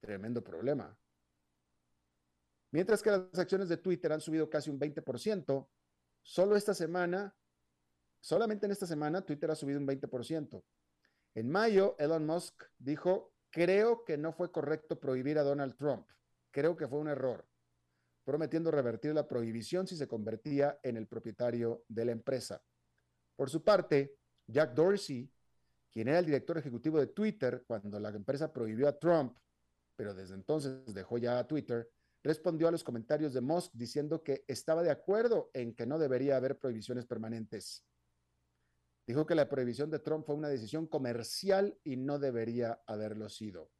Tremendo 0.00 0.42
problema. 0.42 0.98
Mientras 2.76 3.02
que 3.02 3.10
las 3.10 3.38
acciones 3.38 3.70
de 3.70 3.78
Twitter 3.78 4.12
han 4.12 4.20
subido 4.20 4.50
casi 4.50 4.68
un 4.68 4.78
20%, 4.78 5.66
solo 6.20 6.56
esta 6.56 6.74
semana, 6.74 7.34
solamente 8.20 8.66
en 8.66 8.72
esta 8.72 8.86
semana, 8.86 9.24
Twitter 9.24 9.50
ha 9.50 9.54
subido 9.54 9.80
un 9.80 9.86
20%. 9.86 10.62
En 11.36 11.48
mayo, 11.48 11.96
Elon 11.98 12.26
Musk 12.26 12.64
dijo, 12.76 13.32
creo 13.48 14.04
que 14.04 14.18
no 14.18 14.30
fue 14.30 14.52
correcto 14.52 15.00
prohibir 15.00 15.38
a 15.38 15.42
Donald 15.42 15.74
Trump. 15.78 16.06
Creo 16.50 16.76
que 16.76 16.86
fue 16.86 16.98
un 16.98 17.08
error 17.08 17.48
prometiendo 18.24 18.70
revertir 18.70 19.14
la 19.14 19.26
prohibición 19.26 19.86
si 19.86 19.96
se 19.96 20.06
convertía 20.06 20.78
en 20.82 20.98
el 20.98 21.06
propietario 21.06 21.82
de 21.88 22.04
la 22.04 22.12
empresa. 22.12 22.62
Por 23.36 23.48
su 23.48 23.64
parte, 23.64 24.18
Jack 24.46 24.74
Dorsey, 24.74 25.32
quien 25.90 26.08
era 26.08 26.18
el 26.18 26.26
director 26.26 26.58
ejecutivo 26.58 27.00
de 27.00 27.06
Twitter 27.06 27.64
cuando 27.66 27.98
la 27.98 28.10
empresa 28.10 28.52
prohibió 28.52 28.86
a 28.86 28.98
Trump, 28.98 29.34
pero 29.96 30.12
desde 30.12 30.34
entonces 30.34 30.92
dejó 30.92 31.16
ya 31.16 31.38
a 31.38 31.48
Twitter, 31.48 31.90
respondió 32.26 32.68
a 32.68 32.70
los 32.70 32.84
comentarios 32.84 33.32
de 33.32 33.40
Musk 33.40 33.72
diciendo 33.72 34.22
que 34.22 34.44
estaba 34.48 34.82
de 34.82 34.90
acuerdo 34.90 35.50
en 35.54 35.74
que 35.74 35.86
no 35.86 35.98
debería 35.98 36.36
haber 36.36 36.58
prohibiciones 36.58 37.06
permanentes. 37.06 37.86
Dijo 39.06 39.24
que 39.24 39.36
la 39.36 39.48
prohibición 39.48 39.90
de 39.90 40.00
Trump 40.00 40.26
fue 40.26 40.34
una 40.34 40.48
decisión 40.48 40.86
comercial 40.86 41.78
y 41.84 41.96
no 41.96 42.18
debería 42.18 42.82
haberlo 42.86 43.28
sido. 43.28 43.70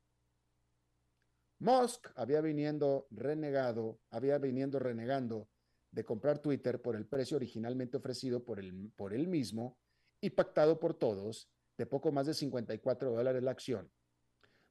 Musk 1.58 2.08
había 2.14 2.40
viniendo 2.40 3.08
renegado, 3.10 4.00
había 4.10 4.38
viniendo 4.38 4.78
renegando 4.78 5.48
de 5.90 6.04
comprar 6.04 6.38
Twitter 6.38 6.80
por 6.80 6.94
el 6.94 7.06
precio 7.06 7.38
originalmente 7.38 7.96
ofrecido 7.96 8.44
por, 8.44 8.60
el, 8.60 8.92
por 8.94 9.14
él 9.14 9.26
mismo 9.26 9.78
y 10.20 10.30
pactado 10.30 10.78
por 10.78 10.94
todos 10.94 11.50
de 11.76 11.86
poco 11.86 12.12
más 12.12 12.26
de 12.26 12.34
54 12.34 13.10
dólares 13.10 13.42
la 13.42 13.50
acción. 13.50 13.90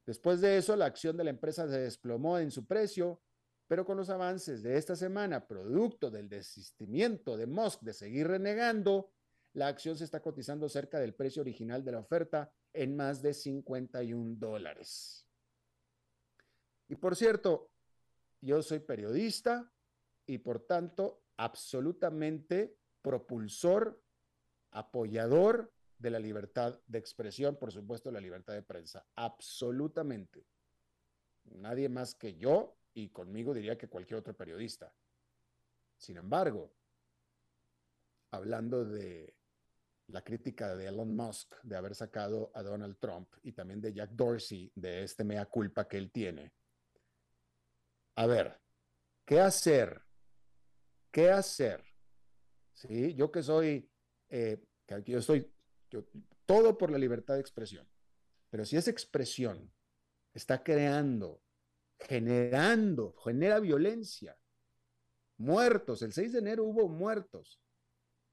Después 0.06 0.40
de 0.40 0.56
eso, 0.56 0.76
la 0.76 0.86
acción 0.86 1.16
de 1.16 1.24
la 1.24 1.30
empresa 1.30 1.68
se 1.68 1.78
desplomó 1.78 2.38
en 2.38 2.52
su 2.52 2.64
precio, 2.64 3.20
pero 3.66 3.84
con 3.84 3.96
los 3.96 4.10
avances 4.10 4.62
de 4.62 4.76
esta 4.76 4.94
semana, 4.94 5.46
producto 5.46 6.10
del 6.10 6.28
desistimiento 6.28 7.36
de 7.36 7.46
Musk 7.46 7.82
de 7.82 7.92
seguir 7.92 8.28
renegando, 8.28 9.10
la 9.54 9.68
acción 9.68 9.96
se 9.96 10.04
está 10.04 10.20
cotizando 10.20 10.68
cerca 10.68 11.00
del 11.00 11.14
precio 11.14 11.42
original 11.42 11.84
de 11.84 11.92
la 11.92 11.98
oferta 11.98 12.52
en 12.72 12.94
más 12.94 13.22
de 13.22 13.32
51 13.32 14.36
dólares. 14.38 15.26
Y 16.88 16.96
por 16.96 17.16
cierto, 17.16 17.70
yo 18.40 18.62
soy 18.62 18.80
periodista 18.80 19.72
y 20.26 20.38
por 20.38 20.60
tanto 20.66 21.22
absolutamente 21.36 22.76
propulsor, 23.02 24.02
apoyador 24.70 25.72
de 25.98 26.10
la 26.10 26.18
libertad 26.18 26.80
de 26.86 26.98
expresión, 26.98 27.56
por 27.56 27.72
supuesto, 27.72 28.10
la 28.10 28.20
libertad 28.20 28.52
de 28.52 28.62
prensa. 28.62 29.06
Absolutamente. 29.14 30.46
Nadie 31.44 31.88
más 31.88 32.14
que 32.14 32.36
yo 32.36 32.76
y 32.96 33.10
conmigo 33.10 33.52
diría 33.52 33.76
que 33.76 33.88
cualquier 33.88 34.20
otro 34.20 34.34
periodista. 34.34 34.90
Sin 35.98 36.16
embargo, 36.16 36.72
hablando 38.30 38.86
de 38.86 39.36
la 40.08 40.22
crítica 40.22 40.74
de 40.74 40.86
Elon 40.86 41.14
Musk 41.14 41.60
de 41.62 41.76
haber 41.76 41.94
sacado 41.94 42.50
a 42.54 42.62
Donald 42.62 42.96
Trump 42.98 43.28
y 43.42 43.52
también 43.52 43.82
de 43.82 43.92
Jack 43.92 44.12
Dorsey 44.12 44.72
de 44.74 45.02
este 45.02 45.24
mea 45.24 45.44
culpa 45.44 45.86
que 45.86 45.98
él 45.98 46.10
tiene, 46.10 46.54
a 48.14 48.26
ver, 48.26 48.58
¿qué 49.26 49.40
hacer? 49.40 50.02
¿Qué 51.10 51.30
hacer? 51.30 51.84
¿Sí? 52.72 53.14
Yo 53.14 53.30
que 53.30 53.42
soy, 53.42 53.90
eh, 54.30 54.64
yo 55.04 55.18
estoy, 55.18 55.52
todo 56.46 56.78
por 56.78 56.90
la 56.90 56.96
libertad 56.96 57.34
de 57.34 57.40
expresión, 57.40 57.86
pero 58.48 58.64
si 58.64 58.78
esa 58.78 58.90
expresión 58.90 59.70
está 60.32 60.62
creando, 60.62 61.42
generando, 61.98 63.14
genera 63.24 63.60
violencia, 63.60 64.36
muertos, 65.38 66.02
el 66.02 66.12
6 66.12 66.32
de 66.32 66.38
enero 66.38 66.64
hubo 66.64 66.88
muertos, 66.88 67.60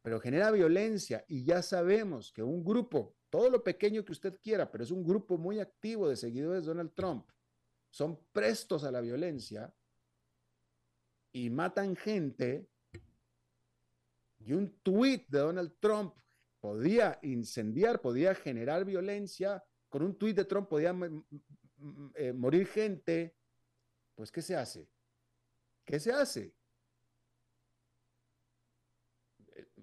pero 0.01 0.19
genera 0.19 0.51
violencia 0.51 1.23
y 1.27 1.43
ya 1.43 1.61
sabemos 1.61 2.31
que 2.31 2.43
un 2.43 2.63
grupo, 2.63 3.15
todo 3.29 3.49
lo 3.49 3.63
pequeño 3.63 4.03
que 4.03 4.11
usted 4.11 4.39
quiera, 4.41 4.69
pero 4.69 4.83
es 4.83 4.91
un 4.91 5.03
grupo 5.03 5.37
muy 5.37 5.59
activo 5.59 6.07
de 6.07 6.15
seguidores 6.15 6.63
de 6.63 6.67
Donald 6.67 6.93
Trump, 6.93 7.29
son 7.89 8.19
prestos 8.31 8.83
a 8.83 8.91
la 8.91 9.01
violencia 9.01 9.73
y 11.31 11.49
matan 11.49 11.95
gente, 11.95 12.67
y 14.39 14.53
un 14.53 14.77
tuit 14.81 15.27
de 15.29 15.39
Donald 15.39 15.73
Trump 15.79 16.15
podía 16.59 17.19
incendiar, 17.23 18.01
podía 18.01 18.35
generar 18.35 18.85
violencia, 18.85 19.63
con 19.89 20.03
un 20.03 20.15
tuit 20.17 20.35
de 20.35 20.45
Trump 20.45 20.67
podía 20.67 20.95
eh, 22.15 22.33
morir 22.33 22.67
gente, 22.67 23.35
pues 24.15 24.31
¿qué 24.31 24.41
se 24.41 24.55
hace? 24.55 24.89
¿Qué 25.85 25.99
se 25.99 26.11
hace? 26.11 26.55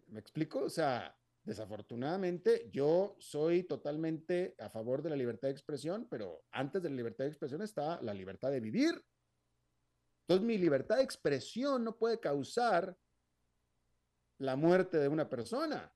¿Me 0.09 0.21
explico? 0.21 0.65
O 0.65 0.71
sea, 0.71 1.17
desafortunadamente, 1.43 2.69
yo 2.73 3.17
soy 3.19 3.65
totalmente 3.65 4.55
a 4.59 4.69
favor 4.69 5.03
de 5.03 5.11
la 5.11 5.17
libertad 5.17 5.49
de 5.49 5.53
expresión, 5.53 6.07
pero 6.11 6.45
antes 6.51 6.83
de 6.83 6.91
la 6.91 6.97
libertad 6.97 7.25
de 7.25 7.31
expresión 7.31 7.63
está 7.63 8.01
la 8.03 8.15
libertad 8.15 8.51
de 8.51 8.61
vivir. 8.61 9.05
Entonces, 10.23 10.47
mi 10.47 10.59
libertad 10.59 10.97
de 10.97 11.03
expresión 11.03 11.85
no 11.85 11.97
puede 11.97 12.21
causar 12.21 12.97
la 14.39 14.57
muerte 14.57 14.99
de 14.99 15.09
una 15.09 15.29
persona. 15.29 15.93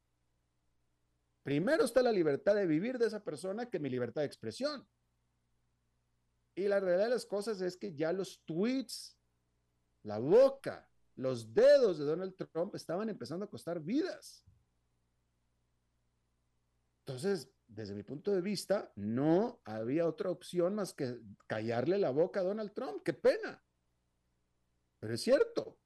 Primero 1.42 1.84
está 1.84 2.02
la 2.02 2.12
libertad 2.12 2.54
de 2.54 2.66
vivir 2.66 2.98
de 2.98 3.06
esa 3.06 3.22
persona 3.22 3.68
que 3.68 3.78
mi 3.78 3.90
libertad 3.90 4.22
de 4.22 4.26
expresión. 4.26 4.88
Y 6.54 6.68
la 6.68 6.80
realidad 6.80 7.04
de 7.04 7.14
las 7.14 7.26
cosas 7.26 7.60
es 7.60 7.76
que 7.76 7.94
ya 7.94 8.12
los 8.12 8.44
tweets, 8.44 9.18
la 10.02 10.18
boca, 10.18 10.88
los 11.16 11.52
dedos 11.52 11.98
de 11.98 12.04
Donald 12.04 12.34
Trump 12.34 12.74
estaban 12.74 13.08
empezando 13.08 13.44
a 13.44 13.50
costar 13.50 13.80
vidas. 13.80 14.44
Entonces, 17.00 17.50
desde 17.66 17.94
mi 17.94 18.02
punto 18.02 18.30
de 18.32 18.40
vista, 18.40 18.92
no 18.94 19.60
había 19.64 20.06
otra 20.06 20.30
opción 20.30 20.74
más 20.74 20.94
que 20.94 21.20
callarle 21.46 21.98
la 21.98 22.10
boca 22.10 22.40
a 22.40 22.44
Donald 22.44 22.72
Trump. 22.72 23.02
Qué 23.02 23.12
pena. 23.12 23.62
Pero 25.00 25.14
es 25.14 25.20
cierto. 25.20 25.78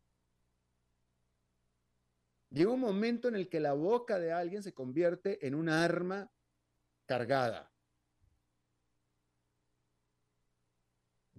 Llega 2.50 2.70
un 2.70 2.80
momento 2.80 3.28
en 3.28 3.36
el 3.36 3.48
que 3.48 3.60
la 3.60 3.72
boca 3.72 4.18
de 4.18 4.32
alguien 4.32 4.62
se 4.62 4.72
convierte 4.72 5.46
en 5.46 5.54
un 5.54 5.68
arma 5.68 6.30
cargada. 7.06 7.72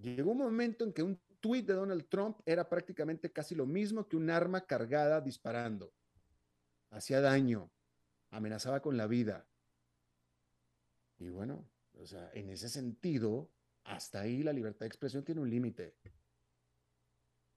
Llegó 0.02 0.32
un 0.32 0.38
momento 0.38 0.84
en 0.84 0.92
que 0.92 1.02
un 1.02 1.20
tuit 1.40 1.66
de 1.66 1.74
Donald 1.74 2.08
Trump 2.08 2.40
era 2.46 2.68
prácticamente 2.68 3.30
casi 3.32 3.54
lo 3.54 3.66
mismo 3.66 4.08
que 4.08 4.16
un 4.16 4.30
arma 4.30 4.66
cargada 4.66 5.20
disparando. 5.20 5.92
Hacía 6.90 7.20
daño, 7.20 7.70
amenazaba 8.30 8.80
con 8.80 8.96
la 8.96 9.06
vida. 9.06 9.46
Y 11.18 11.28
bueno, 11.28 11.68
o 11.98 12.06
sea, 12.06 12.30
en 12.32 12.48
ese 12.48 12.68
sentido, 12.68 13.50
hasta 13.84 14.20
ahí 14.20 14.42
la 14.42 14.52
libertad 14.52 14.80
de 14.80 14.88
expresión 14.88 15.22
tiene 15.22 15.42
un 15.42 15.50
límite. 15.50 15.94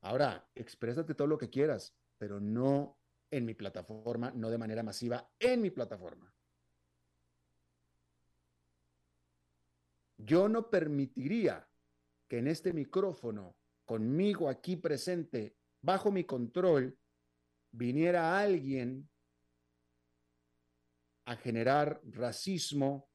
Ahora, 0.02 0.46
exprésate 0.54 1.16
todo 1.16 1.28
lo 1.28 1.38
que 1.38 1.50
quieras, 1.50 1.96
pero 2.18 2.42
no 2.42 2.98
en 3.32 3.46
mi 3.46 3.54
plataforma, 3.54 4.32
no 4.32 4.50
de 4.50 4.58
manera 4.58 4.84
masiva 4.84 5.32
en 5.40 5.62
mi 5.62 5.70
plataforma. 5.70 6.34
Yo 10.18 10.50
no 10.50 10.70
permitiría 10.70 11.68
que 12.28 12.38
en 12.40 12.48
este 12.48 12.74
micrófono, 12.74 13.56
conmigo 13.86 14.50
aquí 14.50 14.76
presente, 14.76 15.56
bajo 15.82 16.12
mi 16.12 16.24
control, 16.24 16.98
viniera 17.72 18.40
alguien 18.40 19.10
a 21.26 21.36
generar 21.36 22.02
racismo, 22.04 23.10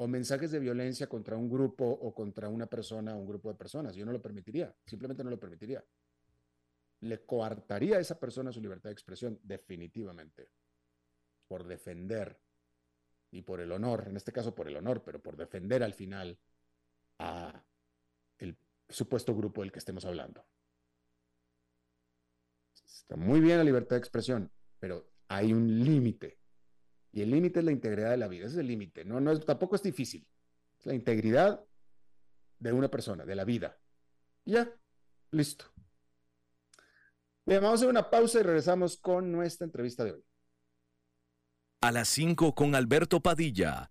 o 0.00 0.08
mensajes 0.08 0.50
de 0.50 0.58
violencia 0.58 1.06
contra 1.06 1.36
un 1.36 1.50
grupo 1.50 1.84
o 1.84 2.14
contra 2.14 2.48
una 2.48 2.66
persona 2.66 3.14
o 3.14 3.18
un 3.18 3.26
grupo 3.26 3.50
de 3.50 3.54
personas. 3.54 3.94
Yo 3.94 4.06
no 4.06 4.12
lo 4.12 4.22
permitiría, 4.22 4.74
simplemente 4.86 5.22
no 5.22 5.28
lo 5.28 5.38
permitiría. 5.38 5.84
Le 7.00 7.26
coartaría 7.26 7.98
a 7.98 8.00
esa 8.00 8.18
persona 8.18 8.50
su 8.50 8.62
libertad 8.62 8.88
de 8.88 8.94
expresión, 8.94 9.38
definitivamente, 9.42 10.48
por 11.46 11.64
defender 11.64 12.40
y 13.30 13.42
por 13.42 13.60
el 13.60 13.70
honor, 13.72 14.06
en 14.08 14.16
este 14.16 14.32
caso 14.32 14.54
por 14.54 14.68
el 14.68 14.76
honor, 14.76 15.04
pero 15.04 15.20
por 15.20 15.36
defender 15.36 15.82
al 15.82 15.92
final 15.92 16.38
a 17.20 17.64
el 18.38 18.56
supuesto 18.88 19.34
grupo 19.34 19.60
del 19.60 19.70
que 19.70 19.78
estemos 19.78 20.04
hablando. 20.04 20.44
Está 22.74 23.16
muy 23.16 23.40
bien 23.40 23.58
la 23.58 23.64
libertad 23.64 23.96
de 23.96 24.00
expresión, 24.00 24.50
pero 24.78 25.10
hay 25.28 25.52
un 25.52 25.84
límite 25.84 26.40
y 27.12 27.22
el 27.22 27.30
límite 27.30 27.60
es 27.60 27.64
la 27.64 27.72
integridad 27.72 28.10
de 28.10 28.16
la 28.16 28.28
vida. 28.28 28.46
Ese 28.46 28.54
es 28.56 28.60
el 28.60 28.68
límite. 28.68 29.04
No, 29.04 29.20
no 29.20 29.38
tampoco 29.40 29.76
es 29.76 29.82
difícil. 29.82 30.26
Es 30.78 30.86
la 30.86 30.94
integridad 30.94 31.64
de 32.58 32.72
una 32.72 32.88
persona, 32.88 33.24
de 33.24 33.34
la 33.34 33.44
vida. 33.44 33.78
ya, 34.44 34.70
listo. 35.30 35.66
Bien, 37.46 37.60
vamos 37.60 37.80
a 37.80 37.82
hacer 37.82 37.88
una 37.88 38.10
pausa 38.10 38.40
y 38.40 38.42
regresamos 38.42 38.96
con 38.96 39.32
nuestra 39.32 39.64
entrevista 39.64 40.04
de 40.04 40.12
hoy. 40.12 40.24
A 41.82 41.90
las 41.90 42.08
5 42.08 42.54
con 42.54 42.74
Alberto 42.74 43.20
Padilla, 43.20 43.90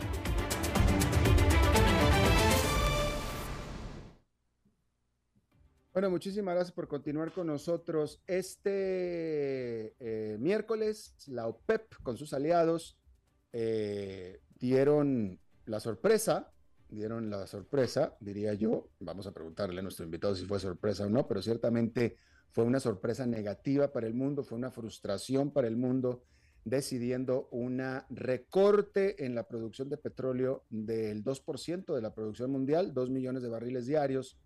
Bueno, 5.93 6.09
muchísimas 6.09 6.55
gracias 6.55 6.71
por 6.71 6.87
continuar 6.87 7.33
con 7.33 7.47
nosotros. 7.47 8.21
Este 8.25 9.93
eh, 9.99 10.37
miércoles, 10.39 11.15
la 11.27 11.47
OPEP 11.47 11.95
con 12.01 12.15
sus 12.15 12.31
aliados 12.31 12.97
eh, 13.51 14.39
dieron 14.57 15.37
la 15.65 15.81
sorpresa, 15.81 16.53
dieron 16.87 17.29
la 17.29 17.45
sorpresa, 17.45 18.15
diría 18.21 18.53
yo. 18.53 18.87
Vamos 19.01 19.27
a 19.27 19.33
preguntarle 19.33 19.79
a 19.79 19.83
nuestro 19.83 20.05
invitado 20.05 20.33
si 20.33 20.45
fue 20.45 20.61
sorpresa 20.61 21.07
o 21.07 21.09
no, 21.09 21.27
pero 21.27 21.41
ciertamente 21.41 22.15
fue 22.51 22.63
una 22.63 22.79
sorpresa 22.79 23.25
negativa 23.25 23.91
para 23.91 24.07
el 24.07 24.13
mundo, 24.13 24.45
fue 24.45 24.57
una 24.57 24.71
frustración 24.71 25.51
para 25.51 25.67
el 25.67 25.75
mundo, 25.75 26.23
decidiendo 26.63 27.49
una 27.51 28.05
recorte 28.09 29.25
en 29.25 29.35
la 29.35 29.45
producción 29.45 29.89
de 29.89 29.97
petróleo 29.97 30.63
del 30.69 31.21
2% 31.21 31.93
de 31.93 32.01
la 32.01 32.13
producción 32.13 32.49
mundial, 32.49 32.93
2 32.93 33.09
millones 33.09 33.43
de 33.43 33.49
barriles 33.49 33.87
diarios 33.87 34.37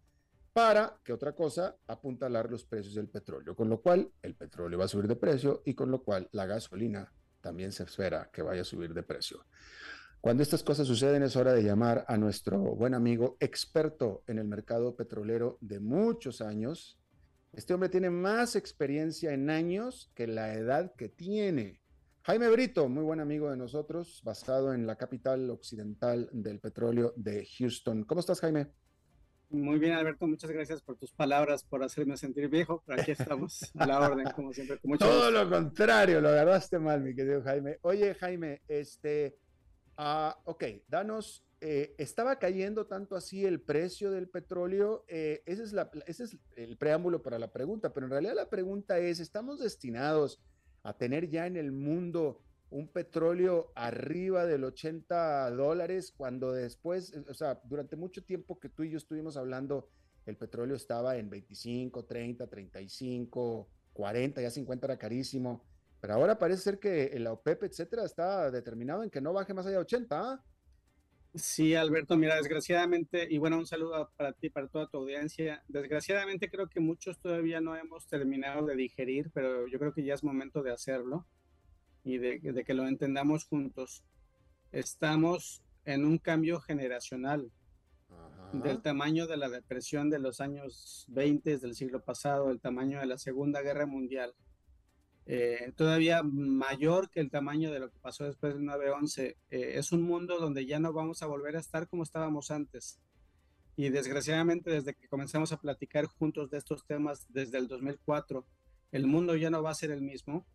para, 0.56 0.98
que 1.04 1.12
otra 1.12 1.34
cosa, 1.34 1.76
apuntalar 1.86 2.50
los 2.50 2.64
precios 2.64 2.96
del 2.96 3.10
petróleo, 3.10 3.58
con 3.58 3.68
lo 3.68 3.82
cual 3.82 4.10
el 4.22 4.36
petróleo 4.36 4.80
va 4.80 4.86
a 4.86 4.88
subir 4.88 5.06
de 5.06 5.18
precio 5.18 5.62
y 5.66 5.74
con 5.74 5.92
lo 5.92 6.02
cual 6.02 6.30
la 6.32 6.46
gasolina 6.46 7.12
también 7.42 7.74
se 7.74 7.84
espera 7.84 8.30
que 8.32 8.42
vaya 8.42 8.62
a 8.62 8.64
subir 8.64 8.94
de 8.94 9.04
precio. 9.04 9.44
Cuando 10.22 10.44
estas 10.44 10.64
cosas 10.64 10.88
suceden 10.88 11.24
es 11.24 11.36
hora 11.36 11.52
de 11.52 11.62
llamar 11.62 12.06
a 12.08 12.16
nuestro 12.16 12.58
buen 12.58 12.94
amigo 12.94 13.36
experto 13.42 14.24
en 14.28 14.40
el 14.40 14.48
mercado 14.48 14.96
petrolero 14.96 15.58
de 15.60 15.82
muchos 15.82 16.40
años. 16.40 16.98
Este 17.52 17.74
hombre 17.74 17.90
tiene 17.90 18.10
más 18.10 18.56
experiencia 18.56 19.34
en 19.34 19.50
años 19.50 20.10
que 20.16 20.26
la 20.26 20.54
edad 20.54 20.96
que 20.96 21.10
tiene. 21.10 21.82
Jaime 22.22 22.48
Brito, 22.48 22.88
muy 22.88 23.04
buen 23.04 23.20
amigo 23.20 23.52
de 23.52 23.58
nosotros, 23.58 24.22
basado 24.24 24.74
en 24.74 24.88
la 24.88 24.96
capital 24.96 25.50
occidental 25.50 26.30
del 26.32 26.62
petróleo 26.62 27.12
de 27.18 27.46
Houston. 27.46 28.06
¿Cómo 28.06 28.22
estás, 28.22 28.40
Jaime? 28.40 28.72
Muy 29.56 29.80
bien, 29.80 29.94
Alberto, 29.94 30.28
muchas 30.28 30.52
gracias 30.52 30.82
por 30.82 30.98
tus 30.98 31.14
palabras, 31.14 31.64
por 31.64 31.82
hacerme 31.82 32.18
sentir 32.18 32.50
viejo, 32.50 32.84
pero 32.86 33.02
aquí 33.02 33.12
estamos 33.12 33.72
a 33.76 33.88
la 33.88 34.02
orden, 34.02 34.28
como 34.36 34.52
siempre. 34.52 34.80
Todo 35.00 35.32
lo 35.32 35.50
contrario, 35.50 36.20
lo 36.20 36.30
agarraste 36.30 36.78
mal, 36.78 37.02
mi 37.02 37.16
querido 37.16 37.42
Jaime. 37.42 37.78
Oye, 37.82 38.14
Jaime, 38.16 38.62
este, 38.68 39.38
uh, 39.98 40.32
ok, 40.44 40.64
danos, 40.90 41.46
eh, 41.62 41.96
¿estaba 41.98 42.38
cayendo 42.38 42.86
tanto 42.86 43.16
así 43.16 43.46
el 43.46 43.62
precio 43.62 44.12
del 44.12 44.28
petróleo? 44.28 45.06
Eh, 45.08 45.42
ese, 45.46 45.64
es 45.64 45.72
la, 45.72 45.90
ese 46.06 46.26
es 46.26 46.38
el 46.58 46.78
preámbulo 46.78 47.22
para 47.22 47.40
la 47.40 47.52
pregunta, 47.52 47.94
pero 47.94 48.08
en 48.08 48.12
realidad 48.12 48.36
la 48.36 48.50
pregunta 48.50 49.00
es, 49.00 49.22
¿estamos 49.22 49.60
destinados 49.60 50.42
a 50.84 50.98
tener 50.98 51.30
ya 51.30 51.48
en 51.48 51.56
el 51.56 51.72
mundo 51.72 52.42
un 52.76 52.90
petróleo 52.90 53.72
arriba 53.74 54.46
del 54.46 54.66
80 54.66 55.50
dólares, 55.52 56.14
cuando 56.16 56.52
después, 56.52 57.14
o 57.30 57.34
sea, 57.34 57.62
durante 57.64 57.96
mucho 57.96 58.22
tiempo 58.22 58.60
que 58.60 58.68
tú 58.68 58.84
y 58.84 58.92
yo 58.92 58.98
estuvimos 58.98 59.38
hablando, 59.38 59.88
el 60.26 60.36
petróleo 60.36 60.76
estaba 60.76 61.16
en 61.16 61.30
25, 61.30 62.04
30, 62.04 62.48
35, 62.48 63.70
40, 63.94 64.42
ya 64.42 64.52
50 64.52 64.88
era 64.88 64.98
carísimo. 64.98 65.64
Pero 66.02 66.16
ahora 66.16 66.38
parece 66.38 66.64
ser 66.64 66.80
que 66.80 67.18
la 67.18 67.32
OPEP, 67.32 67.64
etcétera, 67.64 68.04
está 68.04 68.52
determinado 68.52 69.04
en 69.04 69.10
que 69.10 69.22
no 69.22 69.32
baje 69.32 69.54
más 69.54 69.66
allá 69.66 69.78
de 69.78 69.84
80. 69.84 70.20
¿ah? 70.20 70.44
Sí, 71.34 71.76
Alberto, 71.76 72.18
mira, 72.18 72.36
desgraciadamente, 72.36 73.26
y 73.30 73.38
bueno, 73.38 73.58
un 73.58 73.66
saludo 73.66 74.12
para 74.18 74.34
ti, 74.34 74.50
para 74.50 74.68
toda 74.68 74.90
tu 74.90 74.98
audiencia. 74.98 75.64
Desgraciadamente 75.70 76.50
creo 76.50 76.68
que 76.68 76.82
muchos 76.82 77.20
todavía 77.22 77.62
no 77.62 77.78
hemos 77.78 78.06
terminado 78.08 78.66
de 78.66 78.76
digerir, 78.76 79.32
pero 79.34 79.66
yo 79.66 79.80
creo 79.80 79.94
que 79.94 80.04
ya 80.04 80.14
es 80.14 80.26
momento 80.26 80.62
de 80.62 80.74
hacerlo 80.74 81.26
y 82.06 82.18
de, 82.18 82.40
de 82.40 82.64
que 82.64 82.74
lo 82.74 82.88
entendamos 82.88 83.44
juntos. 83.44 84.06
Estamos 84.72 85.62
en 85.84 86.06
un 86.06 86.18
cambio 86.18 86.62
generacional 86.62 87.52
del 88.54 88.82
tamaño 88.82 89.28
de 89.28 89.36
la 89.36 89.50
depresión 89.50 90.10
de 90.10 90.20
los 90.20 90.40
años 90.40 91.06
20 91.10 91.58
del 91.58 91.76
siglo 91.76 92.02
pasado, 92.02 92.50
el 92.50 92.62
tamaño 92.62 93.02
de 93.02 93.08
la 93.08 93.18
Segunda 93.18 93.62
Guerra 93.62 93.86
Mundial 93.86 94.34
eh, 95.28 95.74
todavía 95.76 96.22
mayor 96.22 97.10
que 97.10 97.20
el 97.20 97.32
tamaño 97.32 97.72
de 97.72 97.80
lo 97.80 97.90
que 97.90 97.98
pasó 98.00 98.26
después 98.26 98.54
del 98.54 98.64
9-11. 98.64 99.36
Eh, 99.50 99.72
es 99.76 99.92
un 99.92 100.04
mundo 100.04 100.40
donde 100.40 100.66
ya 100.66 100.80
no 100.80 100.94
vamos 100.94 101.24
a 101.24 101.28
volver 101.28 101.56
a 101.56 101.60
estar 101.60 101.88
como 101.88 102.04
estábamos 102.04 102.52
antes. 102.52 103.00
Y 103.76 103.90
desgraciadamente 103.90 104.70
desde 104.70 104.94
que 104.94 105.08
comenzamos 105.08 105.52
a 105.52 105.60
platicar 105.60 106.06
juntos 106.06 106.50
de 106.50 106.60
estos 106.60 106.86
temas 106.86 107.26
desde 107.30 107.58
el 107.58 107.68
2004, 107.68 108.46
el 108.92 109.08
mundo 109.08 109.36
ya 109.36 109.50
no 109.50 109.64
va 109.64 109.72
a 109.72 109.76
ser 109.76 109.92
el 109.92 110.02
mismo 110.02 110.46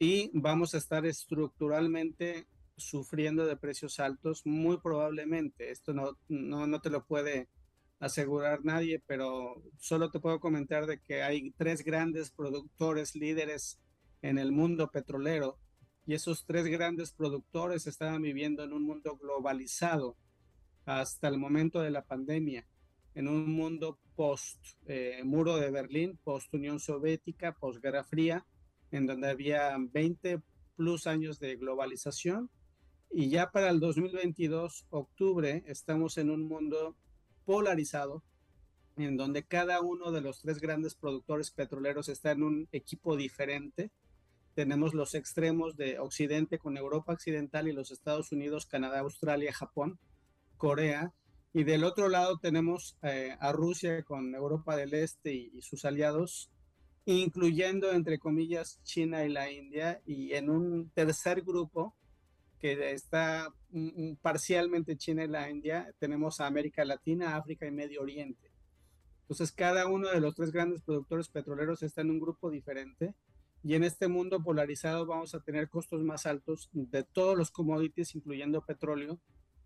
y 0.00 0.30
vamos 0.32 0.74
a 0.74 0.78
estar 0.78 1.04
estructuralmente 1.04 2.46
sufriendo 2.78 3.44
de 3.44 3.58
precios 3.58 4.00
altos, 4.00 4.46
muy 4.46 4.78
probablemente. 4.78 5.70
Esto 5.70 5.92
no, 5.92 6.16
no, 6.26 6.66
no 6.66 6.80
te 6.80 6.88
lo 6.88 7.04
puede 7.04 7.50
asegurar 7.98 8.64
nadie, 8.64 9.02
pero 9.06 9.62
solo 9.78 10.10
te 10.10 10.18
puedo 10.18 10.40
comentar 10.40 10.86
de 10.86 11.00
que 11.00 11.22
hay 11.22 11.50
tres 11.50 11.84
grandes 11.84 12.30
productores 12.30 13.14
líderes 13.14 13.78
en 14.22 14.38
el 14.38 14.52
mundo 14.52 14.90
petrolero 14.90 15.58
y 16.06 16.14
esos 16.14 16.46
tres 16.46 16.64
grandes 16.64 17.12
productores 17.12 17.86
estaban 17.86 18.22
viviendo 18.22 18.64
en 18.64 18.72
un 18.72 18.84
mundo 18.84 19.18
globalizado 19.18 20.16
hasta 20.86 21.28
el 21.28 21.36
momento 21.36 21.80
de 21.80 21.90
la 21.90 22.06
pandemia, 22.06 22.66
en 23.14 23.28
un 23.28 23.52
mundo 23.52 23.98
post 24.16 24.64
eh, 24.86 25.20
muro 25.24 25.56
de 25.56 25.70
Berlín, 25.70 26.18
post 26.24 26.54
Unión 26.54 26.80
Soviética, 26.80 27.52
post 27.52 27.82
Guerra 27.82 28.02
Fría, 28.02 28.46
en 28.90 29.06
donde 29.06 29.28
había 29.28 29.76
20 29.78 30.40
plus 30.76 31.06
años 31.06 31.38
de 31.38 31.56
globalización. 31.56 32.50
Y 33.10 33.28
ya 33.28 33.50
para 33.50 33.70
el 33.70 33.80
2022, 33.80 34.86
octubre, 34.90 35.64
estamos 35.66 36.16
en 36.16 36.30
un 36.30 36.46
mundo 36.46 36.96
polarizado, 37.44 38.22
en 38.96 39.16
donde 39.16 39.44
cada 39.44 39.80
uno 39.80 40.12
de 40.12 40.20
los 40.20 40.40
tres 40.40 40.60
grandes 40.60 40.94
productores 40.94 41.50
petroleros 41.50 42.08
está 42.08 42.30
en 42.32 42.42
un 42.42 42.68
equipo 42.72 43.16
diferente. 43.16 43.90
Tenemos 44.54 44.94
los 44.94 45.14
extremos 45.14 45.76
de 45.76 45.98
Occidente 45.98 46.58
con 46.58 46.76
Europa 46.76 47.12
Occidental 47.12 47.66
y 47.68 47.72
los 47.72 47.90
Estados 47.90 48.30
Unidos, 48.32 48.66
Canadá, 48.66 49.00
Australia, 49.00 49.52
Japón, 49.52 49.98
Corea. 50.56 51.12
Y 51.52 51.64
del 51.64 51.82
otro 51.82 52.08
lado 52.08 52.38
tenemos 52.38 52.96
eh, 53.02 53.36
a 53.40 53.52
Rusia 53.52 54.02
con 54.04 54.34
Europa 54.34 54.76
del 54.76 54.94
Este 54.94 55.34
y, 55.34 55.62
sus 55.62 55.84
aliados, 55.84 56.50
incluyendo, 57.04 57.92
entre 57.92 58.18
comillas, 58.18 58.80
China 58.82 59.24
y 59.24 59.28
la 59.28 59.50
India. 59.50 60.00
Y 60.06 60.32
en 60.32 60.50
un 60.50 60.90
tercer 60.90 61.42
grupo, 61.42 61.94
que 62.60 62.92
está 62.92 63.48
parcialmente 64.20 64.96
China 64.96 65.24
y 65.24 65.28
la 65.28 65.50
India, 65.50 65.92
tenemos 65.98 66.40
a 66.40 66.46
América 66.46 66.84
Latina, 66.84 67.36
África 67.36 67.66
y 67.66 67.70
Medio 67.70 68.02
Oriente. 68.02 68.50
Entonces, 69.22 69.52
cada 69.52 69.86
uno 69.86 70.10
de 70.10 70.20
los 70.20 70.34
tres 70.34 70.52
grandes 70.52 70.82
productores 70.82 71.28
petroleros 71.28 71.82
está 71.82 72.02
en 72.02 72.10
un 72.10 72.20
grupo 72.20 72.50
diferente 72.50 73.14
y 73.62 73.74
en 73.74 73.84
este 73.84 74.08
mundo 74.08 74.42
polarizado 74.42 75.06
vamos 75.06 75.34
a 75.34 75.40
tener 75.40 75.68
costos 75.68 76.02
más 76.02 76.26
altos 76.26 76.68
de 76.72 77.04
todos 77.04 77.36
los 77.36 77.50
commodities, 77.50 78.14
incluyendo 78.14 78.64
petróleo, 78.64 79.20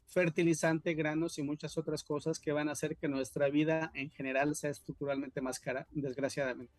fertilizante, 0.07 0.95
granos 0.95 1.39
y 1.39 1.43
muchas 1.43 1.79
otras 1.79 2.05
cosas 2.05 2.39
que 2.39 2.53
van 2.53 2.69
a 2.69 2.73
hacer 2.73 2.97
que 2.97 3.09
nuestra 3.09 3.49
vida 3.49 3.91
en 3.95 4.11
general 4.11 4.55
sea 4.55 4.71
estructuralmente 4.71 5.41
más 5.41 5.59
cara, 5.61 5.87
desgraciadamente. 5.93 6.75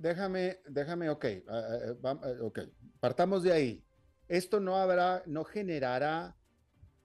Déjame, 0.00 0.60
déjame, 0.68 1.10
ok, 1.10 1.24
uh, 1.48 2.44
ok, 2.46 2.60
partamos 3.00 3.42
de 3.42 3.52
ahí. 3.52 3.84
Esto 4.28 4.60
no 4.60 4.76
habrá, 4.76 5.24
no 5.26 5.42
generará, 5.42 6.36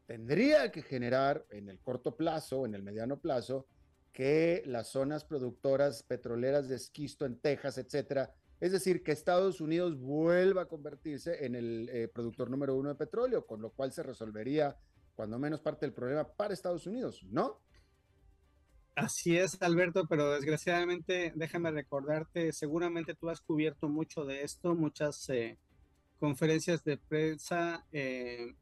tendría 0.05 0.71
que 0.71 0.83
generar 0.83 1.43
en 1.49 1.69
el 1.69 1.79
corto 1.79 2.15
plazo, 2.15 2.67
en 2.67 2.75
el 2.75 2.83
mediano 2.83 3.19
plazo, 3.19 3.65
que 4.11 4.61
las 4.67 4.89
zonas 4.89 5.25
productoras 5.25 6.03
petroleras 6.03 6.69
de 6.69 6.75
esquisto 6.75 7.25
en 7.25 7.39
Texas, 7.39 7.79
etcétera, 7.79 8.31
es 8.59 8.71
decir, 8.71 9.01
que 9.01 9.11
Estados 9.11 9.59
Unidos 9.59 9.97
vuelva 9.99 10.61
a 10.61 10.67
convertirse 10.67 11.45
en 11.45 11.55
el 11.55 12.11
productor 12.13 12.51
número 12.51 12.75
uno 12.75 12.89
de 12.89 12.95
petróleo, 12.95 13.47
con 13.47 13.59
lo 13.59 13.71
cual 13.71 13.91
se 13.91 14.03
resolvería 14.03 14.77
cuando 15.15 15.39
menos 15.39 15.61
parte 15.61 15.87
del 15.87 15.93
problema 15.93 16.31
para 16.31 16.53
Estados 16.53 16.85
Unidos, 16.85 17.25
¿no? 17.31 17.62
Así 18.95 19.37
es, 19.37 19.59
Alberto, 19.61 20.05
pero 20.07 20.31
desgraciadamente, 20.31 21.33
déjame 21.35 21.71
recordarte, 21.71 22.51
seguramente 22.53 23.15
tú 23.15 23.29
has 23.29 23.41
cubierto 23.41 23.89
mucho 23.89 24.23
de 24.23 24.43
esto, 24.43 24.75
muchas 24.75 25.27
eh, 25.29 25.57
conferencias 26.19 26.83
de 26.83 26.97
prensa, 26.97 27.87
eh, 27.91 28.53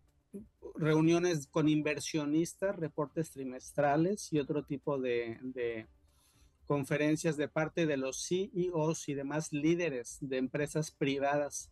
reuniones 0.76 1.48
con 1.48 1.68
inversionistas, 1.68 2.78
reportes 2.78 3.32
trimestrales 3.32 4.32
y 4.32 4.40
otro 4.40 4.64
tipo 4.64 4.98
de 4.98 5.88
conferencias 6.72 7.36
de 7.36 7.50
parte 7.50 7.86
de 7.86 7.98
los 7.98 8.26
CEOs 8.26 9.10
y 9.10 9.14
demás 9.14 9.52
líderes 9.52 10.18
de 10.22 10.38
empresas 10.38 10.90
privadas 10.90 11.70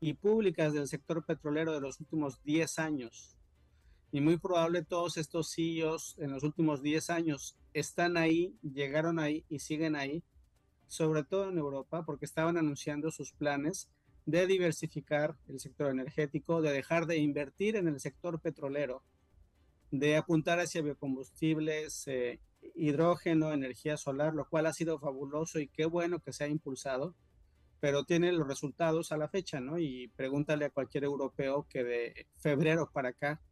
y 0.00 0.12
públicas 0.12 0.74
del 0.74 0.86
sector 0.86 1.24
petrolero 1.24 1.72
de 1.72 1.80
los 1.80 1.98
últimos 1.98 2.42
10 2.44 2.78
años. 2.78 3.38
Y 4.12 4.20
muy 4.20 4.36
probable 4.36 4.84
todos 4.84 5.16
estos 5.16 5.54
CEOs 5.54 6.16
en 6.18 6.30
los 6.30 6.42
últimos 6.42 6.82
10 6.82 7.08
años 7.08 7.56
están 7.74 8.16
ahí, 8.16 8.56
llegaron 8.62 9.18
ahí 9.18 9.44
y 9.50 9.58
siguen 9.58 9.96
ahí, 9.96 10.22
sobre 10.86 11.24
todo 11.24 11.50
en 11.50 11.58
Europa, 11.58 12.04
porque 12.06 12.24
estaban 12.24 12.56
anunciando 12.56 13.10
sus 13.10 13.32
planes 13.32 13.90
de 14.26 14.46
diversificar 14.46 15.36
el 15.48 15.60
sector 15.60 15.90
energético, 15.90 16.62
de 16.62 16.72
dejar 16.72 17.06
de 17.06 17.18
invertir 17.18 17.76
en 17.76 17.88
el 17.88 18.00
sector 18.00 18.40
petrolero, 18.40 19.02
de 19.90 20.16
apuntar 20.16 20.60
hacia 20.60 20.82
biocombustibles 20.82 22.04
eh, 22.06 22.40
hidrógeno, 22.74 23.52
energía 23.52 23.96
solar, 23.96 24.34
lo 24.34 24.48
cual 24.48 24.66
ha 24.66 24.72
sido 24.72 24.98
fabuloso 24.98 25.58
y 25.58 25.68
qué 25.68 25.84
bueno 25.84 26.20
que 26.20 26.32
se 26.32 26.44
ha 26.44 26.48
impulsado, 26.48 27.14
pero 27.80 28.04
tiene 28.04 28.32
los 28.32 28.48
resultados 28.48 29.12
a 29.12 29.18
la 29.18 29.28
fecha, 29.28 29.60
¿no? 29.60 29.78
Y 29.78 30.08
pregúntale 30.16 30.64
a 30.64 30.70
cualquier 30.70 31.04
europeo 31.04 31.66
que 31.68 31.84
de 31.84 32.26
febrero 32.38 32.88
para 32.92 33.10
acá 33.10 33.42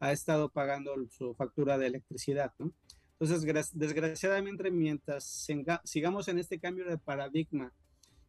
ha 0.00 0.12
estado 0.12 0.48
pagando 0.50 0.94
su 1.08 1.34
factura 1.34 1.78
de 1.78 1.86
electricidad, 1.86 2.52
¿no? 2.58 2.72
Entonces, 3.18 3.72
desgraciadamente, 3.72 4.70
mientras 4.70 5.48
sigamos 5.84 6.28
en 6.28 6.38
este 6.38 6.58
cambio 6.58 6.84
de 6.84 6.98
paradigma, 6.98 7.72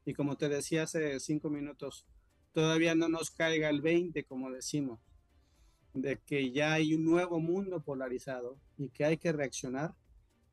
y 0.06 0.14
como 0.14 0.38
te 0.38 0.48
decía 0.48 0.84
hace 0.84 1.20
cinco 1.20 1.50
minutos, 1.50 2.06
todavía 2.54 2.96
no 2.96 3.10
nos 3.10 3.30
caiga 3.30 3.70
el 3.70 3.82
20, 3.82 4.24
como 4.24 4.50
decimos, 4.50 5.00
de 5.94 6.20
que 6.26 6.52
ya 6.52 6.74
hay 6.74 6.94
un 6.94 7.04
nuevo 7.04 7.42
mundo 7.42 7.82
polarizado 7.82 8.58
y 8.78 8.88
que 8.90 9.04
hay 9.04 9.18
que 9.18 9.34
reaccionar, 9.34 9.94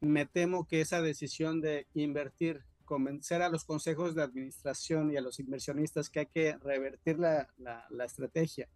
me 0.01 0.26
temo 0.26 0.66
que 0.66 0.80
esa 0.80 1.01
decisión 1.01 1.61
de 1.61 1.87
invertir, 1.95 2.64
convencer 2.85 3.41
a 3.41 3.49
los 3.49 3.64
consejos 3.64 4.16
de 4.16 4.22
administración 4.22 5.12
y 5.12 5.16
a 5.16 5.20
los 5.20 5.39
inversionistas 5.39 6.11
que 6.11 6.20
hay 6.20 6.26
que 6.26 6.57
revertir 6.59 7.20
la, 7.20 7.49
la, 7.57 8.05
estrategia, 8.05 8.68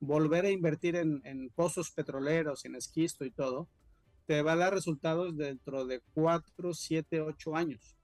volver 0.00 0.44
a 0.44 0.50
invertir 0.50 0.96
en, 0.96 1.22
en, 1.24 1.48
pozos 1.48 1.90
petroleros, 1.90 2.64
en 2.66 2.76
esquisto 2.76 3.24
y 3.24 3.30
todo, 3.30 3.68
te 4.28 4.42
va 4.42 4.52
a 4.52 4.56
dar 4.56 4.74
resultados 4.74 5.38
dentro 5.38 5.86
de 5.86 6.02
4, 6.12 6.74
7, 6.74 7.22
8 7.22 7.56
años. 7.56 7.96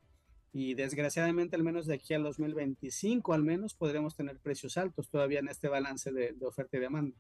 Y 0.55 0.72
desgraciadamente, 0.72 1.55
al 1.55 1.62
menos 1.62 1.87
de 1.87 1.97
aquí 1.97 2.14
al 2.14 2.22
2025, 2.22 3.35
al 3.35 3.43
menos 3.43 3.75
podremos 3.75 4.16
tener 4.16 4.39
precios 4.39 4.79
altos 4.79 5.11
todavía 5.11 5.41
en 5.41 5.49
este 5.49 5.68
balance 5.68 6.11
de, 6.12 6.33
de 6.33 6.47
oferta 6.47 6.79
y 6.79 6.81
demanda. 6.81 7.14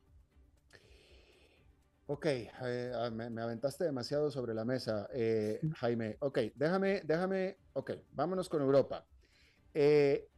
Ok, 2.06 2.24
eh, 2.24 2.92
ah, 2.94 3.10
me, 3.10 3.42
aventaste 3.42 3.84
demasiado 3.84 4.30
sobre 4.30 4.54
la 4.54 4.64
mesa, 4.64 5.06
eh, 5.12 5.60
Jaime. 5.76 6.16
Ok, 6.20 6.38
déjame, 6.54 7.02
déjame, 7.04 7.58
ok, 7.74 7.90
vámonos 8.12 8.48
con 8.48 8.62
Europa. 8.62 9.06
Eh, 9.74 10.30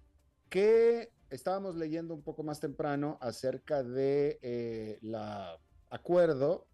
¿Qué 0.48 1.12
estábamos 1.30 1.76
leyendo 1.76 2.14
un 2.14 2.22
poco 2.22 2.42
más 2.42 2.58
temprano 2.58 3.16
acerca 3.20 3.84
de 3.84 4.40
el 4.42 5.14
acuerdo 5.88 6.65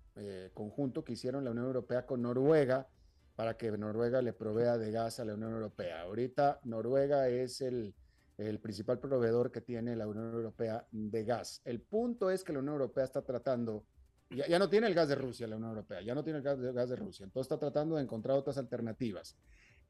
conjunto 0.55 1.05
que 1.05 1.13
hicieron 1.15 1.45
la 1.45 1.51
Unión 1.51 1.67
Europea 1.67 2.05
con 2.07 2.23
Noruega 2.23 2.89
para 3.35 3.57
que 3.57 3.71
Noruega 3.73 4.21
le 4.21 4.33
provea 4.33 4.77
de 4.77 4.91
gas 4.91 5.21
a 5.21 5.25
la 5.25 5.35
Unión 5.35 5.53
Europea? 5.53 6.03
Ahorita 6.03 6.61
Noruega 6.65 7.29
es 7.29 7.61
el, 7.61 7.95
el 8.37 8.59
principal 8.61 8.99
proveedor 8.99 9.51
que 9.51 9.61
tiene 9.61 9.97
la 9.97 10.07
Unión 10.07 10.33
Europea 10.33 10.87
de 10.91 11.25
gas. 11.25 11.63
El 11.65 11.81
punto 11.81 12.31
es 12.31 12.45
que 12.45 12.53
la 12.53 12.59
Unión 12.59 12.75
Europea 12.75 13.05
está 13.05 13.23
tratando 13.23 13.85
ya, 14.35 14.59
no 14.59 14.69
tiene 14.69 14.87
el 14.87 14.95
gas 14.95 15.09
de 15.09 15.15
Rusia 15.15 15.47
la 15.47 15.57
Unión 15.57 15.71
Europea, 15.71 16.01
ya 16.01 16.15
no 16.15 16.25
tiene 16.25 16.39
el 16.39 16.45
gas 16.45 16.59
de, 16.59 16.73
gas 16.73 16.89
de 16.89 16.97
Rusia, 16.97 17.25
entonces 17.25 17.53
está 17.53 17.59
tratando 17.59 17.97
de 17.97 18.03
encontrar 18.03 18.37
otras 18.37 18.57
alternativas. 18.59 19.37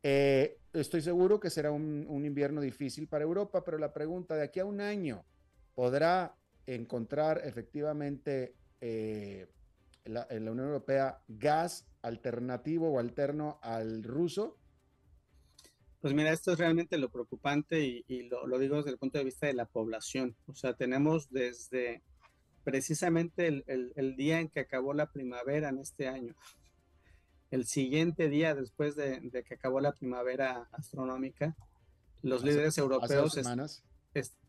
Eh, 0.03 0.59
estoy 0.73 1.01
seguro 1.01 1.39
que 1.39 1.49
será 1.49 1.71
un, 1.71 2.25
invierno 2.25 2.61
difícil 2.61 3.07
para 3.07 3.25
Europa, 3.25 3.63
pero 3.65 3.79
la 3.79 3.93
pregunta 3.93 4.35
de 4.35 4.43
aquí 4.43 4.59
a 4.59 4.65
un 4.65 4.81
año, 4.81 5.25
¿podrá 5.75 6.35
encontrar 6.67 7.41
efectivamente 7.45 8.55
eh, 8.81 9.47
la, 10.05 10.27
en 10.31 10.45
la 10.45 10.53
Unión 10.53 10.67
Europea 10.69 11.23
gas 11.29 11.87
alternativo 12.03 12.91
o 12.91 12.99
alterno 12.99 13.59
al 13.63 14.03
ruso? 14.03 14.59
Pues 16.01 16.15
mira, 16.15 16.33
esto 16.33 16.53
es 16.53 16.59
realmente 16.59 16.99
lo 16.99 17.11
preocupante 17.11 18.05
y, 18.07 18.23
lo, 18.25 18.47
lo, 18.47 18.59
digo 18.59 18.77
desde 18.77 18.91
el 18.91 18.99
punto 18.99 19.19
de 19.19 19.25
vista 19.25 19.47
de 19.47 19.55
la 19.55 19.67
población. 19.67 20.37
O 20.47 20.55
sea, 20.55 20.75
tenemos 20.75 21.31
desde 21.31 22.03
precisamente 22.65 23.47
el, 23.47 23.93
el, 23.95 24.17
día 24.17 24.41
en 24.41 24.49
que 24.49 24.61
acabó 24.61 24.95
la 24.95 25.11
primavera 25.13 25.69
en 25.69 25.79
este 25.79 26.09
año, 26.09 26.35
el 27.51 27.67
siguiente 27.67 28.29
día 28.29 28.55
después 28.55 28.97
de, 28.97 29.21
de 29.21 29.45
que 29.45 29.55
acabó 29.55 29.81
la 29.81 29.93
primavera 29.93 30.69
astronómica, 30.73 31.57
los 32.23 32.43
líderes 32.43 32.79
europeos... 32.79 33.33
semanas. 33.33 33.85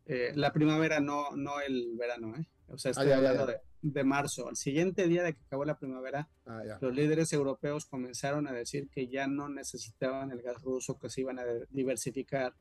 Eh, 0.05 0.33
la 0.35 0.51
primavera, 0.51 0.99
no, 0.99 1.31
no 1.35 1.61
el 1.61 1.95
verano, 1.97 2.35
¿eh? 2.35 2.45
O 2.67 2.77
sea, 2.77 2.91
estoy 2.91 3.11
ah, 3.11 3.17
hablando 3.17 3.45
De, 3.45 3.61
de, 3.83 4.03
marzo. 4.03 4.47
Al 4.47 4.55
siguiente 4.55 5.07
día 5.07 5.23
de 5.23 5.33
que 5.33 5.41
acabó 5.45 5.65
la 5.65 5.77
primavera, 5.77 6.29
ah, 6.45 6.63
los 6.81 6.95
líderes 6.95 7.31
europeos 7.33 7.85
comenzaron 7.85 8.47
a 8.47 8.51
decir 8.51 8.89
que 8.89 9.07
ya 9.07 9.27
no 9.27 9.49
necesitaban 9.49 10.31
el 10.31 10.41
gas 10.41 10.61
ruso, 10.61 10.97
que 10.97 11.09
se 11.09 11.21
iban 11.21 11.39
a 11.39 11.43
diversificar, 11.69 12.55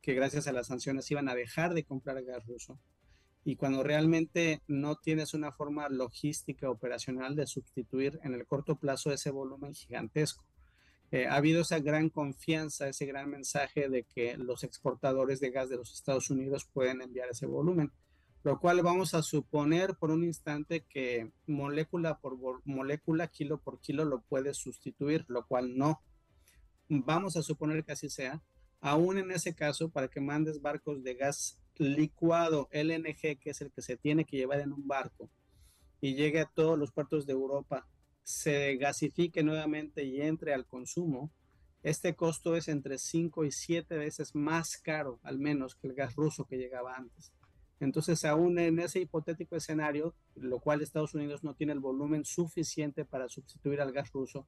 que 0.00 0.14
gracias 0.14 0.46
a 0.46 0.52
las 0.52 0.68
sanciones 0.68 1.10
iban 1.10 1.28
a 1.28 1.34
dejar 1.34 1.74
de 1.74 1.84
comprar 1.84 2.22
gas 2.22 2.46
ruso. 2.46 2.78
Y 3.44 3.56
cuando 3.56 3.82
realmente 3.82 4.62
no 4.66 4.96
tienes 4.96 5.32
una 5.32 5.52
forma 5.52 5.88
logística 5.88 6.68
operacional 6.68 7.36
de 7.36 7.46
sustituir 7.46 8.18
en 8.22 8.34
el 8.34 8.46
corto 8.46 8.76
plazo 8.76 9.12
ese 9.12 9.30
volumen 9.30 9.74
gigantesco. 9.74 10.44
Eh, 11.12 11.26
ha 11.26 11.36
habido 11.36 11.62
esa 11.62 11.78
gran 11.78 12.10
confianza, 12.10 12.88
ese 12.88 13.06
gran 13.06 13.30
mensaje 13.30 13.88
de 13.88 14.02
que 14.02 14.36
los 14.36 14.64
exportadores 14.64 15.38
de 15.38 15.50
gas 15.50 15.68
de 15.68 15.76
los 15.76 15.92
Estados 15.92 16.30
Unidos 16.30 16.68
pueden 16.72 17.00
enviar 17.00 17.28
ese 17.30 17.46
volumen, 17.46 17.92
lo 18.46 18.60
cual 18.60 18.80
vamos 18.80 19.12
a 19.14 19.24
suponer 19.24 19.96
por 19.96 20.12
un 20.12 20.22
instante 20.22 20.84
que 20.88 21.32
molécula 21.48 22.20
por 22.20 22.62
molécula, 22.64 23.26
kilo 23.26 23.60
por 23.60 23.80
kilo 23.80 24.04
lo 24.04 24.20
puede 24.20 24.54
sustituir, 24.54 25.24
lo 25.26 25.44
cual 25.48 25.76
no. 25.76 26.00
Vamos 26.88 27.36
a 27.36 27.42
suponer 27.42 27.84
que 27.84 27.90
así 27.90 28.08
sea. 28.08 28.40
Aún 28.80 29.18
en 29.18 29.32
ese 29.32 29.56
caso, 29.56 29.90
para 29.90 30.06
que 30.06 30.20
mandes 30.20 30.62
barcos 30.62 31.02
de 31.02 31.14
gas 31.14 31.60
licuado 31.74 32.68
LNG, 32.70 33.40
que 33.40 33.50
es 33.50 33.60
el 33.62 33.72
que 33.72 33.82
se 33.82 33.96
tiene 33.96 34.24
que 34.24 34.36
llevar 34.36 34.60
en 34.60 34.72
un 34.72 34.86
barco, 34.86 35.28
y 36.00 36.14
llegue 36.14 36.38
a 36.38 36.46
todos 36.46 36.78
los 36.78 36.92
puertos 36.92 37.26
de 37.26 37.32
Europa 37.32 37.88
se 38.22 38.76
gasifique 38.76 39.42
nuevamente 39.42 40.04
y 40.04 40.20
entre 40.20 40.54
al 40.54 40.66
consumo, 40.66 41.32
este 41.82 42.14
costo 42.14 42.54
es 42.54 42.68
entre 42.68 42.98
5 42.98 43.44
y 43.44 43.50
7 43.50 43.98
veces 43.98 44.36
más 44.36 44.76
caro, 44.76 45.18
al 45.24 45.40
menos, 45.40 45.74
que 45.74 45.88
el 45.88 45.94
gas 45.94 46.14
ruso 46.14 46.44
que 46.44 46.58
llegaba 46.58 46.94
antes. 46.94 47.32
Entonces, 47.80 48.24
aún 48.24 48.58
en 48.58 48.78
ese 48.78 49.00
hipotético 49.00 49.56
escenario, 49.56 50.14
lo 50.34 50.60
cual 50.60 50.80
Estados 50.80 51.14
Unidos 51.14 51.44
no 51.44 51.54
tiene 51.54 51.72
el 51.72 51.80
volumen 51.80 52.24
suficiente 52.24 53.04
para 53.04 53.28
sustituir 53.28 53.80
al 53.80 53.92
gas 53.92 54.10
ruso 54.12 54.46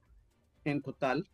en 0.63 0.81
total, 0.81 1.29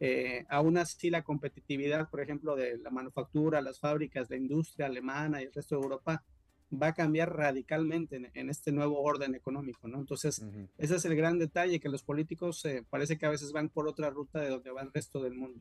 eh, 0.00 0.44
aún 0.48 0.76
así 0.76 1.08
la 1.08 1.22
competitividad, 1.22 2.10
por 2.10 2.20
ejemplo, 2.20 2.56
de 2.56 2.78
la 2.78 2.90
manufactura, 2.90 3.62
las 3.62 3.78
fábricas, 3.78 4.28
la 4.28 4.36
industria 4.36 4.86
alemana 4.86 5.40
y 5.40 5.44
el 5.44 5.52
resto 5.52 5.76
de 5.76 5.82
Europa 5.82 6.24
va 6.70 6.88
a 6.88 6.94
cambiar 6.94 7.34
radicalmente 7.34 8.30
en, 8.34 8.50
este 8.50 8.72
nuevo 8.72 9.00
orden 9.00 9.34
económico, 9.34 9.88
¿no? 9.88 9.98
Entonces, 9.98 10.44
ese 10.78 10.96
es 10.96 11.04
el 11.04 11.14
gran 11.14 11.38
detalle, 11.38 11.80
que 11.80 11.88
los 11.88 12.02
políticos 12.02 12.64
eh, 12.64 12.84
parece 12.90 13.18
que 13.18 13.26
a 13.26 13.30
veces 13.30 13.52
van 13.52 13.68
por 13.68 13.86
otra 13.88 14.10
ruta 14.10 14.40
de 14.40 14.48
donde 14.48 14.70
va 14.70 14.82
el 14.82 14.92
resto 14.92 15.22
del 15.22 15.34
mundo. 15.34 15.60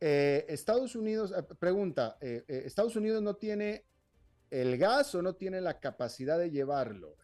Eh, 0.00 0.44
Estados 0.48 0.94
Unidos, 0.94 1.32
eh, 1.36 1.42
pregunta, 1.58 2.16
¿Estados 2.20 2.94
Unidos 2.96 3.22
no 3.22 3.34
tiene 3.34 3.84
el 4.50 4.78
gas 4.78 5.14
o 5.14 5.22
no 5.22 5.34
tiene 5.34 5.60
la 5.60 5.78
capacidad 5.80 6.38
de 6.38 6.50
llevarlo? 6.50 7.16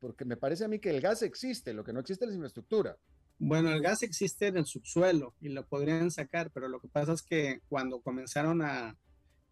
porque 0.00 0.24
me 0.24 0.36
parece 0.36 0.64
a 0.64 0.68
mí 0.68 0.78
que 0.78 0.90
el 0.90 1.00
gas 1.00 1.22
existe, 1.22 1.72
lo 1.72 1.84
que 1.84 1.92
no 1.92 2.00
existe 2.00 2.24
es 2.24 2.30
la 2.30 2.34
infraestructura. 2.34 2.96
Bueno, 3.38 3.72
el 3.72 3.80
gas 3.80 4.02
existe 4.02 4.48
en 4.48 4.56
el 4.56 4.66
subsuelo 4.66 5.34
y 5.40 5.48
lo 5.50 5.64
podrían 5.64 6.10
sacar, 6.10 6.50
pero 6.52 6.68
lo 6.68 6.80
que 6.80 6.88
pasa 6.88 7.12
es 7.12 7.22
que 7.22 7.60
cuando 7.68 8.00
comenzaron 8.00 8.62
a, 8.62 8.96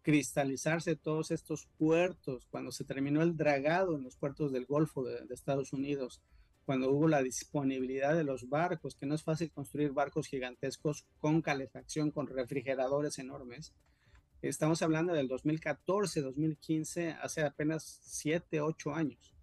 cristalizarse 0.07 0.95
todos 0.95 1.31
estos 1.31 1.67
puertos, 1.77 2.47
cuando 2.49 2.71
se 2.71 2.85
terminó 2.85 3.21
el 3.21 3.35
dragado 3.35 3.97
en 3.97 4.05
los 4.05 4.15
puertos 4.15 4.53
del 4.53 4.65
Golfo 4.65 5.03
de, 5.03 5.19
Estados 5.31 5.73
Unidos, 5.73 6.21
cuando 6.63 6.89
hubo 6.91 7.09
la 7.09 7.21
disponibilidad 7.21 8.15
de 8.15 8.23
los 8.23 8.47
barcos, 8.47 8.95
que 8.95 9.05
no 9.05 9.15
es 9.15 9.23
fácil 9.23 9.51
construir 9.51 9.91
barcos 9.91 10.27
gigantescos 10.27 11.05
con 11.19 11.41
calefacción, 11.41 12.11
con 12.11 12.27
refrigeradores 12.27 13.19
enormes. 13.19 13.73
Estamos 14.43 14.83
hablando 14.83 15.13
del 15.13 15.27
2014, 15.27 16.21
2015, 16.21 17.13
hace 17.13 17.41
apenas 17.43 17.99
7, 18.03 18.61
8 18.61 18.93
años. 18.93 19.33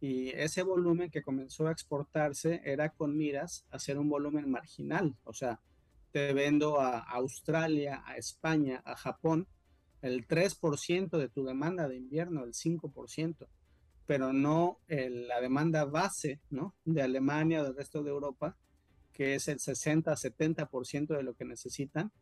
Y 0.00 0.30
ese 0.30 0.62
volumen 0.62 1.10
que 1.10 1.22
comenzó 1.22 1.66
a 1.66 1.72
exportarse 1.72 2.62
era 2.64 2.88
con 2.90 3.14
miras 3.14 3.66
a 3.70 3.78
ser 3.78 3.98
un 3.98 4.08
volumen 4.08 4.50
marginal. 4.50 5.14
O 5.24 5.34
sea, 5.34 5.60
te 6.12 6.32
vendo 6.32 6.80
a 6.80 6.98
Australia, 6.98 8.02
a 8.06 8.16
España, 8.16 8.80
a 8.86 8.96
Japón, 8.96 9.46
el 10.00 10.26
3% 10.26 11.18
de 11.18 11.28
tu 11.28 11.44
demanda 11.44 11.86
de 11.86 11.96
invierno, 11.96 12.44
el 12.44 12.54
5%, 12.54 13.48
pero 14.06 14.32
no 14.32 14.80
la 14.88 15.42
demanda 15.42 15.84
base, 15.84 16.40
¿no? 16.48 16.74
De 16.86 17.02
Alemania 17.02 17.62
del 17.62 17.76
resto 17.76 18.02
de 18.02 18.10
Europa, 18.10 18.56
que 19.12 19.34
es 19.34 19.48
el 19.48 19.58
60-70% 19.58 21.16
de 21.16 21.22
lo 21.22 21.34
que 21.34 21.44
necesitan, 21.44 22.12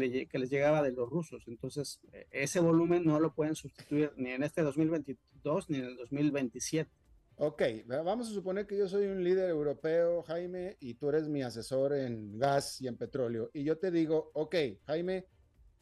que, 0.00 0.26
que, 0.26 0.38
les 0.38 0.50
llegaba 0.50 0.82
de 0.82 0.92
los 0.92 1.08
rusos. 1.08 1.44
Entonces, 1.46 2.00
e, 2.12 2.26
ese 2.32 2.60
volumen 2.60 3.04
no 3.04 3.20
lo 3.20 3.32
pueden 3.32 3.54
sustituir 3.54 4.12
ni 4.16 4.30
en 4.30 4.42
este 4.42 4.62
2022 4.62 5.70
ni 5.70 5.78
en 5.78 5.84
el 5.84 5.96
2027. 5.96 6.90
Ok, 7.36 7.62
vamos 7.86 8.28
a 8.28 8.32
suponer 8.32 8.66
que 8.66 8.78
yo 8.78 8.88
soy 8.88 9.06
un 9.06 9.22
líder 9.22 9.50
europeo, 9.50 10.22
Jaime, 10.22 10.76
y 10.80 10.94
tú 10.94 11.08
eres 11.08 11.28
mi 11.28 11.42
asesor 11.42 11.92
en 11.92 12.38
gas 12.38 12.80
y 12.80 12.86
en 12.86 12.96
petróleo. 12.96 13.50
Y 13.52 13.64
yo 13.64 13.76
te 13.78 13.90
digo, 13.90 14.30
ok, 14.34 14.54
Jaime, 14.86 15.26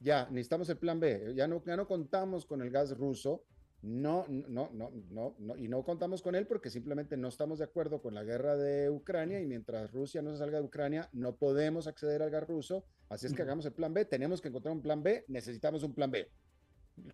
ya 0.00 0.28
necesitamos 0.30 0.68
el 0.70 0.78
plan 0.78 0.98
B, 0.98 1.34
ya 1.34 1.46
no, 1.46 1.62
ya 1.64 1.76
no 1.76 1.86
contamos 1.86 2.46
con 2.46 2.62
el 2.62 2.70
gas 2.70 2.96
ruso, 2.96 3.44
no, 3.82 4.24
no, 4.28 4.70
no, 4.72 4.90
no, 5.10 5.34
no, 5.38 5.56
y 5.58 5.68
no 5.68 5.82
contamos 5.82 6.22
con 6.22 6.36
él 6.36 6.46
porque 6.46 6.70
simplemente 6.70 7.16
no 7.16 7.28
estamos 7.28 7.58
de 7.58 7.64
acuerdo 7.64 8.00
con 8.00 8.14
la 8.14 8.22
guerra 8.22 8.56
de 8.56 8.88
Ucrania 8.88 9.40
y 9.40 9.46
mientras 9.46 9.90
Rusia 9.90 10.22
no 10.22 10.30
se 10.30 10.38
salga 10.38 10.58
de 10.58 10.64
Ucrania 10.64 11.08
no 11.12 11.34
podemos 11.34 11.88
acceder 11.88 12.22
al 12.22 12.30
gas 12.30 12.46
ruso, 12.46 12.84
así 13.12 13.26
es 13.26 13.34
que 13.34 13.42
hagamos 13.42 13.66
el 13.66 13.72
plan 13.72 13.92
B, 13.92 14.04
tenemos 14.04 14.40
que 14.40 14.48
encontrar 14.48 14.74
un 14.74 14.82
plan 14.82 15.02
B, 15.02 15.24
necesitamos 15.28 15.82
un 15.82 15.94
plan 15.94 16.10
B, 16.10 16.28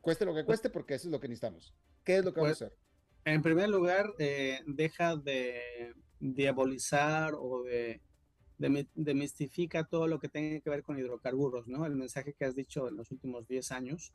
cueste 0.01 0.24
lo 0.24 0.32
que 0.32 0.44
pues 0.44 0.46
cueste 0.46 0.70
porque 0.70 0.94
eso 0.94 1.09
es 1.09 1.12
lo 1.12 1.20
que 1.20 1.28
necesitamos. 1.28 1.74
¿Qué 2.05 2.16
es 2.16 2.24
lo 2.24 2.32
que 2.32 2.40
vamos 2.40 2.57
a 2.62 2.66
pues, 2.66 2.72
hacer? 2.72 2.78
En 3.24 3.42
primer 3.42 3.68
lugar, 3.68 4.14
eh, 4.18 4.61
deja 4.66 5.16
de 5.16 5.94
diabolizar 6.20 7.34
o 7.34 7.62
de 7.62 8.01
demistifica 8.59 9.84
todo 9.84 10.09
lo 10.09 10.18
que 10.18 10.28
tenga 10.28 10.61
que 10.61 10.70
ver 10.70 10.82
con 10.82 10.99
hidrocarburos, 10.99 11.68
¿no? 11.68 11.86
El 11.86 11.94
mensaje 11.94 12.34
que 12.34 12.44
has 12.44 12.57
dicho 12.57 12.88
en 12.88 12.96
los 12.96 13.12
últimos 13.12 13.46
10 13.46 13.70
años, 13.70 14.12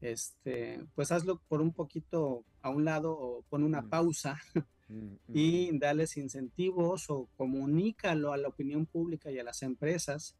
este, 0.00 0.80
pues 0.94 1.10
hazlo 1.10 1.42
por 1.48 1.60
un 1.60 1.72
poquito 1.72 2.44
a 2.62 2.70
un 2.70 2.84
lado 2.84 3.12
o 3.12 3.42
pon 3.48 3.64
una 3.64 3.82
mm. 3.82 3.90
pausa 3.90 4.38
mm, 4.54 4.94
mm, 4.94 5.16
y 5.34 5.78
dales 5.78 6.16
incentivos 6.16 7.10
o 7.10 7.28
comunícalo 7.36 8.32
a 8.32 8.36
la 8.36 8.48
opinión 8.48 8.86
pública 8.86 9.30
y 9.30 9.38
a 9.38 9.44
las 9.44 9.62
empresas 9.62 10.36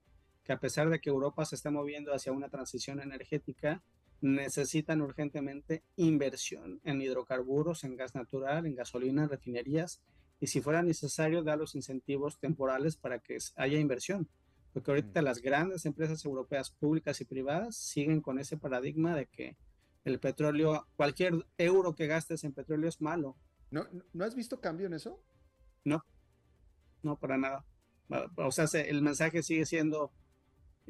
que 0.51 0.55
a 0.55 0.59
pesar 0.59 0.91
de 0.91 1.01
que 1.01 1.11
Europa 1.11 1.45
se 1.45 1.55
está 1.55 1.71
moviendo 1.71 2.13
hacia 2.13 2.33
una 2.33 2.49
transición 2.49 3.01
energética, 3.01 3.85
necesitan 4.21 5.01
urgentemente 5.01 5.85
inversión 5.95 6.81
en 6.83 7.01
hidrocarburos, 7.01 7.85
en 7.85 7.95
gas 7.95 8.17
natural, 8.17 8.67
en 8.67 8.75
gasolina, 8.75 9.23
en 9.23 9.29
refinerías 9.29 10.03
y 10.41 10.49
si 10.49 10.61
fuera 10.61 10.83
necesario 10.83 11.45
dar 11.45 11.57
los 11.57 11.77
incentivos 11.77 12.41
temporales 12.41 12.97
para 12.97 13.21
que 13.21 13.39
haya 13.55 13.79
inversión. 13.79 14.29
Porque 14.73 14.91
ahorita 14.91 15.23
las 15.23 15.41
grandes 15.41 15.87
empresas 15.87 16.25
europeas 16.25 16.73
públicas 16.73 17.21
y 17.21 17.27
privadas 17.27 17.77
siguen 17.77 18.21
con 18.21 18.41
ese 18.41 18.57
paradigma 18.57 19.15
de 19.15 19.27
que 19.27 19.57
el 20.05 20.19
petróleo, 20.19 20.89
cualquier 20.97 21.47
euro 21.59 21.95
que 21.95 22.09
gastes 22.09 22.43
en 22.43 22.55
petróleo 22.55 22.89
es 22.89 23.01
malo. 23.01 23.37
¿No, 23.71 23.87
¿no 24.13 24.25
has 24.25 24.35
visto 24.35 24.61
cambio 24.61 24.89
en 24.89 24.95
eso? 24.95 25.23
No, 25.85 26.05
no, 27.05 27.17
para 27.21 27.39
nada. 27.39 27.65
O 28.35 28.51
sea, 28.51 28.67
el 28.81 29.01
mensaje 29.01 29.45
sigue 29.45 29.65
siendo, 29.65 30.13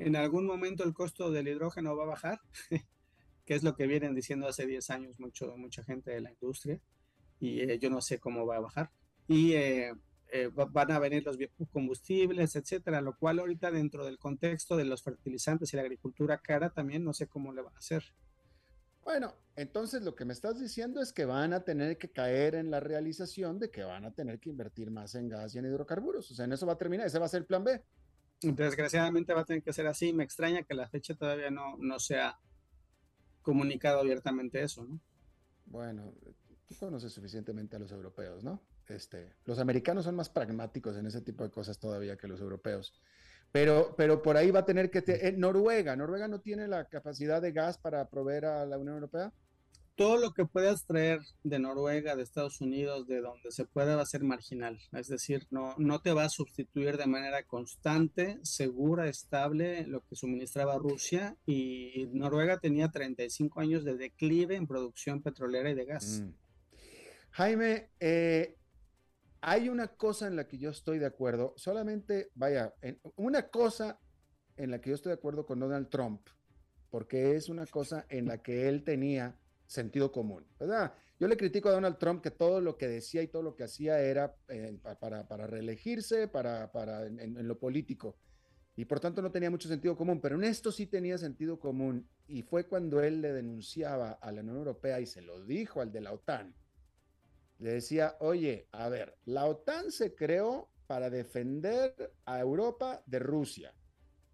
en 0.00 0.16
algún 0.16 0.46
momento 0.46 0.84
el 0.84 0.94
costo 0.94 1.30
del 1.30 1.48
hidrógeno 1.48 1.96
va 1.96 2.04
a 2.04 2.08
bajar, 2.08 2.40
que 3.44 3.54
es 3.54 3.62
lo 3.62 3.74
que 3.74 3.86
vienen 3.86 4.14
diciendo 4.14 4.48
hace 4.48 4.66
10 4.66 4.90
años 4.90 5.20
mucho, 5.20 5.56
mucha 5.56 5.84
gente 5.84 6.10
de 6.10 6.20
la 6.20 6.30
industria, 6.30 6.80
y 7.38 7.60
eh, 7.60 7.78
yo 7.78 7.90
no 7.90 8.00
sé 8.00 8.18
cómo 8.18 8.46
va 8.46 8.56
a 8.56 8.60
bajar 8.60 8.90
y 9.26 9.52
eh, 9.52 9.92
eh, 10.32 10.50
van 10.52 10.90
a 10.90 10.98
venir 10.98 11.24
los 11.24 11.36
biocombustibles, 11.36 12.56
etcétera, 12.56 13.00
lo 13.00 13.16
cual 13.16 13.38
ahorita 13.38 13.70
dentro 13.70 14.04
del 14.04 14.18
contexto 14.18 14.76
de 14.76 14.84
los 14.84 15.02
fertilizantes 15.02 15.72
y 15.72 15.76
la 15.76 15.82
agricultura 15.82 16.38
cara 16.38 16.70
también 16.70 17.04
no 17.04 17.12
sé 17.12 17.26
cómo 17.26 17.52
le 17.52 17.62
va 17.62 17.70
a 17.74 17.78
hacer. 17.78 18.04
Bueno, 19.02 19.34
entonces 19.56 20.02
lo 20.02 20.14
que 20.14 20.24
me 20.24 20.32
estás 20.32 20.60
diciendo 20.60 21.00
es 21.00 21.12
que 21.12 21.24
van 21.24 21.52
a 21.52 21.64
tener 21.64 21.96
que 21.96 22.10
caer 22.10 22.54
en 22.54 22.70
la 22.70 22.80
realización 22.80 23.58
de 23.58 23.70
que 23.70 23.82
van 23.82 24.04
a 24.04 24.12
tener 24.12 24.38
que 24.38 24.50
invertir 24.50 24.90
más 24.90 25.14
en 25.14 25.28
gas 25.28 25.54
y 25.54 25.58
en 25.58 25.66
hidrocarburos. 25.66 26.30
O 26.30 26.34
sea, 26.34 26.44
en 26.44 26.52
eso 26.52 26.66
va 26.66 26.74
a 26.74 26.78
terminar, 26.78 27.06
ese 27.06 27.18
va 27.18 27.26
a 27.26 27.28
ser 27.28 27.42
el 27.42 27.46
plan 27.46 27.64
B. 27.64 27.82
Desgraciadamente 28.42 29.34
va 29.34 29.42
a 29.42 29.44
tener 29.44 29.62
que 29.62 29.72
ser 29.72 29.86
así. 29.86 30.12
Me 30.12 30.24
extraña 30.24 30.62
que 30.62 30.74
la 30.74 30.88
fecha 30.88 31.14
todavía 31.14 31.50
no, 31.50 31.76
no 31.78 31.98
se 31.98 32.18
ha 32.18 32.38
comunicado 33.42 34.00
abiertamente 34.00 34.62
eso, 34.62 34.84
¿no? 34.84 35.00
Bueno, 35.66 36.14
tú 36.66 36.74
conoces 36.78 37.12
suficientemente 37.12 37.76
a 37.76 37.78
los 37.78 37.92
europeos, 37.92 38.42
¿no? 38.42 38.62
Este, 38.88 39.34
los 39.44 39.58
americanos 39.58 40.04
son 40.04 40.16
más 40.16 40.28
pragmáticos 40.28 40.96
en 40.96 41.06
ese 41.06 41.20
tipo 41.20 41.44
de 41.44 41.50
cosas 41.50 41.78
todavía 41.78 42.16
que 42.16 42.26
los 42.26 42.40
europeos. 42.40 42.92
Pero, 43.52 43.94
pero 43.96 44.22
por 44.22 44.36
ahí 44.36 44.50
va 44.50 44.60
a 44.60 44.64
tener 44.64 44.90
que... 44.90 45.02
Te, 45.02 45.28
eh, 45.28 45.32
Noruega, 45.32 45.96
Noruega 45.96 46.28
no 46.28 46.40
tiene 46.40 46.66
la 46.66 46.86
capacidad 46.86 47.42
de 47.42 47.52
gas 47.52 47.78
para 47.78 48.08
proveer 48.08 48.46
a 48.46 48.66
la 48.66 48.78
Unión 48.78 48.94
Europea 48.94 49.32
todo 49.96 50.16
lo 50.16 50.32
que 50.32 50.46
puedas 50.46 50.86
traer 50.86 51.20
de 51.42 51.58
Noruega, 51.58 52.16
de 52.16 52.22
Estados 52.22 52.60
Unidos, 52.60 53.06
de 53.06 53.20
donde 53.20 53.50
se 53.50 53.64
pueda 53.64 53.96
va 53.96 54.02
a 54.02 54.06
ser 54.06 54.22
marginal. 54.22 54.78
Es 54.92 55.08
decir, 55.08 55.46
no, 55.50 55.74
no 55.78 56.00
te 56.00 56.12
va 56.12 56.24
a 56.24 56.30
sustituir 56.30 56.96
de 56.96 57.06
manera 57.06 57.42
constante, 57.44 58.38
segura, 58.42 59.08
estable 59.08 59.86
lo 59.86 60.00
que 60.06 60.16
suministraba 60.16 60.78
Rusia. 60.78 61.36
Y 61.46 62.08
Noruega 62.12 62.58
tenía 62.58 62.88
35 62.88 63.60
años 63.60 63.84
de 63.84 63.96
declive 63.96 64.56
en 64.56 64.66
producción 64.66 65.22
petrolera 65.22 65.70
y 65.70 65.74
de 65.74 65.84
gas. 65.84 66.22
Mm. 66.22 66.34
Jaime, 67.32 67.90
eh, 68.00 68.56
hay 69.40 69.68
una 69.68 69.88
cosa 69.88 70.26
en 70.26 70.36
la 70.36 70.46
que 70.46 70.58
yo 70.58 70.70
estoy 70.70 70.98
de 70.98 71.06
acuerdo. 71.06 71.54
Solamente, 71.56 72.30
vaya, 72.34 72.74
una 73.16 73.48
cosa 73.48 73.98
en 74.56 74.70
la 74.70 74.80
que 74.80 74.90
yo 74.90 74.94
estoy 74.94 75.10
de 75.10 75.18
acuerdo 75.18 75.46
con 75.46 75.60
Donald 75.60 75.88
Trump, 75.88 76.20
porque 76.90 77.36
es 77.36 77.48
una 77.48 77.66
cosa 77.66 78.04
en 78.08 78.26
la 78.26 78.42
que 78.42 78.68
él 78.68 78.84
tenía 78.84 79.39
sentido 79.70 80.10
común, 80.10 80.44
¿verdad? 80.58 80.92
Yo 81.20 81.28
le 81.28 81.36
critico 81.36 81.68
a 81.68 81.72
Donald 81.72 81.96
Trump 81.98 82.22
que 82.22 82.32
todo 82.32 82.60
lo 82.60 82.76
que 82.76 82.88
decía 82.88 83.22
y 83.22 83.28
todo 83.28 83.42
lo 83.42 83.54
que 83.54 83.62
hacía 83.62 84.00
era 84.00 84.34
eh, 84.48 84.76
para, 84.98 85.28
para, 85.28 85.46
reelegirse, 85.46 86.26
para, 86.26 86.72
para 86.72 87.06
en, 87.06 87.46
lo 87.46 87.58
político, 87.58 88.16
y 88.74 88.84
por 88.84 88.98
tanto 88.98 89.22
no 89.22 89.30
tenía 89.30 89.50
mucho 89.50 89.68
sentido 89.68 89.96
común, 89.96 90.20
pero 90.20 90.34
en 90.34 90.44
esto 90.44 90.72
sí 90.72 90.86
tenía 90.86 91.18
sentido 91.18 91.60
común, 91.60 92.08
y 92.26 92.42
fue 92.42 92.66
cuando 92.66 93.00
él 93.00 93.20
le 93.20 93.32
denunciaba 93.32 94.12
a 94.12 94.32
la 94.32 94.40
Unión 94.40 94.56
Europea 94.56 95.00
y 95.00 95.06
se 95.06 95.22
lo 95.22 95.44
dijo 95.44 95.80
al 95.80 95.92
de 95.92 96.00
la 96.00 96.12
OTAN. 96.12 96.52
Le 97.58 97.74
decía, 97.74 98.16
oye, 98.18 98.66
a 98.72 98.88
ver, 98.88 99.16
la 99.26 99.44
OTAN 99.44 99.92
se 99.92 100.16
creó 100.16 100.68
para 100.88 101.10
defender 101.10 102.12
a 102.24 102.40
Europa 102.40 103.04
de 103.06 103.20
Rusia. 103.20 103.72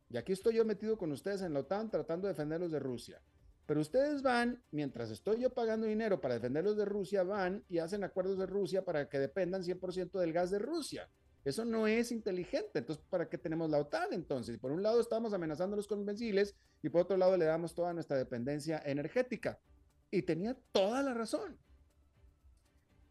Y 0.09 0.17
aquí 0.17 0.33
estoy 0.33 0.55
yo 0.55 0.65
metido 0.65 0.97
con 0.97 1.13
ustedes 1.13 1.43
en 1.43 1.53
la 1.53 1.61
OTAN 1.61 1.91
tratando 1.91 2.27
de 2.27 2.33
defenderlos 2.33 2.71
de 2.71 2.79
Rusia. 2.79 3.21
Pero 3.67 3.81
ustedes 3.81 4.23
van, 4.23 4.63
mientras 4.71 5.11
estoy 5.11 5.41
yo 5.41 5.51
pagando 5.51 5.87
dinero 5.87 6.21
para 6.21 6.35
defenderlos 6.35 6.77
de 6.77 6.85
Rusia, 6.85 7.25
van 7.25 7.65
y 7.69 7.79
hacen 7.79 8.05
acuerdos 8.05 8.39
de 8.39 8.47
Rusia 8.47 8.85
para 8.85 9.09
que 9.09 9.19
dependan 9.19 9.65
100% 9.65 10.19
del 10.21 10.33
gas 10.33 10.51
de 10.51 10.61
Rusia. 10.61 11.11
Eso 11.45 11.65
no 11.65 11.87
es 11.87 12.13
inteligente. 12.13 12.79
Entonces, 12.79 13.05
¿para 13.09 13.29
qué 13.29 13.39
tenemos 13.39 13.71
la 13.71 13.79
OTAN 13.79 14.13
entonces? 14.13 14.59
Por 14.59 14.73
un 14.73 14.83
lado 14.83 15.01
estamos 15.01 15.33
amenazándolos 15.33 15.87
con 15.87 16.05
misiles 16.05 16.57
y 16.83 16.89
por 16.89 17.03
otro 17.03 17.17
lado 17.17 17.37
le 17.37 17.45
damos 17.45 17.75
toda 17.75 17.93
nuestra 17.93 18.17
dependencia 18.17 18.83
energética. 18.85 19.59
Y 20.11 20.23
tenía 20.23 20.57
toda 20.73 21.03
la 21.03 21.15
razón. 21.15 21.59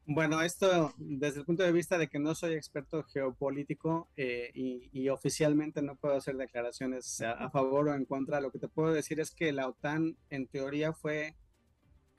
Bueno, 0.08 0.44
esto 0.44 0.94
desde 0.98 1.40
el 1.40 1.46
punto 1.46 1.64
de 1.64 1.72
vista 1.72 1.98
de 1.98 2.08
que 2.08 2.20
no 2.20 2.36
soy 2.36 2.54
experto 2.54 3.04
geopolítico 3.06 4.08
eh, 4.16 4.52
y, 4.54 5.10
oficialmente 5.10 5.82
no 5.82 5.96
puedo 5.96 6.16
hacer 6.16 6.38
declaraciones 6.38 7.22
a, 7.22 7.50
favor 7.50 7.90
o 7.90 7.96
en 7.96 8.06
contra, 8.06 8.40
lo 8.40 8.52
que 8.52 8.60
te 8.60 8.68
puedo 8.68 8.94
decir 8.94 9.20
es 9.20 9.32
que 9.32 9.52
la 9.52 9.68
OTAN 9.68 10.16
en 10.30 10.46
teoría 10.46 10.94
fue 10.94 11.36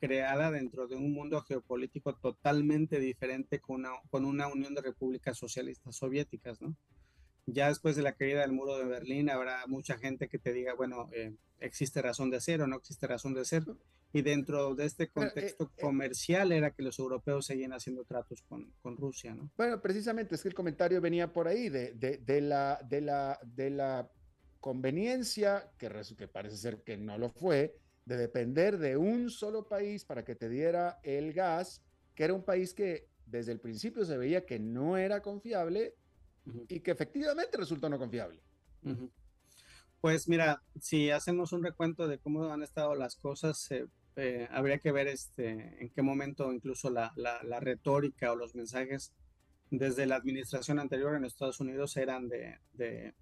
creada 0.00 0.50
dentro 0.50 0.88
de 0.88 0.96
un 0.96 1.12
mundo 1.12 1.40
geopolítico 1.42 2.14
totalmente 2.16 2.98
diferente 2.98 3.60
con 3.60 3.76
una, 3.76 3.90
con 4.10 4.24
una 4.24 4.48
unión 4.48 4.74
de 4.74 4.82
repúblicas 4.82 5.38
socialistas 5.38 5.94
soviéticas, 5.94 6.60
¿no? 6.60 6.74
Ya 7.46 7.68
después 7.68 7.96
de 7.96 8.02
la 8.02 8.14
caída 8.14 8.40
del 8.40 8.52
muro 8.52 8.76
de 8.76 8.84
Berlín 8.84 9.30
habrá 9.30 9.66
mucha 9.68 9.96
gente 9.98 10.28
que 10.28 10.38
te 10.38 10.52
diga, 10.52 10.74
bueno, 10.74 11.08
eh, 11.12 11.34
existe 11.60 12.02
razón 12.02 12.30
de 12.30 12.40
ser 12.40 12.60
o 12.60 12.66
no 12.66 12.76
existe 12.76 13.06
razón 13.06 13.34
de 13.34 13.44
ser 13.44 13.64
y 14.12 14.22
dentro 14.22 14.74
de 14.74 14.86
este 14.86 15.04
eh, 15.04 15.10
contexto 15.12 15.64
eh, 15.64 15.80
comercial 15.80 16.52
era 16.52 16.70
que 16.70 16.82
los 16.82 16.98
europeos 16.98 17.46
seguían 17.46 17.72
haciendo 17.72 18.04
tratos 18.04 18.42
con, 18.42 18.72
con, 18.82 18.96
Rusia, 18.96 19.34
¿no? 19.34 19.50
Bueno, 19.56 19.80
precisamente 19.80 20.34
es 20.34 20.42
que 20.42 20.48
el 20.48 20.54
comentario 20.54 21.00
venía 21.00 21.32
por 21.32 21.48
ahí 21.48 21.68
de, 21.68 21.92
de, 21.92 22.18
de 22.18 22.40
la, 22.40 22.80
de, 22.88 23.00
la, 23.00 23.38
de 23.44 23.70
la 23.70 24.10
conveniencia, 24.58 25.70
que, 25.78 25.90
que 26.16 26.28
parece 26.28 26.56
ser 26.56 26.82
que 26.82 26.96
no 26.96 27.18
lo 27.18 27.30
fue, 27.30 27.78
de 28.06 28.16
depender 28.16 28.78
de 28.78 28.96
un 28.96 29.30
solo 29.30 29.68
país 29.68 30.04
para 30.04 30.24
que 30.24 30.34
te 30.34 30.48
diera 30.48 30.98
el 31.02 31.32
gas, 31.32 31.82
que 32.14 32.24
era 32.24 32.34
un 32.34 32.44
país 32.44 32.72
que 32.72 33.08
desde 33.26 33.52
el 33.52 33.60
principio 33.60 34.04
se 34.04 34.16
veía 34.16 34.46
que 34.46 34.58
no 34.58 34.96
era 34.96 35.20
confiable 35.20 35.94
y 36.68 36.80
que 36.80 36.90
efectivamente 36.90 37.56
resultó 37.56 37.88
no 37.88 37.98
confiable. 37.98 38.40
Pues 40.00 40.28
mira, 40.28 40.62
si 40.80 41.10
hacemos 41.10 41.52
un 41.52 41.64
recuento 41.64 42.06
de 42.06 42.18
cómo 42.18 42.52
han 42.52 42.62
estado 42.62 42.94
las 42.94 43.16
cosas, 43.16 43.70
eh, 43.70 43.86
eh, 44.16 44.48
habría 44.50 44.78
que 44.78 44.92
ver 44.92 45.08
este, 45.08 45.50
en 45.82 45.90
qué 45.90 46.02
momento 46.02 46.52
incluso 46.52 46.90
la, 46.90 47.12
la, 47.16 47.60
retórica 47.60 48.32
o 48.32 48.36
los 48.36 48.54
mensajes 48.54 49.12
desde 49.70 50.06
la 50.06 50.16
administración 50.16 50.78
anterior 50.78 51.16
en 51.16 51.24
Estados 51.24 51.60
Unidos 51.60 51.96
eran 51.96 52.28
de, 52.28 52.58
de 52.72 53.14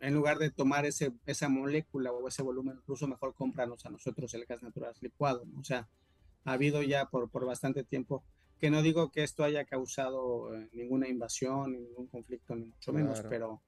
en 0.00 0.14
lugar 0.14 0.38
de 0.38 0.50
tomar 0.50 0.84
ese, 0.86 1.12
esa 1.26 1.48
molécula 1.48 2.10
o 2.10 2.26
ese 2.26 2.42
volumen, 2.42 2.76
incluso 2.78 3.06
mejor 3.06 3.34
cómpranos 3.34 3.86
a 3.86 3.90
nosotros 3.90 4.32
el 4.34 4.46
gas 4.46 4.62
natural 4.62 4.94
licuado. 5.00 5.44
O 5.58 5.64
sea, 5.64 5.88
ha 6.44 6.52
habido 6.52 6.82
ya 6.82 7.06
por, 7.06 7.30
por 7.30 7.46
bastante 7.46 7.84
tiempo, 7.84 8.24
que 8.60 8.70
no 8.70 8.82
digo 8.82 9.10
que 9.10 9.22
esto 9.22 9.42
haya 9.42 9.64
causado 9.64 10.54
eh, 10.54 10.68
ninguna 10.72 11.08
invasión, 11.08 11.72
ningún 11.72 12.06
conflicto, 12.06 12.54
ni 12.54 12.66
mucho 12.66 12.92
menos, 12.92 13.22
pero 13.28 13.62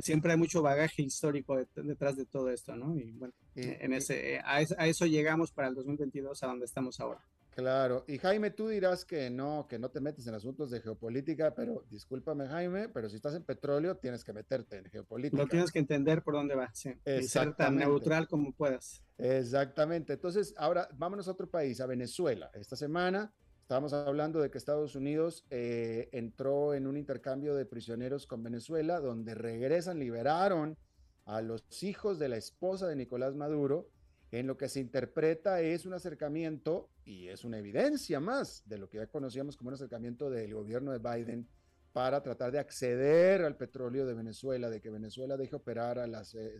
Siempre 0.00 0.32
hay 0.32 0.38
mucho 0.38 0.62
bagaje 0.62 1.02
histórico 1.02 1.56
detrás 1.74 2.16
de 2.16 2.26
todo 2.26 2.50
esto, 2.50 2.76
¿no? 2.76 2.96
Y 2.96 3.12
bueno, 3.12 3.34
en 3.54 3.92
ese, 3.92 4.40
a, 4.44 4.60
eso 4.60 5.06
llegamos 5.06 5.52
para 5.52 5.68
el 5.68 5.74
2022 5.74 6.42
a 6.42 6.46
donde 6.46 6.64
estamos 6.64 7.00
ahora. 7.00 7.20
Claro, 7.54 8.04
y 8.06 8.18
Jaime, 8.18 8.50
tú 8.52 8.68
dirás 8.68 9.04
que 9.04 9.28
no, 9.28 9.66
que 9.68 9.78
no 9.78 9.90
te 9.90 10.00
metes 10.00 10.26
en 10.26 10.34
asuntos 10.34 10.70
de 10.70 10.80
geopolítica, 10.80 11.52
pero 11.54 11.84
discúlpame 11.90 12.46
Jaime, 12.46 12.88
pero 12.88 13.08
si 13.08 13.16
estás 13.16 13.34
en 13.34 13.42
petróleo 13.42 13.96
tienes 13.96 14.24
que 14.24 14.32
meterte 14.32 14.78
en 14.78 14.84
geopolítica. 14.84 15.42
Lo 15.42 15.48
tienes 15.48 15.70
que 15.70 15.80
entender 15.80 16.22
por 16.22 16.34
dónde 16.34 16.54
va, 16.54 16.70
sí. 16.72 16.90
Y 17.04 17.24
ser 17.24 17.54
tan 17.54 17.76
neutral 17.76 18.28
como 18.28 18.52
puedas. 18.52 19.02
Exactamente. 19.18 20.14
Entonces, 20.14 20.54
ahora 20.56 20.88
vámonos 20.94 21.28
a 21.28 21.32
otro 21.32 21.50
país, 21.50 21.80
a 21.80 21.86
Venezuela. 21.86 22.50
Esta 22.54 22.76
semana 22.76 23.32
Estábamos 23.70 23.92
hablando 23.92 24.40
de 24.40 24.50
que 24.50 24.58
Estados 24.58 24.96
Unidos 24.96 25.44
eh, 25.48 26.08
entró 26.10 26.74
en 26.74 26.88
un 26.88 26.96
intercambio 26.96 27.54
de 27.54 27.64
prisioneros 27.64 28.26
con 28.26 28.42
Venezuela, 28.42 28.98
donde 28.98 29.36
regresan, 29.36 30.00
liberaron 30.00 30.76
a 31.24 31.40
los 31.40 31.62
hijos 31.84 32.18
de 32.18 32.28
la 32.28 32.36
esposa 32.36 32.88
de 32.88 32.96
Nicolás 32.96 33.36
Maduro, 33.36 33.88
en 34.32 34.48
lo 34.48 34.56
que 34.56 34.68
se 34.68 34.80
interpreta 34.80 35.60
es 35.60 35.86
un 35.86 35.92
acercamiento 35.92 36.90
y 37.04 37.28
es 37.28 37.44
una 37.44 37.58
evidencia 37.58 38.18
más 38.18 38.64
de 38.66 38.76
lo 38.76 38.88
que 38.88 38.98
ya 38.98 39.06
conocíamos 39.06 39.56
como 39.56 39.68
un 39.68 39.74
acercamiento 39.74 40.30
del 40.30 40.52
gobierno 40.52 40.90
de 40.90 40.98
Biden 40.98 41.46
para 41.92 42.24
tratar 42.24 42.50
de 42.50 42.58
acceder 42.58 43.44
al 43.44 43.56
petróleo 43.56 44.04
de 44.04 44.14
Venezuela, 44.14 44.68
de 44.68 44.80
que 44.80 44.90
Venezuela 44.90 45.36
deje 45.36 45.54
operar 45.54 46.00
a 46.00 46.08
las 46.08 46.34
eh, 46.34 46.58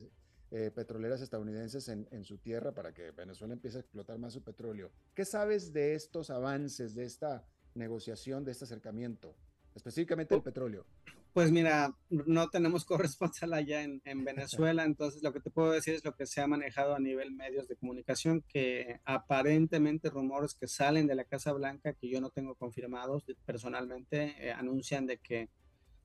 eh, 0.52 0.72
petroleras 0.74 1.20
estadounidenses 1.20 1.88
en, 1.88 2.24
su 2.24 2.38
tierra 2.38 2.72
para 2.72 2.92
que 2.92 3.12
Venezuela 3.12 3.54
empiece 3.54 3.76
a 3.76 3.80
explotar 3.80 4.18
más 4.18 4.32
su 4.32 4.42
petróleo. 4.42 4.90
¿Qué 5.14 5.24
sabes 5.24 5.72
de 5.72 5.94
estos 5.94 6.28
avances, 6.30 6.96
de 6.96 7.04
esta 7.04 7.44
negociación, 7.74 8.44
de 8.44 8.50
este 8.50 8.64
acercamiento, 8.64 9.36
específicamente 9.76 10.34
el 10.34 10.42
petróleo? 10.42 10.86
Pues 11.32 11.52
mira, 11.52 11.96
no 12.08 12.48
tenemos 12.48 12.84
corresponsal 12.84 13.54
allá 13.54 13.84
en, 13.84 14.24
Venezuela, 14.24 14.84
entonces 14.84 15.22
lo 15.22 15.32
que 15.32 15.38
te 15.38 15.50
puedo 15.50 15.70
decir 15.70 15.94
es 15.94 16.04
lo 16.04 16.16
que 16.16 16.26
se 16.26 16.40
ha 16.40 16.48
manejado 16.48 16.96
a 16.96 16.98
nivel 16.98 17.30
medios 17.30 17.68
de 17.68 17.76
comunicación, 17.76 18.42
que 18.48 18.98
aparentemente 19.04 20.10
rumores 20.10 20.54
que 20.54 20.66
salen 20.66 21.06
de 21.06 21.14
la 21.14 21.24
Casa 21.24 21.52
Blanca, 21.52 21.92
que 21.92 22.08
yo 22.08 22.20
no 22.20 22.30
tengo 22.30 22.56
confirmados 22.56 23.24
personalmente, 23.46 24.34
eh, 24.40 24.50
anuncian 24.50 25.06
de 25.06 25.18
que 25.18 25.48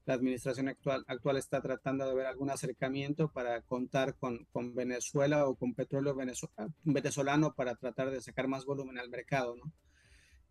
la 0.06 0.14
administración 0.14 0.68
actual, 0.68 1.04
actual 1.08 1.38
está 1.38 1.62
tratando 1.62 2.08
de 2.08 2.16
ver 2.16 2.28
algún 2.28 2.52
acercamiento 2.52 3.30
para 3.30 3.62
contar 3.62 4.16
con, 4.16 4.46
con 4.52 4.76
Venezuela 4.76 5.48
o 5.48 5.56
con 5.56 5.74
petróleo 5.74 6.16
venezolano 6.84 7.54
para 7.54 7.76
tratar 7.76 8.12
de 8.12 8.22
sacar 8.22 8.48
más 8.48 8.66
volumen 8.66 9.00
al 9.00 9.10
mercado. 9.10 9.56
¿no? 9.56 9.72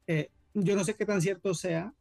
Eh, 0.07 0.31
yo 0.55 0.75
no 0.77 0.85
sé 0.85 0.95
qué 0.95 1.07
tan 1.07 1.21
cierto 1.21 1.55
sea 1.55 1.95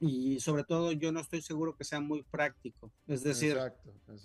y 0.00 0.40
sobre 0.40 0.64
todo 0.64 0.92
yo 0.92 1.12
no 1.12 1.20
estoy 1.20 1.42
seguro 1.42 1.76
que 1.76 1.84
sea 1.84 2.00
muy 2.00 2.22
práctico. 2.22 2.90
Es 3.06 3.22
decir, 3.22 3.58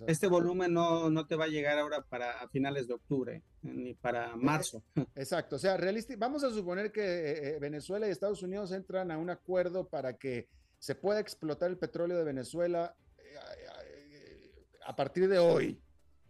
este 0.07 0.27
volumen 0.27 0.73
no, 0.73 1.09
no, 1.09 1.27
te 1.27 1.35
va 1.35 1.45
a 1.45 1.49
llegar 1.49 1.77
ahora 1.77 2.01
para 2.01 2.47
finales 2.49 2.87
de 2.87 2.93
octubre 2.93 3.43
ni 3.61 3.93
para 3.93 4.31
eh, 4.31 4.37
marzo. 4.37 4.83
Exacto, 5.15 5.57
o 5.57 5.59
sea, 5.59 5.77
vamos 6.17 6.43
a 6.45 6.49
suponer 6.49 6.91
que 6.91 7.31
eh, 7.31 7.59
Venezuela 7.59 8.07
y 8.07 8.11
Estados 8.11 8.41
Unidos 8.41 8.71
entran 8.71 9.11
a 9.11 9.17
un 9.17 9.29
acuerdo 9.29 9.87
para 9.87 10.17
que 10.17 10.47
se 10.79 10.95
pueda 10.95 11.19
explotar 11.19 11.69
el 11.69 11.77
petróleo 11.77 12.17
de 12.17 12.23
Venezuela 12.23 12.95
eh, 13.17 14.65
a 14.85 14.95
partir 14.95 15.27
de 15.27 15.39
hoy? 15.39 15.81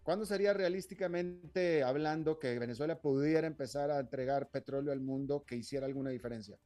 ¿Cuándo 0.05 0.25
sería 0.25 0.53
realísticamente 0.53 1.81
hablando 1.81 2.37
que 2.37 2.59
Venezuela 2.59 3.01
pudiera 3.01 3.47
empezar 3.47 3.89
a 3.89 3.99
entregar 3.99 4.51
petróleo 4.51 4.91
al 4.91 5.01
mundo 5.01 5.43
que 5.47 5.55
hiciera 5.55 5.87
alguna 5.87 6.11
diferencia? 6.11 6.59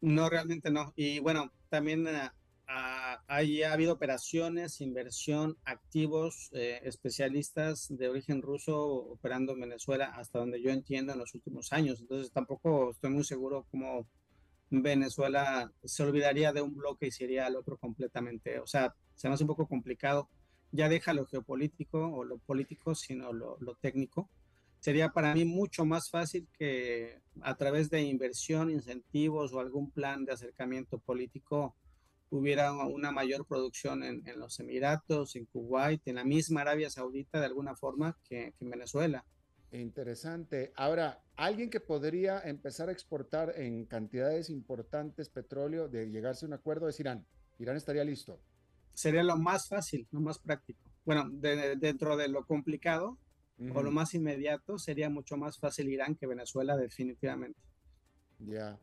No, 0.00 0.28
realmente 0.28 0.72
no. 0.72 0.92
Y 0.96 1.20
bueno, 1.20 1.52
también 1.68 2.04
uh, 2.08 2.30
ha 2.66 3.16
habido 3.72 3.92
operaciones, 3.92 4.80
inversión, 4.80 5.56
activos, 5.64 6.50
eh, 6.52 6.80
especialistas 6.82 7.86
de 7.96 8.08
origen 8.08 8.42
ruso 8.42 8.76
operando 8.82 9.52
en 9.52 9.60
Venezuela 9.60 10.06
hasta 10.16 10.40
donde 10.40 10.60
yo 10.60 10.70
entiendo 10.70 11.12
en 11.12 11.20
los 11.20 11.32
últimos 11.34 11.72
años. 11.72 12.00
Entonces 12.00 12.32
tampoco 12.32 12.90
estoy 12.90 13.10
muy 13.10 13.22
seguro 13.22 13.68
cómo 13.70 14.08
Venezuela 14.80 15.70
se 15.84 16.02
olvidaría 16.02 16.52
de 16.52 16.62
un 16.62 16.74
bloque 16.74 17.08
y 17.08 17.10
sería 17.10 17.44
al 17.44 17.56
otro 17.56 17.76
completamente. 17.76 18.58
O 18.60 18.66
sea, 18.66 18.94
se 19.14 19.28
me 19.28 19.34
hace 19.34 19.44
un 19.44 19.48
poco 19.48 19.66
complicado. 19.66 20.30
Ya 20.70 20.88
deja 20.88 21.12
lo 21.12 21.26
geopolítico 21.26 21.98
o 21.98 22.24
lo 22.24 22.38
político, 22.38 22.94
sino 22.94 23.34
lo, 23.34 23.58
técnico. 23.82 24.30
Sería 24.80 25.10
para 25.10 25.34
mí 25.34 25.44
mucho 25.44 25.84
más 25.84 26.08
fácil 26.08 26.48
que 26.58 27.20
a 27.42 27.54
través 27.56 27.90
de 27.90 28.00
inversión, 28.00 28.70
incentivos 28.70 29.52
o 29.52 29.60
algún 29.60 29.90
plan 29.90 30.24
de 30.24 30.32
acercamiento 30.32 30.98
político 30.98 31.76
hubiera 32.30 32.72
una 32.72 33.12
mayor 33.12 33.46
producción 33.46 34.02
en, 34.02 34.26
en, 34.26 34.40
los 34.40 34.58
Emiratos, 34.58 35.36
en 35.36 35.44
Kuwait, 35.44 36.00
en 36.08 36.14
la 36.14 36.24
misma 36.24 36.62
Arabia 36.62 36.88
Saudita 36.88 37.38
de 37.38 37.46
alguna 37.46 37.76
forma 37.76 38.16
que, 38.24 38.54
que, 38.58 38.64
en 38.64 38.70
Venezuela. 38.70 39.26
Interesante. 39.72 40.72
Ahora, 40.76 41.24
alguien 41.36 41.70
que 41.70 41.80
podría 41.80 42.40
empezar 42.40 42.90
a 42.90 42.92
exportar 42.92 43.54
en 43.56 43.86
cantidades 43.86 44.50
importantes 44.50 45.30
petróleo, 45.30 45.88
de 45.88 46.10
llegarse 46.10 46.44
a 46.44 46.48
un 46.48 46.52
acuerdo, 46.52 46.88
es 46.88 47.00
Irán. 47.00 47.26
Irán 47.58 47.76
estaría 47.76 48.04
listo. 48.04 48.38
Sería 48.92 49.22
lo 49.22 49.36
más 49.38 49.68
fácil, 49.68 50.06
lo 50.10 50.20
más 50.20 50.38
práctico. 50.38 50.82
Bueno, 51.06 51.28
de, 51.30 51.76
dentro 51.76 52.16
de 52.16 52.28
lo 52.28 52.44
complicado 52.44 53.18
uh 53.58 53.64
-huh. 53.64 53.76
o 53.76 53.82
lo 53.82 53.90
más 53.90 54.12
inmediato, 54.14 54.78
sería 54.78 55.08
mucho 55.08 55.38
más 55.38 55.58
fácil 55.58 55.88
Irán 55.88 56.16
que 56.16 56.26
Venezuela, 56.26 56.76
definitivamente. 56.76 57.58
Ya. 58.40 58.78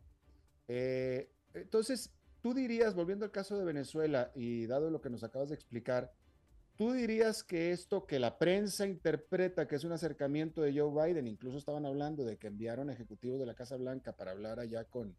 Eh, 0.68 1.30
entonces, 1.54 2.12
tú 2.42 2.56
dirías, 2.56 2.96
volviendo 2.96 3.26
al 3.26 3.32
caso 3.32 3.58
de 3.58 3.66
Venezuela 3.66 4.32
y 4.36 4.66
dado 4.66 4.90
lo 4.90 5.02
que 5.02 5.12
nos 5.12 5.24
acabas 5.24 5.50
de 5.50 5.56
explicar, 5.56 6.12
tú 6.80 6.94
dirías 6.94 7.44
que 7.44 7.74
esto 7.74 8.08
que 8.08 8.20
la 8.20 8.38
prensa 8.38 8.88
interpreta 8.88 9.68
que 9.68 9.76
es 9.76 9.84
un 9.84 9.92
acercamiento 9.92 10.62
de 10.62 10.72
Joe 10.72 11.08
Biden, 11.08 11.28
incluso 11.28 11.58
estaban 11.58 11.86
hablando 11.86 12.24
de 12.24 12.38
que 12.38 12.48
enviaron 12.48 12.90
ejecutivos 12.90 13.38
de 13.38 13.46
la 13.46 13.54
Casa 13.54 13.76
Blanca 13.76 14.14
para 14.14 14.32
hablar 14.32 14.62
allá 14.62 14.86
con 14.86 15.10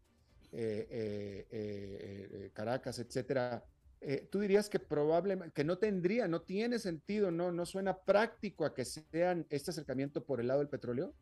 eh, 0.53 0.87
eh, 0.89 1.47
eh, 1.51 2.49
Caracas, 2.51 2.97
etcétera. 2.97 3.63
tú 4.31 4.39
dirías 4.39 4.69
que 4.69 4.79
probablemente, 4.79 5.53
que 5.53 5.63
no 5.63 5.77
tendría, 5.77 6.27
no 6.27 6.41
tiene 6.41 6.79
sentido, 6.79 7.29
no, 7.29 7.51
no 7.51 7.67
suena 7.67 7.95
práctico 7.95 8.65
a 8.65 8.73
que 8.73 8.83
sean 8.83 9.45
este 9.51 9.69
acercamiento 9.69 10.25
por 10.25 10.39
el 10.39 10.47
lado 10.47 10.61
del 10.61 10.69
petróleo. 10.69 11.13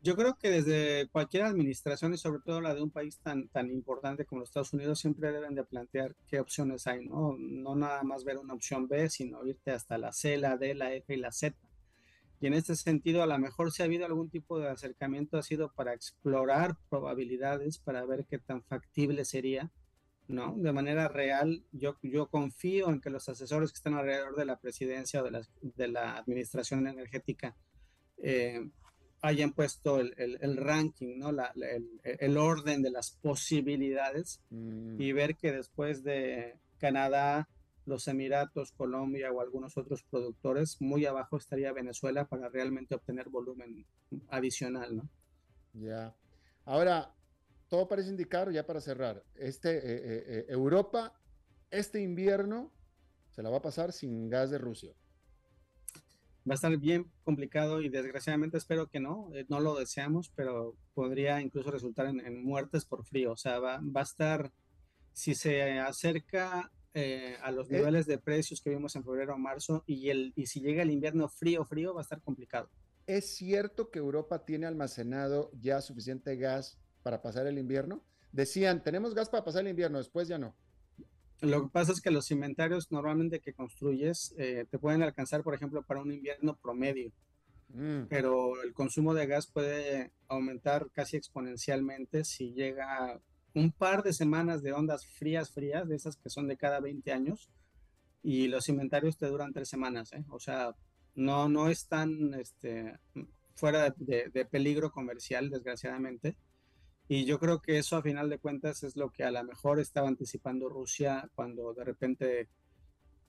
Yo 0.00 0.14
creo 0.14 0.36
que 0.36 0.48
desde 0.50 1.08
cualquier 1.08 1.42
administración 1.42 2.14
y 2.14 2.18
sobre 2.18 2.40
todo 2.44 2.60
la 2.60 2.72
de 2.72 2.82
un 2.82 2.90
país 2.90 3.18
tan, 3.18 3.48
tan 3.48 3.68
importante 3.70 4.24
como 4.24 4.40
los 4.40 4.50
Estados 4.50 4.72
Unidos 4.72 5.00
siempre 5.00 5.32
deben 5.32 5.56
de 5.56 5.64
plantear 5.64 6.14
qué 6.28 6.38
opciones 6.38 6.86
hay, 6.86 7.04
¿no? 7.04 7.36
No 7.36 7.74
nada 7.74 8.04
más 8.04 8.22
ver 8.22 8.38
una 8.38 8.54
opción 8.54 8.86
B, 8.86 9.10
sino 9.10 9.44
irte 9.44 9.72
hasta 9.72 9.98
la 9.98 10.12
C, 10.12 10.36
la 10.38 10.56
D, 10.56 10.74
la 10.74 10.94
F 10.94 11.12
y 11.12 11.16
la 11.16 11.32
Z. 11.32 11.56
Y 12.40 12.46
en 12.46 12.54
este 12.54 12.76
sentido, 12.76 13.24
a 13.24 13.26
lo 13.26 13.36
mejor 13.40 13.72
si 13.72 13.82
ha 13.82 13.86
habido 13.86 14.06
algún 14.06 14.30
tipo 14.30 14.60
de 14.60 14.68
acercamiento 14.68 15.36
ha 15.36 15.42
sido 15.42 15.72
para 15.72 15.94
explorar 15.94 16.76
probabilidades, 16.88 17.78
para 17.78 18.04
ver 18.04 18.24
qué 18.26 18.38
tan 18.38 18.62
factible 18.62 19.24
sería, 19.24 19.72
¿no? 20.28 20.54
De 20.56 20.72
manera 20.72 21.08
real, 21.08 21.64
yo, 21.72 21.96
yo 22.02 22.28
confío 22.28 22.90
en 22.90 23.00
que 23.00 23.10
los 23.10 23.28
asesores 23.28 23.72
que 23.72 23.78
están 23.78 23.94
alrededor 23.94 24.36
de 24.36 24.44
la 24.44 24.60
presidencia 24.60 25.20
o 25.20 25.24
de 25.24 25.32
la, 25.32 25.42
de 25.60 25.88
la 25.88 26.16
administración 26.16 26.86
energética 26.86 27.56
eh, 28.18 28.68
hayan 29.20 29.52
puesto 29.52 29.98
el, 30.00 30.14
el, 30.16 30.38
el 30.40 30.56
ranking, 30.56 31.18
¿no? 31.18 31.32
La, 31.32 31.50
la, 31.54 31.70
el, 31.70 32.00
el, 32.04 32.36
orden 32.36 32.82
de 32.82 32.90
las 32.90 33.12
posibilidades 33.22 34.40
mm. 34.50 35.00
y 35.00 35.12
ver 35.12 35.36
que 35.36 35.52
después 35.52 36.04
de 36.04 36.56
Canadá, 36.78 37.48
los 37.84 38.06
Emiratos, 38.06 38.72
Colombia 38.72 39.32
o 39.32 39.40
algunos 39.40 39.76
otros 39.76 40.04
productores, 40.04 40.80
muy 40.80 41.06
abajo 41.06 41.36
estaría 41.36 41.72
Venezuela 41.72 42.26
para 42.26 42.48
realmente 42.48 42.94
obtener 42.94 43.28
volumen 43.28 43.86
adicional, 44.28 44.96
¿no? 44.96 45.08
Ya. 45.72 46.14
Ahora, 46.64 47.14
todo 47.68 47.88
parece 47.88 48.10
indicar, 48.10 48.50
ya 48.52 48.66
para 48.66 48.80
cerrar, 48.80 49.24
este, 49.34 49.78
eh, 49.78 50.24
eh, 50.26 50.46
Europa, 50.48 51.18
este 51.70 52.00
invierno 52.00 52.72
se 53.30 53.42
la 53.42 53.50
va 53.50 53.58
a 53.58 53.62
pasar 53.62 53.92
sin 53.92 54.28
gas 54.28 54.50
de 54.50 54.58
Rusia 54.58 54.94
va 56.48 56.54
a 56.54 56.56
estar 56.56 56.76
bien 56.76 57.10
complicado 57.24 57.80
y 57.82 57.88
desgraciadamente 57.88 58.56
espero 58.56 58.88
que 58.88 59.00
no, 59.00 59.30
eh, 59.34 59.44
no 59.48 59.60
lo 59.60 59.76
deseamos, 59.76 60.30
pero 60.34 60.76
podría 60.94 61.40
incluso 61.40 61.70
resultar 61.70 62.06
en, 62.06 62.20
en 62.20 62.42
muertes 62.42 62.84
por 62.84 63.04
frío. 63.04 63.32
O 63.32 63.36
sea, 63.36 63.58
va, 63.58 63.80
va, 63.80 64.00
a 64.00 64.04
estar, 64.04 64.52
si 65.12 65.34
se 65.34 65.78
acerca 65.78 66.70
eh, 66.94 67.36
a 67.42 67.50
los 67.52 67.70
niveles 67.70 68.06
de 68.06 68.18
precios 68.18 68.60
que 68.60 68.70
vimos 68.70 68.96
en 68.96 69.04
febrero 69.04 69.34
o 69.34 69.38
marzo 69.38 69.84
y, 69.86 70.08
el, 70.08 70.32
y 70.36 70.46
si 70.46 70.60
llega 70.60 70.82
el 70.82 70.90
invierno 70.90 71.28
frío, 71.28 71.64
frío, 71.64 71.94
va 71.94 72.00
a 72.00 72.02
estar 72.02 72.22
complicado. 72.22 72.70
¿Es 73.06 73.36
cierto 73.36 73.90
que 73.90 73.98
Europa 73.98 74.44
tiene 74.44 74.66
almacenado 74.66 75.50
ya 75.60 75.80
suficiente 75.80 76.36
gas 76.36 76.78
para 77.02 77.22
pasar 77.22 77.46
el 77.46 77.58
invierno? 77.58 78.02
Decían, 78.32 78.82
tenemos 78.82 79.14
gas 79.14 79.28
para 79.30 79.44
pasar 79.44 79.62
el 79.62 79.68
invierno, 79.68 79.98
después 79.98 80.28
ya 80.28 80.38
no. 80.38 80.56
Lo 81.40 81.62
que 81.62 81.68
pasa 81.70 81.92
es 81.92 82.00
que 82.00 82.10
los 82.10 82.30
inventarios 82.30 82.90
normalmente 82.90 83.40
que 83.40 83.52
construyes 83.52 84.34
eh, 84.38 84.66
te 84.68 84.78
pueden 84.78 85.02
alcanzar, 85.02 85.42
por 85.42 85.54
ejemplo, 85.54 85.82
para 85.82 86.00
un 86.00 86.12
invierno 86.12 86.56
promedio, 86.56 87.12
mm. 87.68 88.04
pero 88.08 88.60
el 88.62 88.72
consumo 88.72 89.14
de 89.14 89.26
gas 89.26 89.46
puede 89.46 90.12
aumentar 90.26 90.90
casi 90.92 91.16
exponencialmente 91.16 92.24
si 92.24 92.52
llega 92.54 93.20
un 93.54 93.70
par 93.70 94.02
de 94.02 94.12
semanas 94.12 94.62
de 94.62 94.72
ondas 94.72 95.06
frías, 95.06 95.52
frías, 95.52 95.88
de 95.88 95.96
esas 95.96 96.16
que 96.16 96.28
son 96.28 96.48
de 96.48 96.56
cada 96.56 96.80
20 96.80 97.12
años, 97.12 97.50
y 98.22 98.48
los 98.48 98.68
inventarios 98.68 99.16
te 99.16 99.26
duran 99.26 99.52
tres 99.52 99.68
semanas, 99.68 100.12
¿eh? 100.12 100.24
o 100.30 100.40
sea, 100.40 100.74
no, 101.14 101.48
no 101.48 101.68
es 101.68 101.86
tan 101.86 102.34
este, 102.34 102.98
fuera 103.54 103.94
de 103.96 104.44
peligro 104.44 104.90
comercial, 104.90 105.50
desgraciadamente 105.50 106.36
y 107.08 107.24
yo 107.24 107.38
creo 107.38 107.60
que 107.60 107.78
eso 107.78 107.96
a 107.96 108.02
final 108.02 108.28
de 108.28 108.38
cuentas 108.38 108.82
es 108.82 108.94
lo 108.94 109.10
que 109.10 109.24
a 109.24 109.30
lo 109.30 109.42
mejor 109.42 109.80
estaba 109.80 110.08
anticipando 110.08 110.68
Rusia 110.68 111.30
cuando 111.34 111.72
de 111.72 111.84
repente 111.84 112.48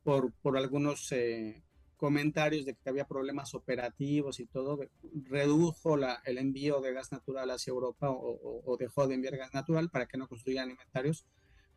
por, 0.04 0.34
por 0.42 0.58
algunos 0.58 1.12
eh, 1.14 1.64
comentarios 1.96 2.66
de 2.66 2.76
que 2.76 2.90
había 2.90 3.08
problemas 3.08 3.54
operativos 3.56 4.40
y 4.42 4.46
todo, 4.48 4.80
redujo 5.30 5.96
la, 5.96 6.22
el 6.26 6.38
envío 6.38 6.82
de 6.82 6.94
gas 6.94 7.12
natural 7.12 7.52
hacia 7.52 7.72
Europa 7.72 8.10
o, 8.10 8.30
o, 8.32 8.64
o, 8.66 8.78
dejó 8.78 9.08
de 9.08 9.16
enviar 9.16 9.38
gas 9.38 9.54
natural 9.54 9.90
para 9.90 10.08
que 10.08 10.18
no 10.18 10.28
construyeran 10.28 10.72
inventarios. 10.72 11.26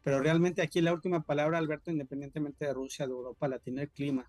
Pero 0.02 0.20
realmente 0.20 0.62
aquí 0.62 0.80
la 0.80 0.92
última 0.92 1.22
palabra, 1.22 1.58
Alberto, 1.58 1.92
independientemente 1.92 2.64
de 2.64 2.74
Rusia, 2.74 3.06
de 3.06 3.12
Europa, 3.12 3.46
la 3.46 3.60
tiene 3.60 3.82
el 3.82 3.90
clima. 3.90 4.28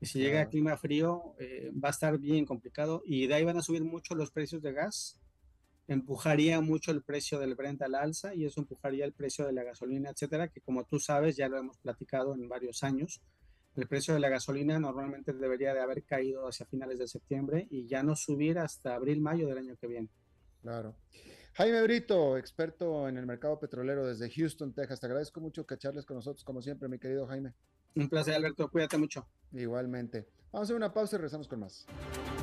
Y 0.00 0.06
si 0.06 0.20
llega 0.20 0.42
a 0.42 0.48
clima 0.48 0.76
frío, 0.76 1.34
eh, 1.38 1.70
va 1.72 1.88
a 1.88 1.92
estar 1.92 2.18
bien 2.18 2.44
complicado 2.46 3.02
y 3.04 3.26
de 3.26 3.34
ahí 3.34 3.44
van 3.44 3.58
a 3.58 3.62
subir 3.62 3.84
mucho 3.84 4.14
los 4.14 4.30
precios 4.30 4.62
de 4.62 4.72
gas 4.72 5.18
empujaría 5.92 6.60
mucho 6.60 6.92
el 6.92 7.02
precio 7.02 7.40
del 7.40 7.56
Brent 7.56 7.82
al 7.82 7.96
alza 7.96 8.32
y 8.32 8.44
eso 8.44 8.60
empujaría 8.60 9.04
el 9.04 9.12
precio 9.12 9.44
de 9.44 9.52
la 9.52 9.64
gasolina, 9.64 10.10
etcétera, 10.10 10.46
que 10.46 10.60
como 10.60 10.84
tú 10.84 11.00
sabes, 11.00 11.36
ya 11.36 11.48
lo 11.48 11.58
hemos 11.58 11.78
platicado 11.78 12.32
en 12.32 12.48
varios 12.48 12.84
años. 12.84 13.20
El 13.74 13.88
precio 13.88 14.14
de 14.14 14.20
la 14.20 14.28
gasolina 14.28 14.78
normalmente 14.78 15.32
debería 15.32 15.74
de 15.74 15.80
haber 15.80 16.04
caído 16.04 16.46
hacia 16.46 16.64
finales 16.66 17.00
de 17.00 17.08
septiembre 17.08 17.66
y 17.70 17.88
ya 17.88 18.04
no 18.04 18.14
subir 18.14 18.60
hasta 18.60 18.94
abril, 18.94 19.20
mayo 19.20 19.48
del 19.48 19.58
año 19.58 19.76
que 19.80 19.88
viene. 19.88 20.08
Claro. 20.62 20.94
Jaime 21.54 21.82
Brito, 21.82 22.38
experto 22.38 23.08
en 23.08 23.16
el 23.16 23.26
mercado 23.26 23.58
petrolero 23.58 24.06
desde 24.06 24.30
Houston, 24.30 24.72
Texas. 24.72 25.00
Te 25.00 25.06
agradezco 25.06 25.40
mucho 25.40 25.66
que 25.66 25.76
charles 25.76 26.06
con 26.06 26.16
nosotros, 26.16 26.44
como 26.44 26.62
siempre, 26.62 26.88
mi 26.88 27.00
querido 27.00 27.26
Jaime. 27.26 27.52
Un 27.96 28.08
placer, 28.08 28.34
Alberto. 28.34 28.70
Cuídate 28.70 28.96
mucho. 28.96 29.26
Igualmente. 29.52 30.28
Vamos 30.52 30.60
a 30.60 30.64
hacer 30.66 30.76
una 30.76 30.94
pausa 30.94 31.16
y 31.16 31.18
regresamos 31.18 31.48
con 31.48 31.60
más. 31.60 31.84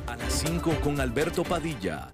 A 0.07 0.17
las 0.17 0.33
5 0.33 0.81
con 0.83 0.99
Alberto 0.99 1.43
Padilla 1.43 2.13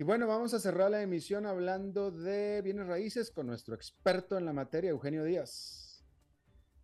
Y 0.00 0.04
bueno, 0.04 0.28
vamos 0.28 0.54
a 0.54 0.60
cerrar 0.60 0.92
la 0.92 1.02
emisión 1.02 1.44
hablando 1.44 2.12
de 2.12 2.62
bienes 2.62 2.86
raíces 2.86 3.32
con 3.32 3.48
nuestro 3.48 3.74
experto 3.74 4.38
en 4.38 4.44
la 4.44 4.52
materia, 4.52 4.90
Eugenio 4.90 5.24
Díaz. 5.24 6.04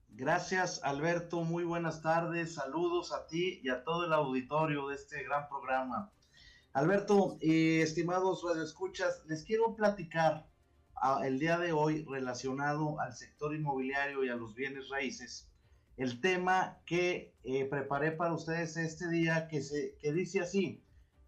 Gracias, 0.09 0.81
Alberto. 0.83 1.45
Muy 1.45 1.63
buenas 1.63 2.03
tardes. 2.03 2.55
Saludos 2.55 3.13
a 3.13 3.29
ti 3.29 3.61
y 3.63 3.69
a 3.69 3.85
todo 3.85 4.07
el 4.07 4.13
auditorio 4.13 4.89
de 4.89 4.97
este 4.97 5.23
gran 5.23 5.49
programa. 5.49 6.13
Alberto, 6.73 7.39
y 7.41 7.79
estimados 7.79 8.43
radioescuchas, 8.43 9.23
les 9.27 9.45
quiero 9.45 9.77
platicar 9.77 10.49
ah, 10.97 11.21
el 11.25 11.39
día 11.39 11.57
de 11.61 11.71
hoy 11.71 12.05
relacionado 12.11 12.99
al 12.99 13.15
sector 13.15 13.55
inmobiliario 13.55 14.25
y 14.25 14.29
a 14.29 14.35
los 14.35 14.57
bienes 14.57 14.89
raíces. 14.89 15.49
El 15.97 16.21
tema 16.21 16.81
que 16.85 17.33
eh, 17.45 17.65
preparé 17.67 18.11
para 18.11 18.35
ustedes 18.35 18.77
este 18.77 19.09
día 19.09 19.47
que, 19.47 19.63
se, 19.63 19.97
que 20.01 20.13
dice 20.13 20.41
así, 20.41 20.84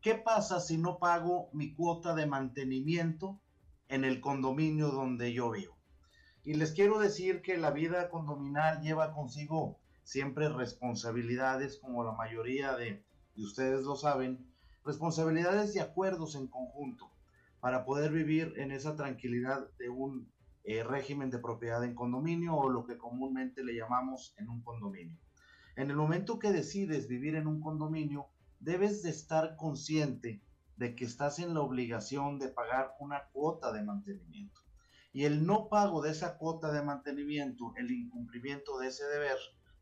¿Qué 0.06 0.14
pasa 0.14 0.60
si 0.60 0.78
no 0.78 1.00
pago 1.00 1.50
mi 1.52 1.74
cuota 1.74 2.14
de 2.14 2.26
mantenimiento 2.26 3.40
en 3.88 4.04
el 4.04 4.20
condominio 4.20 4.90
donde 4.90 5.32
yo 5.32 5.50
vivo? 5.50 5.76
Y 6.44 6.54
les 6.54 6.70
quiero 6.70 7.00
decir 7.00 7.42
que 7.42 7.58
la 7.58 7.72
vida 7.72 8.08
condominal 8.08 8.82
lleva 8.82 9.12
consigo 9.12 9.80
siempre 10.04 10.48
responsabilidades, 10.48 11.78
como 11.78 12.04
la 12.04 12.12
mayoría 12.12 12.76
de, 12.76 13.04
ustedes 13.36 13.82
lo 13.82 13.96
saben, 13.96 14.46
responsabilidades 14.84 15.74
y 15.74 15.80
acuerdos 15.80 16.36
en 16.36 16.46
conjunto 16.46 17.10
para 17.58 17.84
poder 17.84 18.12
vivir 18.12 18.54
en 18.58 18.70
esa 18.70 18.94
tranquilidad 18.94 19.68
de 19.76 19.88
un 19.88 20.30
eh, 20.62 20.84
régimen 20.84 21.30
de 21.30 21.40
propiedad 21.40 21.82
en 21.82 21.96
condominio 21.96 22.54
o 22.54 22.70
lo 22.70 22.86
que 22.86 22.96
comúnmente 22.96 23.64
le 23.64 23.74
llamamos 23.74 24.36
en 24.38 24.50
un 24.50 24.62
condominio. 24.62 25.18
En 25.74 25.90
el 25.90 25.96
momento 25.96 26.38
que 26.38 26.52
decides 26.52 27.08
vivir 27.08 27.34
en 27.34 27.48
un 27.48 27.60
condominio, 27.60 28.28
debes 28.60 29.02
de 29.02 29.10
estar 29.10 29.56
consciente 29.56 30.42
de 30.76 30.94
que 30.94 31.04
estás 31.04 31.38
en 31.38 31.54
la 31.54 31.60
obligación 31.60 32.38
de 32.38 32.48
pagar 32.48 32.94
una 33.00 33.28
cuota 33.32 33.72
de 33.72 33.82
mantenimiento. 33.82 34.60
Y 35.12 35.24
el 35.24 35.46
no 35.46 35.68
pago 35.68 36.02
de 36.02 36.10
esa 36.10 36.36
cuota 36.36 36.70
de 36.70 36.82
mantenimiento, 36.82 37.72
el 37.76 37.90
incumplimiento 37.90 38.78
de 38.78 38.88
ese 38.88 39.04
deber, 39.06 39.38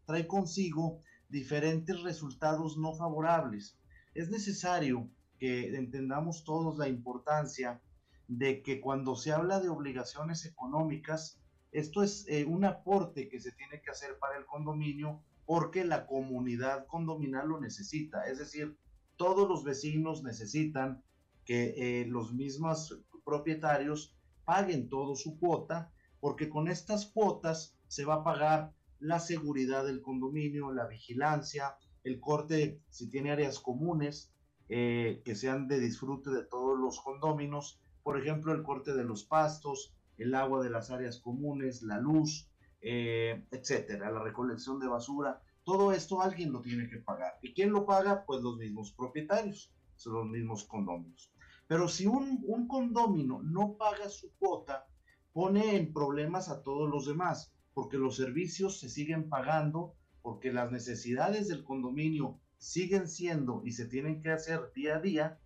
trae 0.07 0.27
consigo 0.27 1.01
diferentes 1.29 2.03
resultados 2.03 2.77
no 2.77 2.95
favorables. 2.95 3.77
Es 4.14 4.31
necesario 4.31 5.11
que 5.39 5.75
entendamos 5.75 6.45
todos 6.45 6.79
la 6.79 6.89
importancia 6.89 7.83
de 8.29 8.62
que 8.62 8.81
cuando 8.81 9.16
se 9.16 9.33
habla 9.33 9.61
de 9.61 9.68
obligaciones 9.68 10.45
económicas, 10.45 11.41
esto 11.72 12.03
es 12.03 12.27
eh, 12.29 12.45
un 12.45 12.64
aporte 12.64 13.29
que 13.29 13.41
se 13.41 13.51
tiene 13.53 13.83
que 13.83 13.91
hacer 13.91 14.16
para 14.20 14.39
el 14.39 14.47
condominio 14.47 15.25
porque 15.47 15.84
la 15.84 16.07
comunidad 16.07 16.86
condominal 16.86 17.49
lo 17.49 17.61
necesita. 17.61 18.26
Es 18.28 18.38
decir, 18.38 18.76
todos 19.16 19.49
los 19.49 19.64
vecinos 19.64 20.22
necesitan 20.22 21.03
que 21.45 21.74
eh, 21.76 22.07
los 22.07 22.32
mismos 22.32 23.03
propietarios 23.24 24.16
paguen 24.45 24.88
todo 24.88 25.16
su 25.16 25.38
cuota, 25.38 25.92
porque 26.20 26.49
con 26.49 26.68
estas 26.68 27.07
cuotas 27.07 27.76
se 27.88 28.05
va 28.05 28.16
a 28.16 28.24
pagar 28.24 28.72
la 28.99 29.20
seguridad 29.20 29.84
del 29.84 30.01
condominio, 30.01 30.72
la 30.72 30.86
vigilancia, 30.86 31.76
el 32.05 32.20
corte, 32.20 32.80
si 32.88 33.09
tiene 33.09 33.32
áreas 33.32 33.61
comunes, 33.61 34.32
eh, 34.68 35.20
que 35.24 35.34
sean 35.34 35.68
de 35.68 35.78
disfrute 35.78 36.30
de 36.30 36.45
todos 36.45 36.78
los 36.78 37.01
condóminos, 37.01 37.80
por 38.03 38.18
ejemplo, 38.18 38.53
el 38.53 38.62
corte 38.62 38.95
de 38.95 39.05
los 39.05 39.24
pastos, 39.24 39.95
el 40.16 40.34
agua 40.34 40.62
de 40.62 40.70
las 40.70 40.90
áreas 40.90 41.18
comunes, 41.18 41.82
la 41.82 41.99
luz, 41.99 42.49
eh, 42.87 43.47
etcétera, 43.51 44.11
la 44.11 44.22
recolección 44.22 44.78
de 44.78 44.89
basura, 44.89 45.41
todo 45.64 45.93
esto 45.93 46.20
alguien 46.20 46.53
lo 46.53 46.61
tiene 46.61 46.87
que 46.87 46.99
pagar. 46.99 47.39
¿Y 47.41 47.55
quién 47.55 47.72
lo 47.72 47.87
paga? 47.87 48.26
Pues 48.26 48.43
los 48.43 48.59
mismos 48.59 48.93
propietarios, 48.93 49.72
son 49.97 50.12
los 50.12 50.26
mismos 50.26 50.64
condominios. 50.64 51.32
Pero 51.66 51.89
si 51.89 52.07
un, 52.07 52.45
un 52.47 52.68
condomino 52.68 53.41
no 53.43 53.78
paga 53.78 54.11
su 54.11 54.30
cuota, 54.37 54.87
pone 55.32 55.76
en 55.76 55.95
problemas 55.95 56.51
a 56.51 56.62
todos 56.62 56.91
los 56.91 57.07
demás, 57.07 57.55
porque 57.72 57.97
los 57.97 58.16
servicios 58.16 58.78
se 58.80 58.91
siguen 58.91 59.30
pagando, 59.30 59.95
porque 60.20 60.53
las 60.53 60.70
necesidades 60.70 61.49
del 61.49 61.64
condominio 61.64 62.39
siguen 62.59 63.09
siendo 63.09 63.62
y 63.64 63.72
se 63.72 63.87
tienen 63.87 64.20
que 64.20 64.30
hacer 64.30 64.72
día 64.74 64.97
a 64.97 65.01
día, 65.01 65.41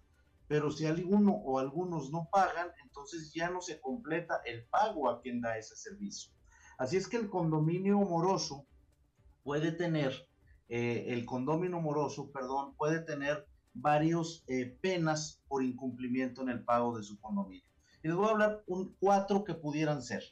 pero 0.49 0.72
si 0.72 0.86
alguno 0.86 1.34
o 1.34 1.61
algunos 1.61 2.11
no 2.11 2.28
pagan, 2.32 2.72
entonces 2.84 3.32
ya 3.32 3.49
no 3.49 3.61
se 3.61 3.80
completa 3.80 4.41
el 4.45 4.64
pago 4.64 5.09
a 5.09 5.20
quien 5.20 5.41
da 5.41 5.57
ese 5.57 5.76
servicio. 5.76 6.32
Así 6.79 6.97
es 6.97 7.09
que 7.09 7.16
el 7.16 7.29
condominio 7.29 7.99
moroso 7.99 8.64
puede 9.43 9.72
tener, 9.72 10.29
eh, 10.68 11.07
el 11.09 11.26
condominio 11.26 11.81
moroso, 11.81 12.31
perdón, 12.31 12.76
puede 12.76 13.01
tener 13.01 13.49
varios 13.74 14.45
eh, 14.47 14.79
penas 14.81 15.43
por 15.49 15.64
incumplimiento 15.64 16.41
en 16.43 16.51
el 16.51 16.64
pago 16.64 16.97
de 16.97 17.03
su 17.03 17.18
condominio. 17.20 17.64
Y 18.05 18.07
les 18.07 18.16
voy 18.16 18.29
a 18.29 18.31
hablar 18.31 18.62
un, 18.68 18.95
cuatro 19.01 19.43
que 19.43 19.55
pudieran 19.55 20.03
ser. 20.03 20.22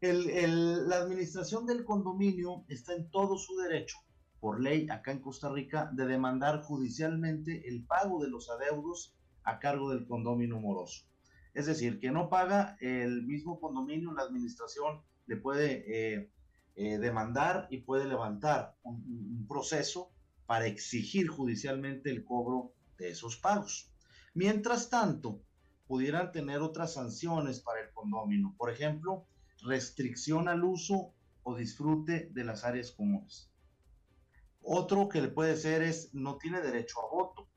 la 0.00 0.96
administración 0.96 1.66
del 1.66 1.84
condominio 1.84 2.64
está 2.68 2.94
en 2.94 3.10
todo 3.10 3.36
su 3.36 3.54
derecho, 3.58 3.98
por 4.40 4.62
ley 4.62 4.88
acá 4.88 5.12
en 5.12 5.20
Costa 5.20 5.50
Rica, 5.50 5.90
de 5.92 6.06
demandar 6.06 6.62
judicialmente 6.62 7.68
el 7.68 7.84
pago 7.84 8.22
de 8.22 8.30
los 8.30 8.48
adeudos 8.48 9.14
a 9.42 9.58
cargo 9.58 9.90
del 9.90 10.06
condominio 10.06 10.58
moroso. 10.58 11.04
Es 11.52 11.66
decir, 11.66 12.00
que 12.00 12.10
no 12.10 12.30
paga 12.30 12.78
el 12.80 13.26
mismo 13.26 13.60
condominio, 13.60 14.14
la 14.14 14.22
administración 14.22 15.02
le 15.28 15.36
puede 15.36 15.84
eh, 15.86 16.30
eh, 16.74 16.98
demandar 16.98 17.68
y 17.70 17.78
puede 17.78 18.06
levantar 18.06 18.76
un, 18.82 19.46
proceso 19.46 20.10
para 20.46 20.66
exigir 20.66 21.28
judicialmente 21.28 22.10
el 22.10 22.24
cobro 22.24 22.72
de 22.98 23.10
esos 23.10 23.36
pagos. 23.36 23.92
Mientras 24.34 24.90
tanto, 24.90 25.40
pudieran 25.86 26.32
tener 26.32 26.60
otras 26.60 26.94
sanciones 26.94 27.60
para 27.60 27.80
el 27.80 27.92
condomino, 27.92 28.54
por 28.58 28.70
ejemplo, 28.70 29.26
restricción 29.62 30.48
al 30.48 30.64
uso 30.64 31.12
o 31.42 31.56
disfrute 31.56 32.30
de 32.32 32.44
las 32.44 32.64
áreas 32.64 32.90
comunes. 32.90 33.50
Otro 34.62 35.08
que 35.08 35.22
le 35.22 35.28
puede 35.28 35.56
ser 35.56 35.82
es 35.82 36.14
no 36.14 36.36
tiene 36.36 36.60
derecho 36.60 37.00
a 37.00 37.10
voto. 37.10 37.48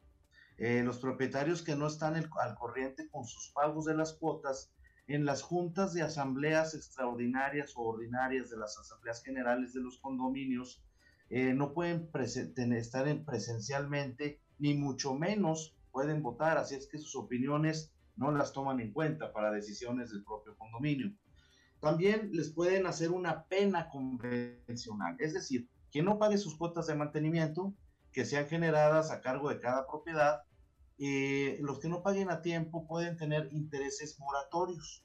Eh, 0.57 0.83
los 0.83 0.99
propietarios 0.99 1.61
que 1.61 1.75
no 1.75 1.87
están 1.87 2.15
al 2.15 2.55
corriente 2.55 3.09
con 3.09 3.25
sus 3.25 3.49
pagos 3.49 3.85
de 3.85 3.95
las 3.95 4.13
cuotas 4.13 4.71
en 5.13 5.25
las 5.25 5.41
juntas 5.41 5.93
de 5.93 6.01
asambleas 6.01 6.73
extraordinarias 6.73 7.73
o 7.75 7.81
ordinarias 7.81 8.49
de 8.49 8.57
las 8.57 8.77
asambleas 8.77 9.23
generales 9.23 9.73
de 9.73 9.81
los 9.81 9.99
condominios 9.99 10.83
eh, 11.29 11.53
no 11.53 11.73
pueden 11.73 12.09
estar 12.73 13.07
en 13.07 13.23
presencialmente 13.23 14.41
ni 14.59 14.73
mucho 14.73 15.13
menos 15.15 15.75
pueden 15.91 16.21
votar, 16.21 16.57
así 16.57 16.75
es 16.75 16.87
que 16.87 16.97
sus 16.97 17.15
opiniones 17.15 17.93
no 18.15 18.31
las 18.31 18.53
toman 18.53 18.79
en 18.79 18.91
cuenta 18.91 19.33
para 19.33 19.51
decisiones 19.51 20.11
del 20.11 20.23
propio 20.23 20.55
condominio. 20.57 21.11
También 21.79 22.29
les 22.33 22.51
pueden 22.51 22.85
hacer 22.85 23.11
una 23.11 23.45
pena 23.45 23.89
convencional, 23.89 25.15
es 25.19 25.33
decir, 25.33 25.69
quien 25.91 26.05
no 26.05 26.19
pague 26.19 26.37
sus 26.37 26.55
cuotas 26.57 26.87
de 26.87 26.95
mantenimiento 26.95 27.73
que 28.11 28.25
sean 28.25 28.47
generadas 28.47 29.11
a 29.11 29.21
cargo 29.21 29.49
de 29.49 29.59
cada 29.59 29.87
propiedad 29.87 30.41
eh, 31.03 31.57
los 31.61 31.79
que 31.79 31.89
no 31.89 32.03
paguen 32.03 32.29
a 32.29 32.43
tiempo 32.43 32.85
pueden 32.85 33.17
tener 33.17 33.51
intereses 33.53 34.19
moratorios. 34.19 35.03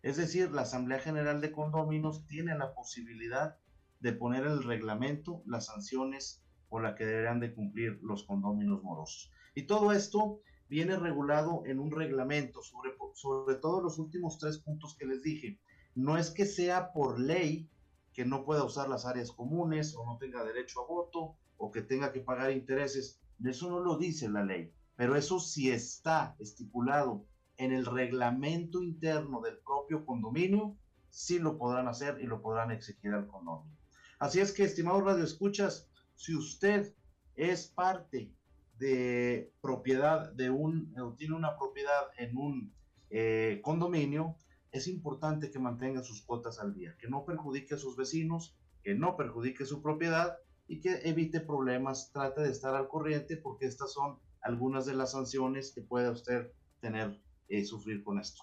Es 0.00 0.16
decir, 0.16 0.52
la 0.52 0.62
Asamblea 0.62 1.00
General 1.00 1.40
de 1.40 1.50
Condóminos 1.50 2.28
tiene 2.28 2.56
la 2.56 2.72
posibilidad 2.72 3.56
de 3.98 4.12
poner 4.12 4.44
en 4.44 4.52
el 4.52 4.62
reglamento 4.62 5.42
las 5.44 5.66
sanciones 5.66 6.44
por 6.68 6.84
las 6.84 6.94
que 6.94 7.06
deberán 7.06 7.40
de 7.40 7.56
cumplir 7.56 7.98
los 8.02 8.22
condóminos 8.22 8.84
morosos. 8.84 9.32
Y 9.56 9.66
todo 9.66 9.90
esto 9.90 10.42
viene 10.68 10.96
regulado 10.96 11.64
en 11.66 11.80
un 11.80 11.90
reglamento 11.90 12.62
sobre, 12.62 12.92
sobre 13.14 13.56
todo 13.56 13.82
los 13.82 13.98
últimos 13.98 14.38
tres 14.38 14.58
puntos 14.58 14.94
que 14.96 15.06
les 15.06 15.24
dije. 15.24 15.58
No 15.96 16.18
es 16.18 16.30
que 16.30 16.46
sea 16.46 16.92
por 16.92 17.18
ley 17.18 17.68
que 18.12 18.24
no 18.24 18.44
pueda 18.44 18.62
usar 18.62 18.88
las 18.88 19.06
áreas 19.06 19.32
comunes 19.32 19.96
o 19.96 20.06
no 20.06 20.18
tenga 20.18 20.44
derecho 20.44 20.82
a 20.82 20.86
voto 20.86 21.36
o 21.56 21.72
que 21.72 21.82
tenga 21.82 22.12
que 22.12 22.20
pagar 22.20 22.52
intereses. 22.52 23.20
Eso 23.44 23.68
no 23.68 23.80
lo 23.80 23.98
dice 23.98 24.28
la 24.28 24.44
ley 24.44 24.72
pero 24.96 25.16
eso 25.16 25.40
sí 25.40 25.70
está 25.70 26.36
estipulado 26.38 27.24
en 27.56 27.72
el 27.72 27.86
reglamento 27.86 28.82
interno 28.82 29.40
del 29.40 29.58
propio 29.58 30.04
condominio, 30.04 30.76
sí 31.10 31.38
lo 31.38 31.58
podrán 31.58 31.88
hacer 31.88 32.18
y 32.20 32.26
lo 32.26 32.40
podrán 32.40 32.70
exigir 32.70 33.12
al 33.12 33.26
condominio. 33.26 33.76
Así 34.18 34.40
es 34.40 34.52
que, 34.52 34.64
estimados 34.64 35.04
radioescuchas, 35.04 35.88
si 36.14 36.34
usted 36.34 36.94
es 37.36 37.66
parte 37.68 38.32
de 38.78 39.52
propiedad 39.60 40.32
de 40.32 40.50
un, 40.50 40.94
o 40.98 41.14
tiene 41.14 41.34
una 41.34 41.56
propiedad 41.56 42.06
en 42.18 42.36
un 42.36 42.72
eh, 43.10 43.60
condominio, 43.62 44.36
es 44.72 44.88
importante 44.88 45.50
que 45.50 45.58
mantenga 45.58 46.02
sus 46.02 46.22
cuotas 46.22 46.58
al 46.58 46.74
día, 46.74 46.96
que 46.98 47.08
no 47.08 47.24
perjudique 47.24 47.74
a 47.74 47.78
sus 47.78 47.96
vecinos, 47.96 48.56
que 48.82 48.94
no 48.94 49.16
perjudique 49.16 49.66
su 49.66 49.82
propiedad 49.82 50.38
y 50.66 50.80
que 50.80 51.00
evite 51.04 51.40
problemas, 51.40 52.10
trate 52.12 52.40
de 52.40 52.50
estar 52.50 52.74
al 52.74 52.88
corriente 52.88 53.36
porque 53.36 53.66
estas 53.66 53.92
son 53.92 54.18
algunas 54.42 54.86
de 54.86 54.94
las 54.94 55.12
sanciones 55.12 55.72
que 55.72 55.82
pueda 55.82 56.10
usted 56.10 56.52
tener 56.80 57.20
eh, 57.48 57.64
sufrir 57.64 58.02
con 58.02 58.18
esto. 58.18 58.42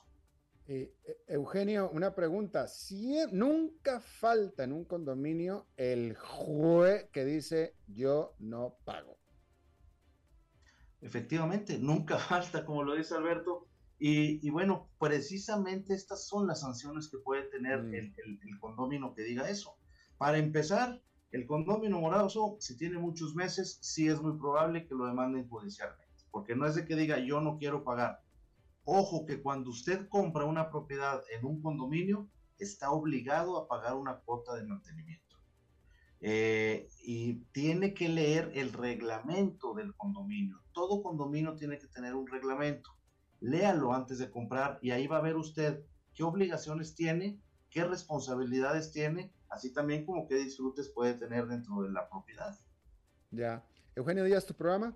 Eh, 0.67 0.93
eh, 1.03 1.17
Eugenio, 1.27 1.89
una 1.89 2.13
pregunta. 2.13 2.67
Si 2.67 3.17
nunca 3.31 3.99
falta 3.99 4.63
en 4.63 4.71
un 4.71 4.85
condominio 4.85 5.67
el 5.77 6.15
juez 6.15 7.09
que 7.11 7.25
dice 7.25 7.75
yo 7.87 8.35
no 8.39 8.77
pago. 8.85 9.17
Efectivamente, 11.01 11.79
nunca 11.79 12.19
falta, 12.19 12.65
como 12.65 12.83
lo 12.83 12.95
dice 12.95 13.15
Alberto, 13.15 13.67
Y, 13.97 14.49
bueno, 14.51 14.89
precisamente 14.99 15.93
estas 15.93 16.27
son 16.27 16.47
las 16.47 16.61
sanciones 16.61 17.09
que 17.09 17.17
puede 17.17 17.43
tener 17.49 17.83
mm. 17.83 17.93
el, 17.95 18.13
el, 18.43 18.59
condomino 18.59 19.13
que 19.13 19.23
diga 19.23 19.49
eso. 19.49 19.75
Para 20.17 20.37
empezar, 20.37 21.01
el 21.32 21.45
condomino 21.45 21.99
moroso, 21.99 22.57
si 22.59 22.75
tiene 22.77 22.97
muchos 22.97 23.36
meses, 23.36 23.77
sí 23.82 24.07
es 24.07 24.21
muy 24.21 24.38
probable 24.38 24.88
que 24.88 24.95
lo 24.95 25.05
demanden 25.05 25.47
judicialmente, 25.47 26.23
porque 26.32 26.55
no 26.55 26.65
es 26.65 26.75
de 26.75 26.86
que 26.86 26.95
diga 26.95 27.19
yo 27.19 27.39
no 27.39 27.57
quiero 27.57 27.84
pagar. 27.84 28.21
Ojo 28.84 29.25
que 29.25 29.41
cuando 29.41 29.69
usted 29.69 30.07
compra 30.09 30.45
una 30.45 30.71
propiedad 30.71 31.21
en 31.32 31.45
un 31.45 31.61
condominio, 31.61 32.27
está 32.57 32.91
obligado 32.91 33.57
a 33.57 33.67
pagar 33.67 33.95
una 33.95 34.15
cuota 34.19 34.55
de 34.55 34.65
mantenimiento. 34.65 35.38
Eh, 36.21 36.89
y 37.03 37.36
tiene 37.53 37.93
que 37.93 38.09
leer 38.09 38.51
el 38.55 38.73
reglamento 38.73 39.73
del 39.73 39.95
condominio. 39.95 40.59
Todo 40.73 41.01
condominio 41.01 41.55
tiene 41.55 41.77
que 41.77 41.88
tener 41.88 42.15
un 42.15 42.27
reglamento. 42.27 42.89
Léalo 43.39 43.93
antes 43.93 44.17
de 44.17 44.30
comprar 44.30 44.80
y 44.82 44.91
ahí 44.91 45.07
va 45.07 45.17
a 45.17 45.21
ver 45.21 45.38
usted 45.38 45.86
qué 46.13 46.23
obligaciones 46.23 46.95
tiene, 46.95 47.39
qué 47.69 47.86
responsabilidades 47.86 48.91
tiene, 48.91 49.32
así 49.49 49.73
también 49.73 50.05
como 50.05 50.27
qué 50.27 50.35
disfrutes 50.35 50.89
puede 50.89 51.13
tener 51.13 51.47
dentro 51.47 51.81
de 51.81 51.91
la 51.91 52.09
propiedad. 52.09 52.57
Ya. 53.31 53.63
Eugenio 53.95 54.23
Díaz, 54.23 54.45
tu 54.45 54.53
programa. 54.53 54.95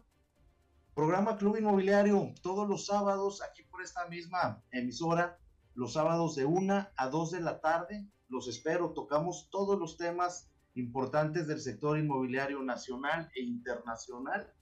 Programa 0.95 1.37
Club 1.37 1.57
Inmobiliario, 1.57 2.33
todos 2.41 2.69
los 2.69 2.85
sábados 2.85 3.41
aquí 3.41 3.63
por 3.63 3.81
esta 3.81 4.07
misma 4.07 4.63
emisora, 4.71 5.39
los 5.73 5.93
sábados 5.93 6.35
de 6.35 6.45
una 6.45 6.91
a 6.95 7.09
dos 7.09 7.31
de 7.31 7.41
la 7.41 7.59
tarde. 7.59 8.07
Los 8.29 8.47
espero, 8.47 8.91
tocamos 8.91 9.49
todos 9.49 9.79
los 9.79 9.97
temas 9.97 10.51
importantes 10.75 11.47
del 11.47 11.59
sector 11.59 11.97
inmobiliario 11.97 12.61
nacional 12.61 13.31
e 13.35 13.41
internacional. 13.41 14.53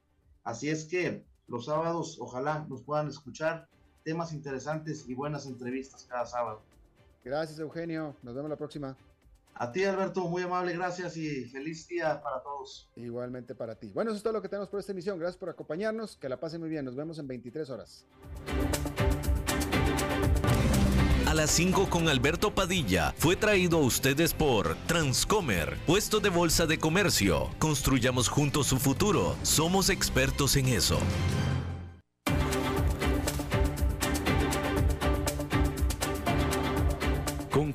Así 0.43 0.69
es 0.69 0.85
que 0.85 1.25
los 1.47 1.65
sábados 1.65 2.17
ojalá 2.19 2.65
nos 2.69 2.81
puedan 2.81 3.09
escuchar 3.09 3.67
temas 4.03 4.33
interesantes 4.33 5.07
y 5.07 5.13
buenas 5.13 5.45
entrevistas 5.45 6.05
cada 6.09 6.25
sábado. 6.25 6.61
Gracias 7.23 7.59
Eugenio, 7.59 8.15
nos 8.23 8.33
vemos 8.33 8.49
la 8.49 8.57
próxima. 8.57 8.97
A 9.56 9.72
ti 9.72 9.84
Alberto, 9.84 10.28
muy 10.28 10.43
amable, 10.43 10.74
gracias 10.74 11.16
y 11.18 11.45
feliz 11.45 11.88
día 11.88 12.22
para 12.22 12.41
todos. 12.41 12.89
Igualmente 12.95 13.54
para 13.54 13.76
ti. 13.76 13.91
Bueno, 13.93 14.12
eso 14.12 14.18
es 14.18 14.24
todo 14.24 14.34
lo 14.34 14.41
que 14.41 14.49
tenemos 14.49 14.70
por 14.70 14.80
esta 14.80 14.91
emisión. 14.91 15.20
Gracias 15.20 15.38
por 15.38 15.49
acompañarnos, 15.49 16.18
que 16.18 16.30
la 16.30 16.39
pasen 16.39 16.62
muy 16.62 16.70
bien. 16.70 16.86
Nos 16.86 16.95
vemos 16.95 17.20
en 17.20 17.28
23 17.28 17.70
horas. 17.70 18.06
a 21.32 21.34
las 21.34 21.52
5 21.52 21.89
con 21.89 22.10
Alberto 22.10 22.54
Padilla 22.54 23.14
fue 23.18 23.38
traído 23.38 23.78
a 23.78 23.82
ustedes 23.82 24.34
por 24.34 24.76
Transcomer, 24.86 25.78
puesto 25.88 26.20
de 26.20 26.28
bolsa 26.28 26.66
de 26.66 26.78
comercio. 26.78 27.49
Construyamos 27.58 28.28
juntos 28.28 28.68
su 28.68 28.78
futuro. 28.80 29.38
Somos 29.41 29.89
expertos 29.89 30.58
en 30.58 30.68
eso. 30.68 30.99